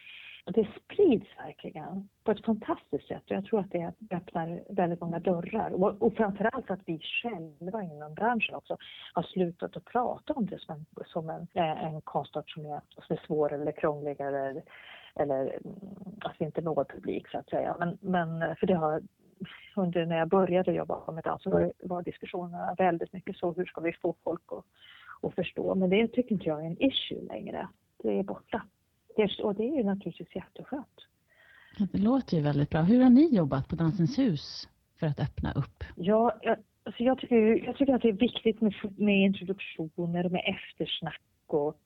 det 0.45 0.67
sprids 0.83 1.27
verkligen 1.37 2.09
på 2.23 2.31
ett 2.31 2.45
fantastiskt 2.45 3.07
sätt 3.07 3.23
och 3.25 3.31
jag 3.31 3.45
tror 3.45 3.59
att 3.59 3.71
det 3.71 3.93
öppnar 4.11 4.63
väldigt 4.69 5.01
många 5.01 5.19
dörrar. 5.19 5.71
Och, 5.71 6.01
och 6.01 6.13
framförallt 6.13 6.71
att 6.71 6.79
vi 6.85 6.99
själva 6.99 7.83
inom 7.83 8.13
branschen 8.13 8.55
också 8.55 8.77
har 9.13 9.23
slutat 9.23 9.77
att 9.77 9.85
prata 9.85 10.33
om 10.33 10.45
det 10.45 10.59
som 10.59 10.75
en, 10.75 10.85
som 11.05 11.29
en, 11.29 11.47
eh, 11.53 11.83
en 11.85 12.01
konstart 12.01 12.49
som 12.49 12.65
är, 12.65 12.81
som 12.89 13.15
är 13.15 13.21
svår 13.27 13.53
eller 13.53 13.71
krångligare 13.71 14.49
eller, 14.49 14.63
eller 15.15 15.59
att 16.21 16.35
vi 16.39 16.45
inte 16.45 16.61
når 16.61 16.83
publik 16.83 17.27
så 17.27 17.37
att 17.37 17.49
säga. 17.49 17.75
Men, 17.79 17.97
men 18.01 18.55
för 18.55 18.67
det 18.67 18.75
har 18.75 19.01
under 19.75 20.05
när 20.05 20.17
jag 20.17 20.29
började 20.29 20.71
jobba 20.71 21.11
med 21.11 21.23
dans 21.23 21.43
så 21.43 21.49
var, 21.49 21.73
var 21.79 22.01
diskussionerna 22.01 22.75
väldigt 22.77 23.13
mycket 23.13 23.37
så 23.37 23.51
hur 23.51 23.65
ska 23.65 23.81
vi 23.81 23.93
få 23.93 24.15
folk 24.23 24.41
att, 24.51 24.65
att 25.21 25.35
förstå. 25.35 25.75
Men 25.75 25.89
det 25.89 26.07
tycker 26.07 26.31
inte 26.31 26.47
jag 26.47 26.61
är 26.61 26.67
en 26.67 26.81
issue 26.81 27.21
längre. 27.21 27.67
Det 28.03 28.19
är 28.19 28.23
borta. 28.23 28.61
Det, 29.15 29.39
och 29.43 29.55
det 29.55 29.63
är 29.63 29.77
ju 29.77 29.83
naturligtvis 29.83 30.35
jätteskönt. 30.35 31.07
Det 31.91 31.97
låter 31.97 32.37
ju 32.37 32.43
väldigt 32.43 32.69
bra. 32.69 32.81
Hur 32.81 33.03
har 33.03 33.09
ni 33.09 33.35
jobbat 33.35 33.67
på 33.67 33.75
Dansens 33.75 34.19
hus 34.19 34.69
för 34.99 35.07
att 35.07 35.19
öppna 35.19 35.51
upp? 35.51 35.83
Ja, 35.95 36.39
jag, 36.41 36.57
alltså 36.83 37.03
jag, 37.03 37.17
tycker, 37.17 37.65
jag 37.65 37.77
tycker 37.77 37.93
att 37.93 38.01
det 38.01 38.09
är 38.09 38.13
viktigt 38.13 38.61
med, 38.61 38.73
med 38.97 39.21
introduktioner 39.21 40.25
och 40.25 40.31
med 40.31 40.43
eftersnack 40.45 41.21
och 41.47 41.77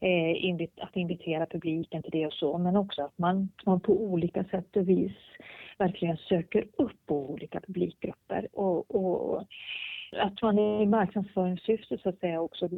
eh, 0.00 0.44
invit, 0.44 0.78
att 0.80 0.96
invitera 0.96 1.46
publiken 1.46 2.02
till 2.02 2.12
det 2.12 2.26
och 2.26 2.32
så, 2.32 2.58
men 2.58 2.76
också 2.76 3.02
att 3.02 3.18
man, 3.18 3.48
man 3.66 3.80
på 3.80 4.02
olika 4.02 4.44
sätt 4.44 4.76
och 4.76 4.88
vis 4.88 5.16
verkligen 5.78 6.16
söker 6.16 6.66
upp 6.76 7.10
olika 7.10 7.60
publikgrupper 7.60 8.48
och, 8.52 8.94
och 8.94 9.46
att 10.12 10.42
man 10.42 10.58
i 10.58 10.86
marknadsföringssyfte 10.86 11.98
så 11.98 12.08
att 12.08 12.18
säga 12.18 12.40
också 12.40 12.68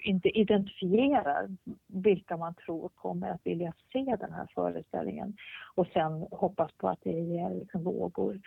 inte 0.00 0.28
identifierar 0.28 1.56
vilka 2.02 2.36
man 2.36 2.54
tror 2.54 2.88
kommer 2.88 3.30
att 3.30 3.46
vilja 3.46 3.72
se 3.92 4.16
den 4.20 4.32
här 4.32 4.46
föreställningen 4.54 5.36
och 5.74 5.86
sen 5.86 6.26
hoppas 6.30 6.72
på 6.72 6.88
att 6.88 7.00
det 7.02 7.10
ger 7.10 7.50
liksom 7.50 7.82
vågor. 7.84 8.40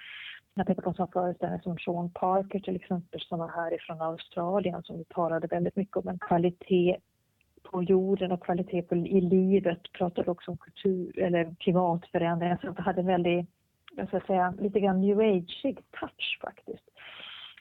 Jag 0.54 0.66
tänker 0.66 0.82
på 0.82 0.90
en 0.90 0.96
sån 0.96 1.12
föreställning 1.12 1.62
som 1.62 1.78
Sean 1.78 2.12
Parker 2.12 2.60
till 2.60 2.76
exempel 2.76 3.22
som 3.22 3.40
var 3.40 3.48
härifrån 3.48 4.02
Australien 4.02 4.84
som 4.84 5.04
talade 5.04 5.48
väldigt 5.48 5.76
mycket 5.76 5.98
om 5.98 6.08
en 6.08 6.20
kvalitet 6.20 6.98
på 7.64 7.84
jorden 7.84 8.32
och 8.32 8.44
kvalitet 8.44 8.82
på, 8.82 8.96
i 8.96 9.22
livet, 9.22 9.92
pratade 9.92 10.32
också 10.32 10.52
om 10.52 10.58
kultur 10.58 11.20
eller 11.20 11.56
klimatförändringar. 11.60 12.60
Så 12.62 12.72
det 12.72 12.82
hade 12.82 13.02
en 13.02 13.08
väldigt, 13.08 13.46
jag 13.96 14.08
ska 14.08 14.20
säga, 14.20 14.54
lite 14.60 14.80
grann 14.80 15.02
new 15.02 15.20
age 15.20 15.76
touch 16.00 16.40
faktiskt 16.42 16.90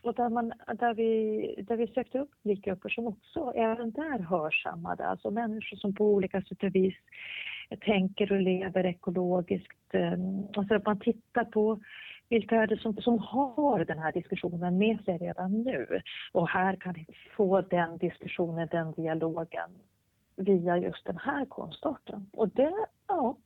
och 0.02 0.14
där, 0.14 0.28
man, 0.28 0.52
där, 0.74 0.94
vi, 0.94 1.64
där 1.68 1.76
vi 1.76 1.86
sökte 1.86 2.18
upp 2.18 2.30
publikgrupper 2.42 2.88
som 2.88 3.06
också 3.06 3.52
även 3.54 3.90
där 3.90 4.18
hörsammade, 4.18 5.06
alltså 5.06 5.30
människor 5.30 5.76
som 5.76 5.94
på 5.94 6.04
olika 6.04 6.42
sätt 6.42 6.62
och 6.62 6.74
vis 6.74 6.94
tänker 7.80 8.32
och 8.32 8.40
lever 8.40 8.86
ekologiskt. 8.86 9.94
Eh, 9.94 10.12
alltså 10.56 10.74
att 10.74 10.86
man 10.86 11.00
tittar 11.00 11.44
på 11.44 11.80
vilka 12.28 12.56
är 12.56 12.66
det 12.66 12.80
som, 12.80 12.96
som 12.96 13.18
har 13.18 13.84
den 13.84 13.98
här 13.98 14.12
diskussionen 14.12 14.78
med 14.78 15.04
sig 15.04 15.18
redan 15.18 15.62
nu? 15.62 16.00
Och 16.32 16.48
här 16.48 16.76
kan 16.76 16.92
vi 16.92 17.06
få 17.36 17.60
den 17.60 17.98
diskussionen, 17.98 18.68
den 18.70 18.92
dialogen 18.92 19.70
via 20.36 20.78
just 20.78 21.04
den 21.04 21.18
här 21.18 21.44
konstarten. 21.44 22.30
Och 22.32 22.48
det, 22.48 22.74
ja, 23.06 23.36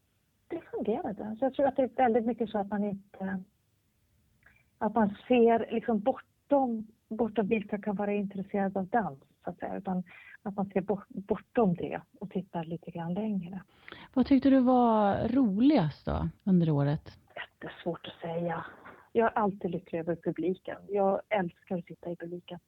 det 0.49 0.61
fungerade. 0.71 1.37
Så 1.39 1.45
jag 1.45 1.55
tror 1.55 1.67
att 1.67 1.77
det 1.77 1.83
är 1.83 1.97
väldigt 1.97 2.27
mycket 2.27 2.51
så 2.51 2.59
att 2.59 2.69
man 2.69 2.85
inte 2.85 3.43
att 4.79 4.95
man 4.95 5.15
ser 5.29 5.67
liksom 5.71 6.01
bort 6.01 6.25
bortom, 6.53 6.87
bortom 7.09 7.47
vilka 7.47 7.79
kan 7.79 7.97
vara 7.97 8.13
intresserade 8.13 8.79
av 8.79 8.87
dans, 8.87 9.19
så 9.45 9.51
att 9.51 9.59
säga, 9.59 9.77
utan 9.77 10.03
att 10.43 10.57
man 10.57 10.71
ser 10.71 10.81
bort, 10.81 11.09
bortom 11.09 11.75
det 11.75 12.01
och 12.21 12.31
tittar 12.31 12.65
lite 12.65 12.91
grann 12.91 13.15
längre. 13.15 13.63
Vad 14.15 14.27
tyckte 14.27 14.51
du 14.51 14.61
var 14.61 15.29
roligast 15.29 16.07
då 16.07 16.29
under 16.45 16.71
året? 16.71 17.19
Jättesvårt 17.35 18.07
att 18.07 18.21
säga. 18.31 18.65
Jag 19.13 19.27
är 19.27 19.39
alltid 19.39 19.71
lycklig 19.71 19.99
över 19.99 20.17
publiken. 20.17 20.77
Jag 20.89 21.21
älskar 21.29 21.79
att 21.79 21.85
sitta 21.85 22.11
i 22.11 22.17
publiken. 22.17 22.59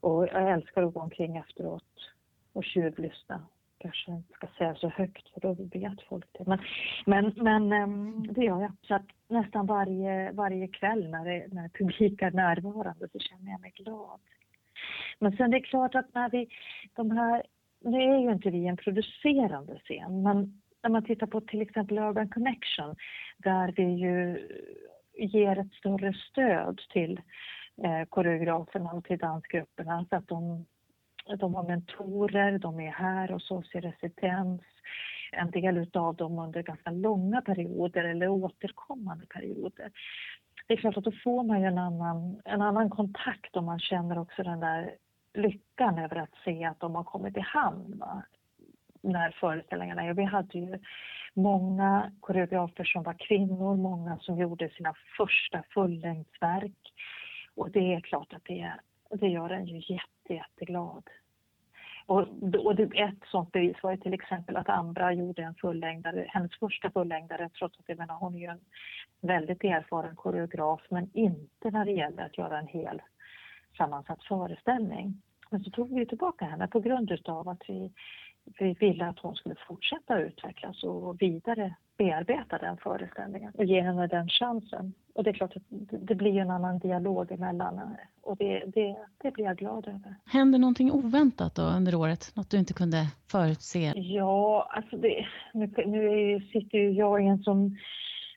Och 0.00 0.26
jag 0.26 0.52
älskar 0.52 0.82
att 0.82 0.94
gå 0.94 1.00
omkring 1.00 1.36
efteråt 1.36 2.10
och 2.52 2.64
tjuvlyssna 2.64 3.42
kanske 3.84 4.10
inte 4.10 4.32
ska 4.32 4.46
säga 4.58 4.74
så 4.74 4.88
högt 4.88 5.28
för 5.28 5.40
då 5.40 5.54
vet 5.54 6.02
folk 6.08 6.26
det. 6.32 6.44
Men, 6.46 6.58
men, 7.06 7.32
men 7.36 7.72
ehm, 7.72 8.32
det 8.32 8.44
gör 8.44 8.60
jag. 8.60 8.72
Så 8.82 8.94
att 8.94 9.06
nästan 9.28 9.66
varje, 9.66 10.32
varje 10.32 10.68
kväll 10.68 11.10
när, 11.10 11.24
det, 11.24 11.46
när 11.52 11.68
publik 11.68 12.22
är 12.22 12.30
närvarande 12.30 13.08
så 13.12 13.18
känner 13.18 13.50
jag 13.50 13.60
mig 13.60 13.72
glad. 13.76 14.20
Men 15.18 15.36
sen 15.36 15.50
det 15.50 15.56
är 15.56 15.60
klart 15.60 15.94
att 15.94 16.14
när 16.14 16.30
vi, 16.30 16.48
de 16.94 17.10
här, 17.10 17.42
nu 17.80 18.02
är 18.02 18.18
ju 18.18 18.32
inte 18.32 18.50
vi 18.50 18.66
en 18.66 18.76
producerande 18.76 19.78
scen, 19.78 20.22
men 20.22 20.60
när 20.82 20.90
man 20.90 21.04
tittar 21.04 21.26
på 21.26 21.40
till 21.40 21.62
exempel 21.62 21.98
Urban 21.98 22.28
Connection 22.28 22.96
där 23.38 23.72
vi 23.76 23.84
ju 23.84 24.48
ger 25.14 25.58
ett 25.58 25.72
större 25.72 26.12
stöd 26.12 26.80
till 26.92 27.20
eh, 27.84 28.04
koreograferna 28.08 28.92
och 28.92 29.04
till 29.04 29.18
dansgrupperna 29.18 30.06
så 30.10 30.16
att 30.16 30.28
de 30.28 30.66
de 31.38 31.54
har 31.54 31.62
mentorer, 31.62 32.58
de 32.58 32.80
är 32.80 32.90
här 32.90 33.28
hos 33.28 33.50
oss 33.50 33.74
i 33.74 33.80
residens. 33.80 34.62
En 35.32 35.50
del 35.50 35.90
av 35.92 36.16
dem 36.16 36.38
under 36.38 36.62
ganska 36.62 36.90
långa 36.90 37.40
perioder 37.40 38.04
eller 38.04 38.28
återkommande 38.28 39.26
perioder. 39.26 39.90
Det 40.66 40.74
är 40.74 40.78
klart 40.78 40.96
att 40.96 41.04
då 41.04 41.12
får 41.24 41.42
man 41.42 41.60
ju 41.60 41.66
en 41.66 41.78
annan, 41.78 42.40
en 42.44 42.62
annan 42.62 42.90
kontakt 42.90 43.56
och 43.56 43.64
man 43.64 43.78
känner 43.78 44.18
också 44.18 44.42
den 44.42 44.60
där 44.60 44.94
lyckan 45.34 45.98
över 45.98 46.16
att 46.16 46.34
se 46.44 46.64
att 46.64 46.80
de 46.80 46.94
har 46.94 47.04
kommit 47.04 47.36
i 47.36 47.40
hamn. 47.40 47.98
Va? 47.98 48.22
När 49.02 49.30
föreställningarna 49.30 50.02
är. 50.02 50.14
Vi 50.14 50.24
hade 50.24 50.58
ju 50.58 50.78
många 51.34 52.12
koreografer 52.20 52.84
som 52.84 53.02
var 53.02 53.14
kvinnor, 53.18 53.76
många 53.76 54.18
som 54.18 54.38
gjorde 54.38 54.68
sina 54.68 54.94
första 55.16 55.62
fullängdsverk. 55.70 56.92
Och 57.54 57.70
det 57.70 57.94
är 57.94 58.00
klart 58.00 58.32
att 58.32 58.44
det, 58.44 58.72
det 59.16 59.28
gör 59.28 59.50
en 59.50 59.66
ju 59.66 59.94
jätte 59.94 60.34
jätteglad. 60.34 61.10
Och, 62.06 62.20
och 62.64 62.80
ett 62.80 63.18
sånt 63.30 63.52
bevis 63.52 63.82
var 63.82 63.90
ju 63.90 63.96
till 63.96 64.14
exempel 64.14 64.56
att 64.56 64.68
Ambra 64.68 65.12
gjorde 65.12 65.42
en 65.42 65.54
fullängdare, 65.54 66.26
hennes 66.28 66.58
första 66.58 66.90
fullängdare, 66.90 67.50
trots 67.58 67.78
att 67.78 67.88
jag 67.88 67.98
menar, 67.98 68.14
hon 68.14 68.34
är 68.34 68.38
ju 68.38 68.46
en 68.46 68.60
väldigt 69.20 69.64
erfaren 69.64 70.16
koreograf, 70.16 70.80
men 70.90 71.10
inte 71.12 71.70
när 71.70 71.84
det 71.84 71.92
gäller 71.92 72.24
att 72.24 72.38
göra 72.38 72.58
en 72.58 72.66
hel 72.66 73.02
sammansatt 73.76 74.24
föreställning. 74.24 75.22
Men 75.50 75.64
så 75.64 75.70
tog 75.70 75.94
vi 75.94 76.06
tillbaka 76.06 76.44
henne 76.44 76.68
på 76.68 76.80
grund 76.80 77.18
av 77.24 77.48
att 77.48 77.62
vi, 77.68 77.92
vi 78.58 78.72
ville 78.72 79.06
att 79.06 79.18
hon 79.18 79.34
skulle 79.34 79.54
fortsätta 79.68 80.18
utvecklas 80.18 80.84
och 80.84 81.22
vidare 81.22 81.74
bearbeta 81.96 82.58
den 82.58 82.76
föreställningen 82.76 83.52
och 83.54 83.64
ge 83.64 83.80
henne 83.80 84.06
den 84.06 84.28
chansen. 84.28 84.94
Och 85.14 85.24
det 85.24 85.30
är 85.30 85.34
klart 85.34 85.56
att 85.56 85.62
det 85.90 86.14
blir 86.14 86.40
en 86.40 86.50
annan 86.50 86.78
dialog 86.78 87.32
emellan 87.32 87.96
och 88.22 88.36
det, 88.36 88.64
det, 88.66 88.96
det 89.22 89.30
blir 89.30 89.44
jag 89.44 89.56
glad 89.56 89.88
över. 89.88 90.14
Hände 90.26 90.58
någonting 90.58 90.92
oväntat 90.92 91.54
då 91.54 91.62
under 91.62 91.94
året? 91.94 92.32
Något 92.36 92.50
du 92.50 92.58
inte 92.58 92.74
kunde 92.74 93.06
förutse? 93.30 93.92
Ja, 93.96 94.70
alltså 94.70 94.96
det, 94.96 95.26
nu, 95.54 95.72
nu 95.86 96.40
sitter 96.40 96.78
ju 96.78 96.90
jag 96.90 97.22
i 97.22 97.26
en 97.26 97.42
sån 97.42 97.76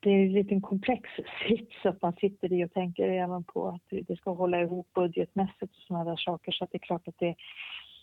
det 0.02 0.10
är 0.10 0.26
en 0.26 0.34
liten 0.34 0.62
komplex 0.62 1.10
sits 1.48 1.86
att 1.86 2.02
man 2.02 2.14
sitter 2.14 2.54
i 2.54 2.66
och 2.66 2.74
tänker 2.74 3.10
även 3.10 3.44
på 3.44 3.68
att 3.68 4.06
det 4.08 4.16
ska 4.18 4.32
hålla 4.32 4.62
ihop 4.62 4.94
budgetmässigt 4.94 5.62
och 5.76 5.84
sådana 5.88 6.10
där 6.10 6.16
saker 6.18 6.52
så 6.52 6.64
att 6.64 6.72
det 6.72 6.78
är 6.78 6.88
klart 6.88 7.08
att 7.08 7.20
det, 7.20 7.36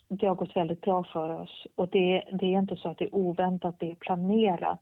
det 0.07 0.27
har 0.27 0.35
gått 0.35 0.55
väldigt 0.55 0.81
bra 0.81 1.03
för 1.03 1.29
oss. 1.29 1.67
Och 1.75 1.89
det, 1.89 2.23
det 2.31 2.45
är 2.45 2.59
inte 2.59 2.75
så 2.75 2.89
att 2.89 2.97
det 2.97 3.05
är 3.05 3.15
oväntat, 3.15 3.75
det 3.79 3.91
är 3.91 3.95
planerat. 3.95 4.81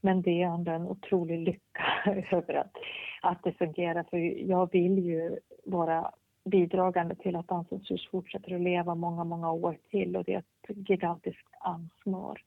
Men 0.00 0.22
det 0.22 0.42
är 0.42 0.46
ändå 0.46 0.72
en 0.72 0.88
otrolig 0.88 1.38
lycka 1.38 1.84
över 2.30 2.54
att, 2.54 2.76
att 3.22 3.42
det 3.42 3.52
fungerar. 3.52 4.02
För 4.10 4.18
jag 4.50 4.72
vill 4.72 4.98
ju 4.98 5.38
vara 5.64 6.10
bidragande 6.44 7.14
till 7.14 7.36
att 7.36 7.48
Dansens 7.48 7.90
hus 7.90 8.08
fortsätter 8.10 8.54
att 8.54 8.60
leva 8.60 8.94
många, 8.94 9.24
många 9.24 9.52
år 9.52 9.78
till. 9.90 10.16
Och 10.16 10.24
det 10.24 10.34
är 10.34 10.38
ett 10.38 10.88
gigantiskt 10.88 11.48
ansvar. 11.60 12.42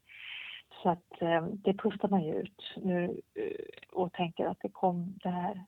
Så 0.83 0.89
att 0.89 1.21
eh, 1.21 1.43
det 1.43 1.73
pustar 1.73 2.09
man 2.09 2.23
ju 2.23 2.33
ut 2.33 2.73
nu 2.77 3.21
eh, 3.35 3.91
och 3.91 4.13
tänker 4.13 4.45
att 4.45 4.59
det 4.61 4.69
kom 4.69 5.19
det 5.23 5.29
här 5.29 5.61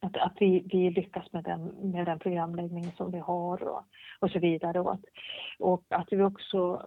att, 0.00 0.16
att 0.16 0.36
vi, 0.40 0.66
vi 0.72 0.90
lyckas 0.90 1.32
med 1.32 1.44
den, 1.44 1.64
med 1.66 2.06
den 2.06 2.18
programläggning 2.18 2.92
som 2.96 3.10
vi 3.10 3.18
har 3.18 3.62
och, 3.62 3.82
och 4.20 4.30
så 4.30 4.38
vidare. 4.38 4.80
Och 4.80 4.92
att, 4.92 5.04
och 5.58 5.84
att 5.88 6.12
vi 6.12 6.22
också 6.22 6.86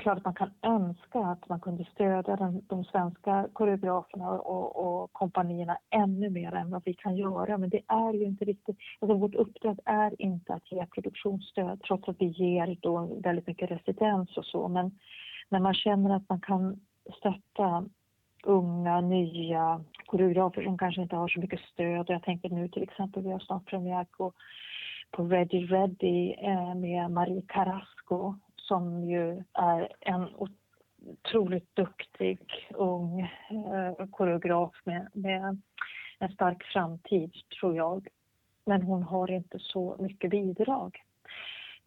klart 0.00 0.18
att 0.18 0.24
man 0.24 0.34
kan 0.34 0.50
önska 0.62 1.18
att 1.18 1.48
man 1.48 1.60
kunde 1.60 1.84
stödja 1.84 2.36
den, 2.36 2.62
de 2.66 2.84
svenska 2.84 3.48
koreograferna 3.52 4.30
och, 4.30 4.76
och 4.76 5.12
kompanierna 5.12 5.78
ännu 5.90 6.30
mer 6.30 6.54
än 6.54 6.70
vad 6.70 6.82
vi 6.84 6.94
kan 6.94 7.16
göra. 7.16 7.58
Men 7.58 7.70
det 7.70 7.82
är 7.86 8.12
ju 8.12 8.24
inte 8.24 8.44
riktigt, 8.44 8.76
alltså 9.00 9.16
vårt 9.16 9.34
uppdrag 9.34 9.78
är 9.84 10.22
inte 10.22 10.54
att 10.54 10.72
ge 10.72 10.86
produktionsstöd 10.86 11.82
trots 11.82 12.08
att 12.08 12.16
vi 12.18 12.26
ger 12.26 12.76
då 12.80 13.20
väldigt 13.22 13.46
mycket 13.46 13.70
residens 13.70 14.36
och 14.36 14.44
så. 14.44 14.68
Men 14.68 14.98
när 15.48 15.60
man 15.60 15.74
känner 15.74 16.16
att 16.16 16.28
man 16.28 16.40
kan 16.40 16.80
stötta 17.18 17.84
unga, 18.42 19.00
nya 19.00 19.84
koreografer 20.06 20.62
som 20.62 20.78
kanske 20.78 21.02
inte 21.02 21.16
har 21.16 21.28
så 21.28 21.40
mycket 21.40 21.60
stöd. 21.60 22.00
Och 22.00 22.14
jag 22.14 22.22
tänker 22.22 22.50
nu 22.50 22.68
till 22.68 22.82
exempel, 22.82 23.22
vi 23.22 23.30
har 23.32 23.38
snart 23.38 23.66
premiär 23.66 24.06
på, 24.16 24.32
på 25.10 25.24
Ready 25.24 25.66
Ready 25.66 26.32
eh, 26.32 26.74
med 26.74 27.10
Marie 27.10 27.42
Carrasco 27.48 28.34
som 28.56 29.04
ju 29.04 29.44
är 29.52 29.88
en 30.00 30.26
otroligt 30.36 31.76
duktig 31.76 32.38
ung 32.74 33.20
eh, 33.20 34.06
koreograf 34.10 34.72
med, 34.84 35.08
med 35.12 35.60
en 36.18 36.32
stark 36.32 36.62
framtid, 36.64 37.32
tror 37.60 37.76
jag. 37.76 38.08
Men 38.64 38.82
hon 38.82 39.02
har 39.02 39.30
inte 39.30 39.58
så 39.58 39.96
mycket 39.98 40.30
bidrag. 40.30 41.02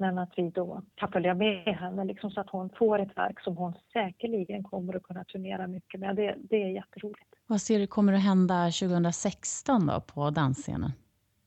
Men 0.02 0.18
att 0.18 0.34
vi 0.36 0.50
då 0.50 0.82
kan 0.96 1.12
följa 1.12 1.34
med 1.34 1.76
henne 1.76 2.06
liksom, 2.06 2.32
så 2.32 2.42
att 2.42 2.50
hon 2.50 2.70
får 2.70 3.00
ett 3.00 3.18
verk 3.18 3.40
som 3.40 3.58
hon 3.58 3.74
säkerligen 3.94 4.64
kommer 4.64 4.96
att 4.96 5.04
kunna 5.04 5.24
turnera 5.24 5.68
mycket 5.68 6.00
med. 6.00 6.16
Det, 6.16 6.36
det 6.50 6.64
är 6.64 6.70
jätteroligt. 6.70 7.36
Vad 7.48 7.62
ser 7.62 7.80
du 7.80 7.88
kommer 7.88 8.14
att 8.14 8.24
hända 8.24 8.72
2016 8.72 9.88
då 9.88 10.02
på 10.02 10.30
dansscenen? 10.30 10.92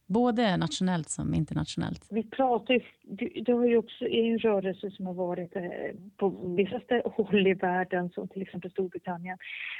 Både 0.06 0.56
nationellt 0.56 1.08
som 1.08 1.34
internationellt. 1.34 2.06
Vi 2.10 2.22
pratar 2.22 2.74
ju, 2.74 2.80
det 3.42 3.52
har 3.52 3.64
ju 3.64 3.76
också 3.76 4.04
är 4.04 4.32
en 4.32 4.38
rörelse 4.38 4.90
som 4.90 5.06
har 5.06 5.14
varit 5.14 5.56
eh, 5.56 5.62
på 6.16 6.28
vissa 6.56 6.78
håll 7.04 7.46
i 7.46 7.54
världen 7.54 8.10
som 8.10 8.28
till 8.28 8.42
exempel 8.42 8.70
Storbritannien 8.70 9.38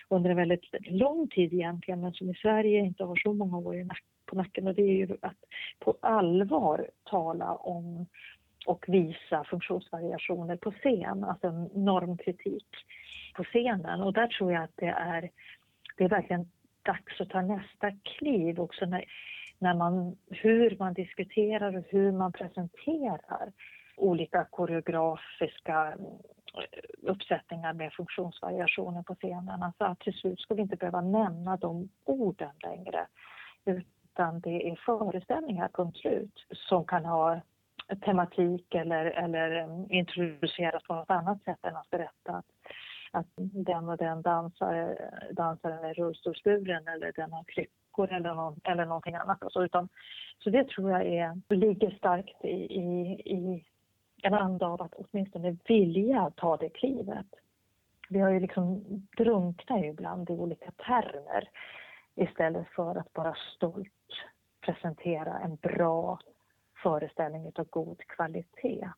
under 0.09 0.31
en 0.31 0.37
väldigt 0.37 0.65
lång 0.81 1.29
tid 1.29 1.53
egentligen 1.53 2.01
men 2.01 2.13
som 2.13 2.31
i 2.31 2.35
Sverige 2.35 2.79
inte 2.79 3.05
har 3.05 3.17
så 3.17 3.33
många 3.33 3.59
år 3.59 3.89
på 4.27 4.37
nacken 4.37 4.67
och 4.67 4.75
det 4.75 4.83
är 4.83 4.97
ju 4.97 5.17
att 5.23 5.39
på 5.79 5.97
allvar 6.01 6.91
tala 7.05 7.55
om 7.55 8.07
och 8.67 8.85
visa 8.89 9.45
funktionsvariationer 9.45 10.57
på 10.57 10.71
scen, 10.71 11.25
alltså 11.25 11.51
normkritik 11.75 12.67
på 13.35 13.45
scenen. 13.45 14.01
Och 14.01 14.13
där 14.13 14.27
tror 14.27 14.53
jag 14.53 14.63
att 14.63 14.77
det 14.77 14.95
är, 14.99 15.31
det 15.97 16.05
är 16.05 16.09
verkligen 16.09 16.51
dags 16.83 17.21
att 17.21 17.31
ta 17.31 17.41
nästa 17.41 17.91
kliv 18.05 18.61
också 18.61 18.87
när, 18.87 19.05
när 19.59 19.75
man, 19.75 20.17
hur 20.31 20.77
man 20.79 20.95
diskuterar 20.95 21.77
och 21.77 21.85
hur 21.89 22.13
man 22.13 22.33
presenterar 22.33 23.53
olika 23.97 24.45
koreografiska 24.45 25.95
eh, 26.55 27.11
uppsättningar 27.11 27.73
med 27.73 27.93
funktionsvariationer 27.93 29.03
på 29.03 29.15
scenen. 29.15 29.63
Alltså 29.63 29.85
att 29.85 30.01
till 30.01 30.15
slut 30.15 30.41
ska 30.41 30.55
vi 30.55 30.63
inte 30.63 30.77
behöva 30.77 31.01
nämna 31.01 31.57
de 31.57 31.89
orden 32.05 32.53
längre 32.63 33.07
utan 33.65 34.41
det 34.41 34.69
är 34.71 34.77
föreställningar, 34.77 35.71
punkt 35.75 35.99
slut, 35.99 36.47
som 36.51 36.85
kan 36.85 37.05
ha 37.05 37.41
tematik 38.05 38.75
eller, 38.75 39.05
eller 39.05 39.57
eh, 39.57 39.99
introduceras 39.99 40.83
på 40.83 40.95
något 40.95 41.11
annat 41.11 41.43
sätt 41.43 41.65
än 41.65 41.77
att 41.77 41.91
berätta 41.91 42.33
att, 42.33 42.47
att 43.11 43.27
den 43.37 43.89
och 43.89 43.97
den 43.97 44.23
dansare, 44.23 45.11
dansaren 45.33 45.85
är 45.85 45.95
rullstolsburen 45.95 46.89
eller 46.89 47.13
den 47.13 47.33
har 47.33 47.45
kryckor 47.45 48.13
eller, 48.13 48.35
någon, 48.35 48.61
eller 48.65 48.85
någonting 48.85 49.15
annat. 49.15 49.39
Så, 49.51 49.65
utan, 49.65 49.89
så 50.39 50.51
det 50.51 50.69
tror 50.69 50.91
jag 50.91 51.07
är, 51.07 51.55
ligger 51.55 51.91
starkt 51.91 52.45
i, 52.45 52.79
i, 52.81 53.21
i 53.25 53.65
en 54.23 54.35
anda 54.35 54.67
av 54.67 54.83
att 54.83 54.95
åtminstone 54.95 55.57
vilja 55.65 56.33
ta 56.37 56.57
det 56.57 56.69
klivet. 56.69 57.27
Vi 58.09 58.21
har 58.21 58.31
ju 58.31 58.41
liksom 58.41 58.85
drunknat 59.17 59.85
ibland 59.85 60.31
i 60.31 60.33
olika 60.33 60.71
termer 60.71 61.49
istället 62.15 62.69
för 62.69 62.97
att 62.97 63.13
bara 63.13 63.35
stolt 63.57 63.89
presentera 64.61 65.39
en 65.39 65.57
bra 65.57 66.19
föreställning 66.85 67.53
av 67.55 67.67
god 67.71 67.99
kvalitet. 67.99 68.89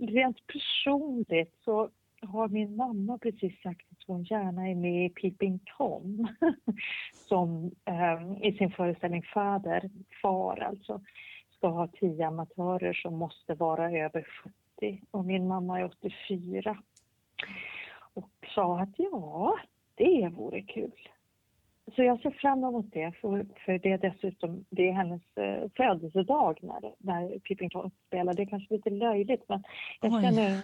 Rent 0.00 0.46
personligt 0.46 1.54
så 1.64 1.90
har 2.22 2.48
min 2.48 2.76
mamma 2.76 3.18
precis 3.18 3.62
sagt 3.62 3.86
att 3.92 4.06
hon 4.06 4.22
gärna 4.22 4.68
är 4.68 4.74
med 4.74 5.06
i 5.06 5.08
Peeping 5.08 5.60
Tom 5.78 6.28
som 7.28 7.70
eh, 7.84 8.48
i 8.48 8.56
sin 8.58 8.70
föreställning 8.70 9.22
Fader, 9.22 9.90
far 10.22 10.56
alltså, 10.60 11.00
ska 11.56 11.68
ha 11.68 11.88
tio 11.88 12.26
amatörer 12.26 12.92
som 12.92 13.14
måste 13.14 13.54
vara 13.54 13.90
över 13.90 14.26
70 14.78 15.02
och 15.10 15.24
min 15.24 15.48
mamma 15.48 15.80
är 15.80 15.84
84 15.84 16.82
och 18.14 18.30
sa 18.54 18.80
att 18.80 18.94
ja, 18.96 19.58
det 19.94 20.28
vore 20.28 20.62
kul. 20.62 21.08
Så 21.96 22.02
jag 22.02 22.20
ser 22.20 22.30
fram 22.30 22.64
emot 22.64 22.86
det, 22.92 23.12
för, 23.20 23.46
för 23.64 23.78
det 23.78 23.92
är 23.92 23.98
dessutom 23.98 24.64
det 24.70 24.88
är 24.88 24.92
hennes 24.92 25.22
eh, 25.36 25.70
födelsedag 25.76 26.58
när, 26.62 26.94
när 26.98 27.38
Pippington 27.38 27.90
spelar. 28.06 28.34
Det 28.34 28.42
är 28.42 28.46
kanske 28.46 28.74
lite 28.74 28.90
löjligt 28.90 29.48
men 29.48 29.62
jag 30.00 30.12
Oj. 30.12 30.22
känner, 30.22 30.50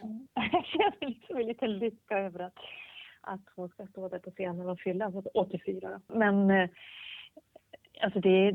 jag 0.53 0.65
känner 0.65 1.09
liksom 1.09 1.39
lite 1.39 1.67
lycka 1.67 2.19
över 2.19 2.41
att, 2.41 2.59
att 3.21 3.41
hon 3.57 3.69
ska 3.69 3.87
stå 3.87 4.09
där 4.09 4.19
på 4.19 4.31
scenen 4.31 4.69
och 4.69 4.81
fylla 4.81 5.13
84. 5.35 6.01
Men 6.09 6.51
eh, 6.51 6.69
alltså 8.01 8.21
det, 8.21 8.53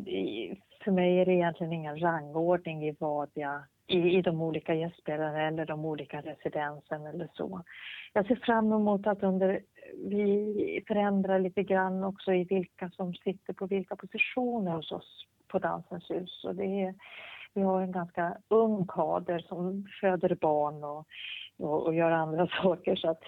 för 0.84 0.92
mig 0.92 1.20
är 1.20 1.26
det 1.26 1.34
egentligen 1.34 1.74
ingen 1.74 2.00
rangordning 2.00 2.88
i 2.88 2.96
vad 3.00 3.30
jag 3.34 3.64
i, 3.94 4.18
i 4.18 4.22
de 4.22 4.42
olika 4.42 4.74
gästspelarna 4.74 5.48
eller 5.48 5.66
de 5.66 5.86
olika 5.86 6.22
residensen 6.22 7.06
eller 7.06 7.30
så. 7.34 7.62
Jag 8.14 8.28
ser 8.28 8.36
fram 8.36 8.74
emot 8.74 9.08
att 9.08 9.24
under, 9.24 9.62
vi 10.10 10.84
förändrar 10.88 11.40
lite 11.40 11.64
grann 11.64 12.04
också 12.04 12.34
i 12.34 12.44
vilka 12.44 12.90
som 12.90 13.14
sitter 13.14 13.54
på 13.54 13.66
vilka 13.66 13.96
positioner 13.96 14.72
hos 14.72 14.92
oss 14.92 15.26
på 15.48 15.60
Dansens 15.60 16.10
hus. 16.10 16.44
Och 16.44 16.56
det 16.56 16.82
är, 16.82 16.96
vi 17.54 17.62
har 17.62 17.82
en 17.82 17.92
ganska 17.92 18.38
ung 18.48 18.88
kader 18.88 19.40
som 19.40 19.88
föder 20.02 20.38
barn 20.42 20.84
och, 20.84 21.08
och, 21.58 21.86
och 21.86 21.96
gör 21.96 22.12
andra 22.12 22.48
saker 22.64 22.96
så 22.96 23.10
att 23.10 23.24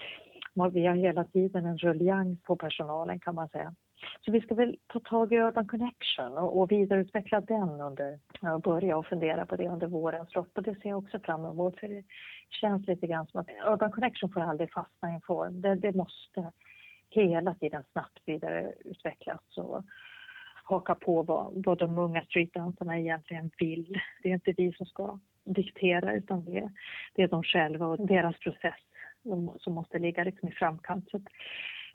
vi 0.72 0.86
har 0.86 0.94
hela 0.94 1.24
tiden 1.24 1.66
en 1.66 1.78
ruljans 1.78 2.42
på 2.42 2.56
personalen 2.56 3.20
kan 3.20 3.34
man 3.34 3.48
säga. 3.48 3.74
Så 4.24 4.32
vi 4.32 4.40
ska 4.40 4.54
väl 4.54 4.76
ta 4.86 5.00
tag 5.00 5.32
i 5.32 5.36
Urban 5.36 5.68
Connection 5.68 6.38
och, 6.38 6.60
och 6.60 6.72
vidareutveckla 6.72 7.40
den 7.40 7.80
under, 7.80 8.18
och 8.54 8.60
börja 8.60 8.96
och 8.96 9.06
fundera 9.06 9.46
på 9.46 9.56
det 9.56 9.68
under 9.68 9.86
vårens 9.86 10.34
lopp 10.34 10.50
och 10.54 10.62
det 10.62 10.74
ser 10.74 10.88
jag 10.88 10.98
också 10.98 11.18
fram 11.18 11.44
emot 11.44 11.80
för 11.80 11.88
det 11.88 12.04
känns 12.50 12.86
lite 12.86 13.06
grann 13.06 13.26
som 13.26 13.40
att 13.40 13.50
Urban 13.66 13.92
Connection 13.92 14.32
får 14.32 14.40
aldrig 14.40 14.72
fastna 14.72 15.10
i 15.10 15.14
en 15.14 15.20
form. 15.20 15.60
Det, 15.60 15.74
det 15.74 15.92
måste 15.92 16.52
hela 17.10 17.54
tiden 17.54 17.82
snabbt 17.92 18.18
vidareutvecklas 18.26 19.58
och 19.58 19.84
haka 20.64 20.94
på 20.94 21.22
vad, 21.22 21.64
vad 21.66 21.78
de 21.78 21.98
unga 21.98 22.22
streetdansarna 22.22 22.98
egentligen 22.98 23.50
vill. 23.58 24.00
Det 24.22 24.28
är 24.28 24.34
inte 24.34 24.54
vi 24.56 24.72
som 24.72 24.86
ska 24.86 25.18
diktera 25.44 26.14
utan 26.14 26.44
det 26.44 26.58
är, 26.58 26.70
det 27.14 27.22
är 27.22 27.28
de 27.28 27.42
själva 27.42 27.86
och 27.86 28.06
deras 28.06 28.38
process 28.38 28.80
som 29.58 29.74
måste 29.74 29.98
ligga 29.98 30.24
liksom 30.24 30.48
i 30.48 30.52
framkant. 30.52 31.10
Så 31.10 31.20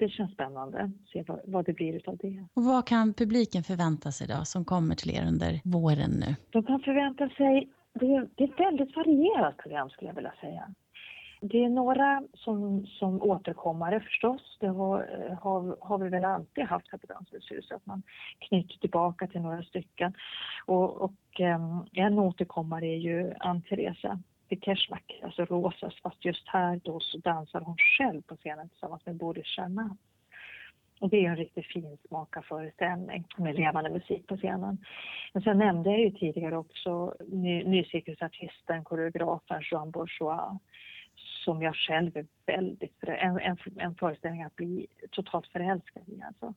det 0.02 0.10
känns 0.10 0.34
spännande 0.34 0.78
att 0.84 1.10
se 1.14 1.24
vad, 1.28 1.40
vad 1.46 1.66
det 1.66 1.74
blir 1.74 1.94
utav 1.94 2.18
det. 2.18 2.46
Och 2.54 2.64
vad 2.64 2.88
kan 2.88 3.14
publiken 3.14 3.64
förvänta 3.64 4.12
sig 4.12 4.28
då 4.28 4.46
som 4.46 4.66
kommer 4.66 4.96
till 4.96 5.12
er 5.16 5.28
under 5.28 5.62
våren 5.64 6.12
nu? 6.12 6.36
De 6.50 6.64
kan 6.64 6.80
förvänta 6.80 7.30
sig, 7.30 7.70
det 7.94 8.06
är, 8.16 8.30
det 8.36 8.44
är 8.44 8.48
ett 8.48 8.60
väldigt 8.60 8.96
varierat 8.96 9.58
program 9.58 9.90
skulle 9.90 10.10
jag 10.10 10.16
vilja 10.16 10.34
säga. 10.42 10.74
Det 11.42 11.64
är 11.64 11.70
några 11.70 12.24
som, 12.34 12.86
som 12.86 13.22
återkommare 13.22 14.00
förstås. 14.00 14.58
Det 14.60 14.68
har, 14.68 14.98
har, 15.42 15.78
har 15.82 15.98
vi 15.98 16.10
väl 16.10 16.26
alltid 16.26 16.64
haft 16.64 16.92
här 16.92 16.98
på 16.98 17.08
Dansens 17.08 17.52
hus, 17.52 17.72
att 17.72 17.86
man 17.86 18.04
knyter 18.40 18.78
tillbaka 18.78 19.28
till 19.28 19.42
några 19.42 19.64
stycken. 19.64 20.14
Och, 20.66 21.02
och 21.02 21.40
um, 21.40 21.86
en 21.92 22.20
återkommare 22.20 22.86
är 22.86 22.98
ju 22.98 23.34
Ann-Teresa 23.40 24.20
Keshmak, 24.56 25.20
alltså 25.24 25.46
Rosas, 25.46 25.96
fast 26.04 26.26
just 26.26 26.48
här 26.48 26.80
då 26.84 27.00
så 27.00 27.18
dansar 27.18 27.62
hon 27.62 27.78
själv 27.78 28.22
på 28.22 28.36
scenen 28.36 28.70
tillsammans 28.70 29.06
med 29.06 29.16
Boris 29.16 29.48
Charnat. 29.48 29.98
Och 31.00 31.10
det 31.10 31.26
är 31.26 31.30
en 31.30 31.36
riktigt 31.36 31.66
finsmakad 31.66 32.46
föreställning 32.46 33.26
med 33.38 33.56
levande 33.56 33.90
musik 33.90 34.28
på 34.28 34.38
scenen. 34.38 34.78
Men 35.34 35.44
sen 35.44 35.58
nämnde 35.58 35.90
jag 35.90 36.00
ju 36.00 36.12
tidigare 36.12 36.58
också 36.58 37.16
ny, 37.28 37.64
nycirkusartisten, 37.64 38.84
koreografen 38.84 39.62
Jean 39.72 39.92
Bourgeois 39.92 40.60
som 41.16 41.62
jag 41.62 41.76
själv 41.76 42.18
är 42.18 42.26
väldigt, 42.46 43.04
en, 43.04 43.40
en, 43.40 43.58
en 43.78 43.96
föreställning 43.96 44.44
att 44.44 44.56
bli 44.56 44.88
totalt 45.12 45.48
förälskad 45.48 46.04
i 46.10 46.22
alltså. 46.22 46.54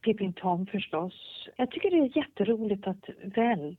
Pippin 0.00 0.32
Tom 0.32 0.66
förstås. 0.66 1.48
Jag 1.56 1.70
tycker 1.70 1.90
det 1.90 1.96
är 1.96 2.16
jätteroligt 2.16 2.86
att 2.86 3.08
väl 3.24 3.76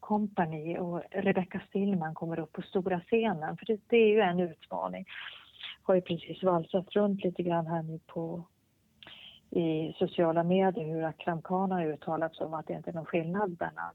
Company 0.00 0.78
och 0.78 1.02
Rebecca 1.10 1.60
Stillman 1.68 2.14
kommer 2.14 2.38
upp 2.38 2.52
på 2.52 2.62
stora 2.62 3.00
scenen 3.00 3.56
för 3.56 3.66
det, 3.66 3.80
det 3.86 3.96
är 3.96 4.08
ju 4.08 4.20
en 4.20 4.40
utmaning. 4.40 5.04
Har 5.82 5.94
ju 5.94 6.00
precis 6.00 6.42
valsat 6.42 6.90
runt 6.90 7.24
lite 7.24 7.42
grann 7.42 7.66
här 7.66 7.82
nu 7.82 8.00
på 8.06 8.44
i 9.50 9.94
sociala 9.98 10.42
medier 10.42 10.86
hur 10.86 11.04
Akram 11.04 11.42
Khan 11.42 11.70
har 11.70 11.86
uttalat 11.86 12.36
sig 12.36 12.46
om 12.46 12.54
att 12.54 12.66
det 12.66 12.74
inte 12.74 12.90
är 12.90 12.94
någon 12.94 13.06
skillnad 13.06 13.56
mellan 13.60 13.94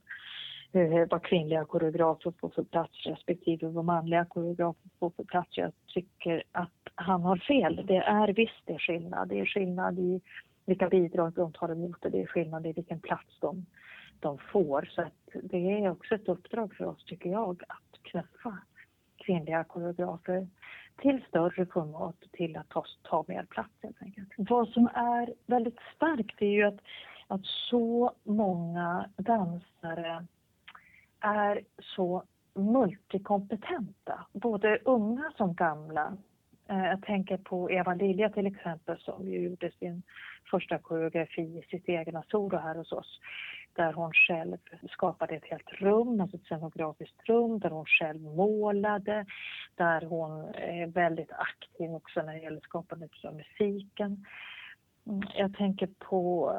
vad 1.10 1.22
kvinnliga 1.22 1.64
koreografer 1.64 2.32
får 2.40 2.48
för 2.48 2.62
plats 2.62 3.06
respektive 3.06 3.68
vad 3.68 3.84
manliga 3.84 4.24
koreografer 4.24 4.90
får 4.98 5.10
för 5.10 5.24
plats. 5.24 5.58
Jag 5.58 5.72
tycker 5.86 6.42
att 6.52 6.70
han 6.94 7.22
har 7.22 7.36
fel. 7.36 7.84
Det 7.86 7.96
är 7.96 8.28
visst 8.28 8.62
det 8.66 8.72
är 8.72 8.78
skillnad. 8.78 9.28
Det 9.28 9.40
är 9.40 9.46
skillnad 9.46 9.98
i 9.98 10.20
vilka 10.66 10.88
bidrag 10.88 11.32
de 11.32 11.52
tar 11.52 11.72
emot 11.72 12.04
och 12.04 12.10
det 12.10 12.22
är 12.22 12.26
skillnad 12.26 12.66
i 12.66 12.72
vilken 12.72 13.00
plats 13.00 13.38
de, 13.40 13.66
de 14.22 14.38
får. 14.38 14.88
Så 14.94 15.04
det 15.42 15.56
är 15.56 15.90
också 15.90 16.14
ett 16.14 16.28
uppdrag 16.28 16.74
för 16.74 16.84
oss, 16.84 17.04
tycker 17.04 17.30
jag, 17.30 17.62
att 17.68 18.02
knuffa 18.02 18.58
kvinnliga 19.16 19.64
koreografer 19.64 20.48
till 21.00 21.24
större 21.28 21.66
format 21.66 22.16
till 22.32 22.56
att 22.56 22.68
ta, 22.68 22.84
ta 23.02 23.24
mer 23.28 23.44
plats 23.44 23.70
helt 23.82 24.02
enkelt. 24.02 24.28
Vad 24.36 24.68
som 24.68 24.88
är 24.94 25.34
väldigt 25.46 25.78
starkt 25.96 26.42
är 26.42 26.46
ju 26.46 26.62
att, 26.62 26.80
att 27.26 27.46
så 27.46 28.12
många 28.22 29.10
dansare 29.16 30.26
är 31.20 31.60
så 31.78 32.24
multikompetenta, 32.54 34.26
både 34.32 34.78
unga 34.84 35.32
som 35.36 35.54
gamla. 35.54 36.16
Eh, 36.72 36.86
jag 36.86 37.02
tänker 37.02 37.36
på 37.36 37.70
Eva 37.70 37.94
Lilja 37.94 38.30
till 38.30 38.46
exempel 38.46 38.98
som 38.98 39.28
ju 39.28 39.40
gjorde 39.40 39.70
sin 39.70 40.02
första 40.50 40.78
koreografi 40.78 41.42
i 41.42 41.66
sitt 41.70 41.88
egna 41.88 42.22
solo 42.28 42.58
här 42.58 42.74
hos 42.74 42.92
oss 42.92 43.20
där 43.74 43.92
hon 43.92 44.12
själv 44.12 44.56
skapade 44.90 45.34
ett 45.34 45.44
helt 45.44 45.72
rum, 45.72 46.20
alltså 46.20 46.36
ett 46.36 46.44
scenografiskt 46.44 47.28
rum, 47.28 47.58
där 47.58 47.70
hon 47.70 47.86
själv 47.86 48.22
målade, 48.22 49.26
där 49.74 50.00
hon 50.00 50.54
är 50.54 50.86
väldigt 50.86 51.32
aktiv 51.32 51.94
också 51.94 52.22
när 52.22 52.32
det 52.32 52.40
gäller 52.40 52.60
skapandet 52.60 53.10
av 53.24 53.34
musiken. 53.34 54.26
Mm, 55.06 55.22
jag 55.34 55.54
tänker 55.56 55.88
på 55.98 56.52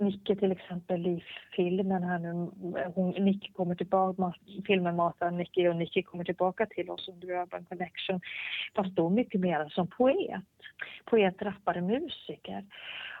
Nicke 0.00 0.36
till 0.36 0.52
exempel 0.52 1.06
i 1.06 1.24
filmen 1.56 2.02
här 2.02 2.18
nu. 2.18 2.50
Hon, 2.94 3.10
Nicke 3.10 3.52
kommer 3.52 3.74
tillbaka, 3.74 4.32
filmen 4.66 4.96
matar 4.96 5.30
Nicke 5.30 5.68
och 5.68 5.76
Nicke 5.76 6.02
kommer 6.02 6.24
tillbaka 6.24 6.66
till 6.66 6.90
oss 6.90 7.08
under 7.08 7.30
Urban 7.30 7.64
Connection. 7.64 8.20
Fast 8.74 8.90
då 8.90 9.08
mycket 9.08 9.40
mer 9.40 9.68
som 9.68 9.86
poet. 9.86 10.42
Poet, 11.04 11.42
rappare, 11.42 11.80
musiker. 11.80 12.64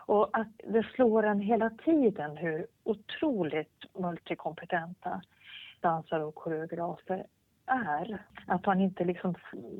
Och 0.06 0.38
att 0.38 0.48
det 0.64 0.86
slår 0.94 1.22
en 1.22 1.40
hela 1.40 1.70
tiden 1.70 2.36
hur 2.36 2.66
otroligt 2.84 3.84
multikompetenta 3.98 5.22
dansare 5.80 6.24
och 6.24 6.34
koreografer 6.34 7.26
är. 7.66 8.18
Att 8.46 8.66
man 8.66 8.80
inte 8.80 9.04
liksom 9.04 9.34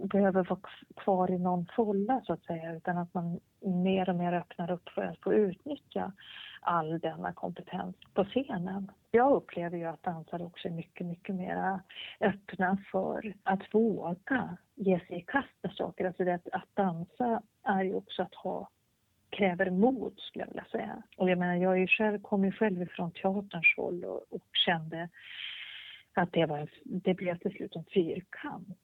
behöver 0.05 0.45
vara 0.45 0.61
kvar 0.97 1.31
i 1.31 1.39
någon 1.39 1.67
fålla, 1.77 2.21
så 2.25 2.33
att 2.33 2.45
säga 2.45 2.73
utan 2.73 2.99
att 2.99 3.15
man 3.15 3.41
mer 3.61 4.09
och 4.09 4.17
mer 4.17 4.33
öppnar 4.33 4.71
upp 4.71 4.89
för 4.89 5.03
att 5.03 5.19
få 5.19 5.35
utnyttja 5.35 6.13
all 6.61 6.99
denna 6.99 7.33
kompetens 7.33 7.97
på 8.15 8.25
scenen. 8.25 8.91
Jag 9.11 9.33
upplever 9.33 9.79
ju 9.79 9.85
att 9.85 10.03
dansare 10.03 10.45
också 10.45 10.69
är 10.69 10.73
mycket, 10.73 11.07
mycket 11.07 11.35
mer 11.35 11.81
öppna 12.21 12.79
för 12.93 13.35
att 13.43 13.75
våga 13.75 14.57
ge 14.75 15.01
sig 15.01 15.17
i 15.19 15.21
kast 15.21 15.49
med 15.63 15.73
saker. 15.73 16.05
Alltså 16.05 16.25
det 16.25 16.41
att 16.53 16.69
dansa 16.75 17.43
är 17.63 17.85
ju 17.85 17.95
också 17.95 18.23
att 18.23 18.35
ha 18.35 18.69
kräver 19.31 19.71
mod 19.71 20.15
skulle 20.19 20.45
jag 20.45 20.49
vilja 20.49 20.67
säga. 20.73 21.03
Och 21.17 21.31
jag 21.31 21.39
menar, 21.39 21.55
jag 21.55 21.73
är 21.73 21.77
ju 21.77 21.87
själv, 21.87 22.23
kom 22.23 22.45
ju 22.45 22.53
själv 22.53 22.83
ifrån 22.83 23.11
teaterns 23.11 23.75
håll 23.77 24.05
och, 24.05 24.25
och 24.31 24.43
kände 24.67 25.09
att 26.21 26.33
det, 26.33 26.47
var 26.47 26.59
en, 26.59 26.69
det 26.85 27.15
blev 27.15 27.39
till 27.39 27.51
slut 27.51 27.77
en 27.77 27.85
fyrkant 27.95 28.79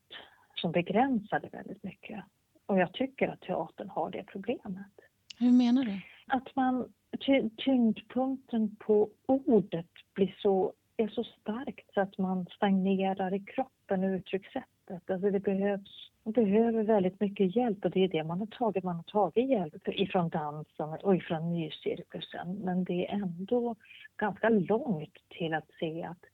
som 0.54 0.72
begränsade 0.72 1.48
väldigt 1.52 1.82
mycket. 1.82 2.24
Och 2.66 2.78
jag 2.78 2.92
tycker 2.92 3.28
att 3.28 3.40
teatern 3.40 3.88
har 3.88 4.10
det 4.10 4.24
problemet. 4.24 4.92
Hur 5.38 5.52
menar 5.52 5.84
du? 5.84 6.00
Att 6.26 6.56
man, 6.56 6.92
ty, 7.26 7.50
tyngdpunkten 7.56 8.76
på 8.76 9.10
ordet 9.26 9.90
blir 10.14 10.36
så, 10.38 10.72
är 10.96 11.08
så 11.08 11.24
starkt 11.24 11.94
så 11.94 12.00
att 12.00 12.18
man 12.18 12.46
stagnerar 12.46 13.34
i 13.34 13.40
kroppen 13.40 14.04
och 14.04 14.10
uttryckssättet. 14.10 15.10
Alltså 15.10 15.30
det 15.30 15.40
behövs 15.40 16.12
man 16.24 16.32
behöver 16.32 16.82
väldigt 16.82 17.20
mycket 17.20 17.56
hjälp 17.56 17.84
och 17.84 17.90
det 17.90 18.04
är 18.04 18.08
det 18.08 18.24
man 18.24 18.38
har 18.38 18.46
tagit. 18.46 18.84
Man 18.84 18.96
har 18.96 19.02
tagit 19.02 19.48
hjälp 19.50 19.88
ifrån 19.88 20.28
dansen 20.28 20.88
och 21.02 21.16
ifrån 21.16 21.52
nycirkusen 21.52 22.54
men 22.54 22.84
det 22.84 23.08
är 23.08 23.14
ändå 23.14 23.76
ganska 24.16 24.48
långt 24.48 25.18
till 25.28 25.54
att 25.54 25.70
se 25.80 26.02
att, 26.02 26.24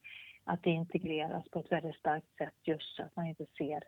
att 0.49 0.63
det 0.63 0.69
integreras 0.69 1.49
på 1.49 1.59
ett 1.59 1.71
väldigt 1.71 1.95
starkt 1.95 2.37
sätt 2.37 2.53
just 2.63 2.95
så 2.95 3.03
att 3.03 3.15
man 3.15 3.25
inte 3.25 3.45
ser 3.57 3.83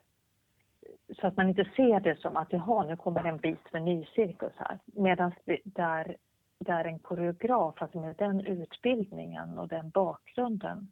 så 1.19 1.27
att 1.27 1.37
man 1.37 1.49
inte 1.49 1.65
ser 1.75 1.99
det 1.99 2.21
som 2.21 2.37
att 2.37 2.53
jaha, 2.53 2.83
nu 2.83 2.97
kommer 2.97 3.23
en 3.23 3.37
bit 3.37 3.73
med 3.73 3.83
nycirkus 3.83 4.53
här. 4.57 4.79
Medan 4.85 5.33
där, 5.63 6.17
där 6.59 6.85
en 6.85 6.99
koreograf, 6.99 7.81
alltså 7.81 7.99
med 7.99 8.15
den 8.17 8.39
utbildningen 8.39 9.57
och 9.57 9.67
den 9.67 9.89
bakgrunden 9.89 10.91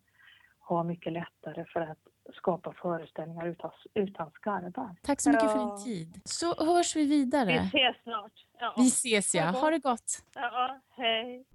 har 0.59 0.83
mycket 0.83 1.13
lättare 1.13 1.65
för 1.65 1.81
att 1.81 1.97
skapa 2.33 2.73
föreställningar 2.73 3.47
utan, 3.47 3.71
utan 3.93 4.31
skarvar. 4.31 4.95
Tack 5.01 5.21
så 5.21 5.29
mycket 5.29 5.43
ja. 5.43 5.49
för 5.49 5.59
din 5.59 5.85
tid. 5.85 6.21
Så 6.25 6.65
hörs 6.65 6.95
vi 6.95 7.05
vidare. 7.05 7.45
Vi 7.45 7.57
ses 7.57 8.03
snart. 8.03 8.45
Ja. 8.59 8.73
Vi 8.77 8.87
ses 8.87 9.35
ja. 9.35 9.43
Ha 9.43 9.69
det 9.69 9.79
gott. 9.79 10.23
Ja, 10.35 10.79
hej. 10.89 11.45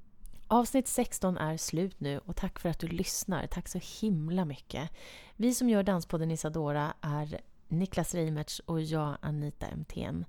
Avsnitt 0.54 0.88
16 0.88 1.36
är 1.36 1.56
slut 1.56 2.00
nu 2.00 2.18
och 2.18 2.36
tack 2.36 2.58
för 2.58 2.68
att 2.68 2.78
du 2.78 2.86
lyssnar. 2.86 3.46
Tack 3.46 3.68
så 3.68 3.80
himla 4.00 4.44
mycket. 4.44 4.90
Vi 5.36 5.54
som 5.54 5.68
gör 5.68 5.82
Danspodden 5.82 6.30
Isadora 6.30 6.94
är 7.00 7.40
Niklas 7.68 8.14
Reimertz 8.14 8.58
och 8.58 8.82
jag 8.82 9.16
Anita 9.20 9.66
MTN. 9.76 10.24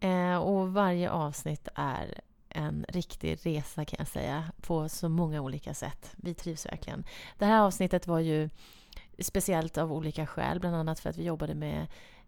Eh, 0.00 0.36
och 0.36 0.72
varje 0.72 1.10
avsnitt 1.10 1.68
är 1.74 2.20
en 2.48 2.84
riktig 2.88 3.46
resa 3.46 3.84
kan 3.84 3.96
jag 3.98 4.08
säga 4.08 4.52
på 4.60 4.88
så 4.88 5.08
många 5.08 5.40
olika 5.40 5.74
sätt. 5.74 6.12
Vi 6.16 6.34
trivs 6.34 6.66
verkligen. 6.66 7.04
Det 7.38 7.46
här 7.46 7.60
avsnittet 7.60 8.06
var 8.06 8.18
ju 8.18 8.50
speciellt 9.18 9.78
av 9.78 9.92
olika 9.92 10.26
skäl, 10.26 10.60
bland 10.60 10.76
annat 10.76 11.00
för 11.00 11.10
att 11.10 11.16
vi 11.16 11.24
jobbade 11.24 11.54
med 11.54 11.86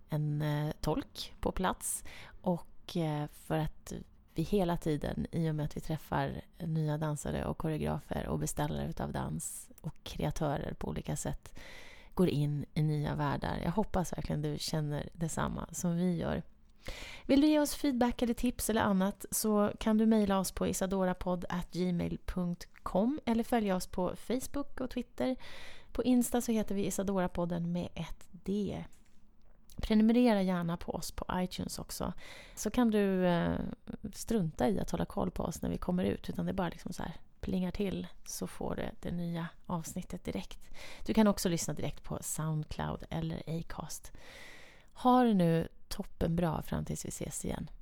en 0.09 0.43
eh, 0.43 0.73
tolk 0.81 1.35
på 1.41 1.53
plats 1.53 2.05
och 2.43 2.97
eh, 2.97 3.27
för 3.33 3.59
att 3.59 3.93
vi 4.35 4.43
hela 4.43 4.77
tiden, 4.77 5.27
i 5.33 5.51
och 5.51 5.55
med 5.55 5.65
att 5.65 5.77
vi 5.77 5.81
träffar 5.81 6.41
nya 6.59 6.99
dansare 6.99 7.45
och 7.45 7.59
koreografer 7.59 8.29
och 8.29 8.39
beställare 8.39 8.89
utav 8.89 9.13
dans 9.13 9.71
och 9.81 9.95
kreatörer 10.03 10.75
på 10.75 10.89
olika 10.89 11.17
sätt, 11.17 11.59
går 12.15 12.29
in 12.29 12.65
i 12.75 12.83
nya 12.83 13.15
världar. 13.15 13.61
Jag 13.65 13.71
hoppas 13.71 14.13
verkligen 14.13 14.43
du 14.43 14.59
känner 14.59 15.09
detsamma 15.13 15.69
som 15.73 15.97
vi 15.97 16.17
gör. 16.17 16.43
Vill 17.27 17.41
du 17.41 17.47
ge 17.47 17.61
oss 17.61 17.75
feedback 17.75 18.23
eller 18.23 18.35
tips 18.35 18.71
eller 18.71 18.81
annat 18.81 19.27
så 19.31 19.73
kan 19.79 19.99
du 19.99 20.07
mejla 20.07 20.39
oss 20.39 20.53
på 20.53 20.67
isadorapodd.gmail.com 20.67 23.21
eller 23.25 23.45
följa 23.45 23.77
oss 23.77 23.87
på 23.87 24.17
Facebook 24.17 24.81
och 24.81 24.91
Twitter. 24.91 25.37
På 25.93 26.03
Insta 26.03 26.41
så 26.41 26.53
heter 26.53 26.75
vi 26.75 26.87
isadorapodden 26.87 27.73
med 27.73 27.89
ett 27.95 28.29
D. 28.31 28.85
Prenumerera 29.77 30.43
gärna 30.43 30.77
på 30.77 30.93
oss 30.93 31.13
på 31.13 31.27
iTunes 31.33 31.79
också. 31.79 32.13
Så 32.55 32.71
kan 32.71 32.91
du 32.91 33.27
eh, 33.27 33.59
strunta 34.13 34.69
i 34.69 34.81
att 34.81 34.91
hålla 34.91 35.05
koll 35.05 35.31
på 35.31 35.43
oss 35.43 35.63
när 35.63 35.71
vi 35.71 35.79
kommer 35.79 36.05
ut. 36.05 36.29
Utan 36.29 36.47
det 36.47 36.53
bara 36.53 36.69
liksom 36.69 36.93
så 36.93 37.03
här 37.03 37.17
plingar 37.41 37.71
till 37.71 38.07
så 38.27 38.47
får 38.47 38.77
du 38.77 38.91
det 39.01 39.17
nya 39.17 39.49
avsnittet 39.67 40.25
direkt. 40.25 40.59
Du 41.07 41.15
kan 41.15 41.27
också 41.27 41.49
lyssna 41.49 41.75
direkt 41.75 42.03
på 42.03 42.19
Soundcloud 42.23 43.05
eller 43.11 43.43
Acast. 43.47 44.13
Ha 44.93 45.25
det 45.25 45.35
nu 45.35 45.69
toppenbra 45.89 46.63
fram 46.63 46.85
tills 46.85 47.05
vi 47.05 47.09
ses 47.09 47.45
igen. 47.45 47.71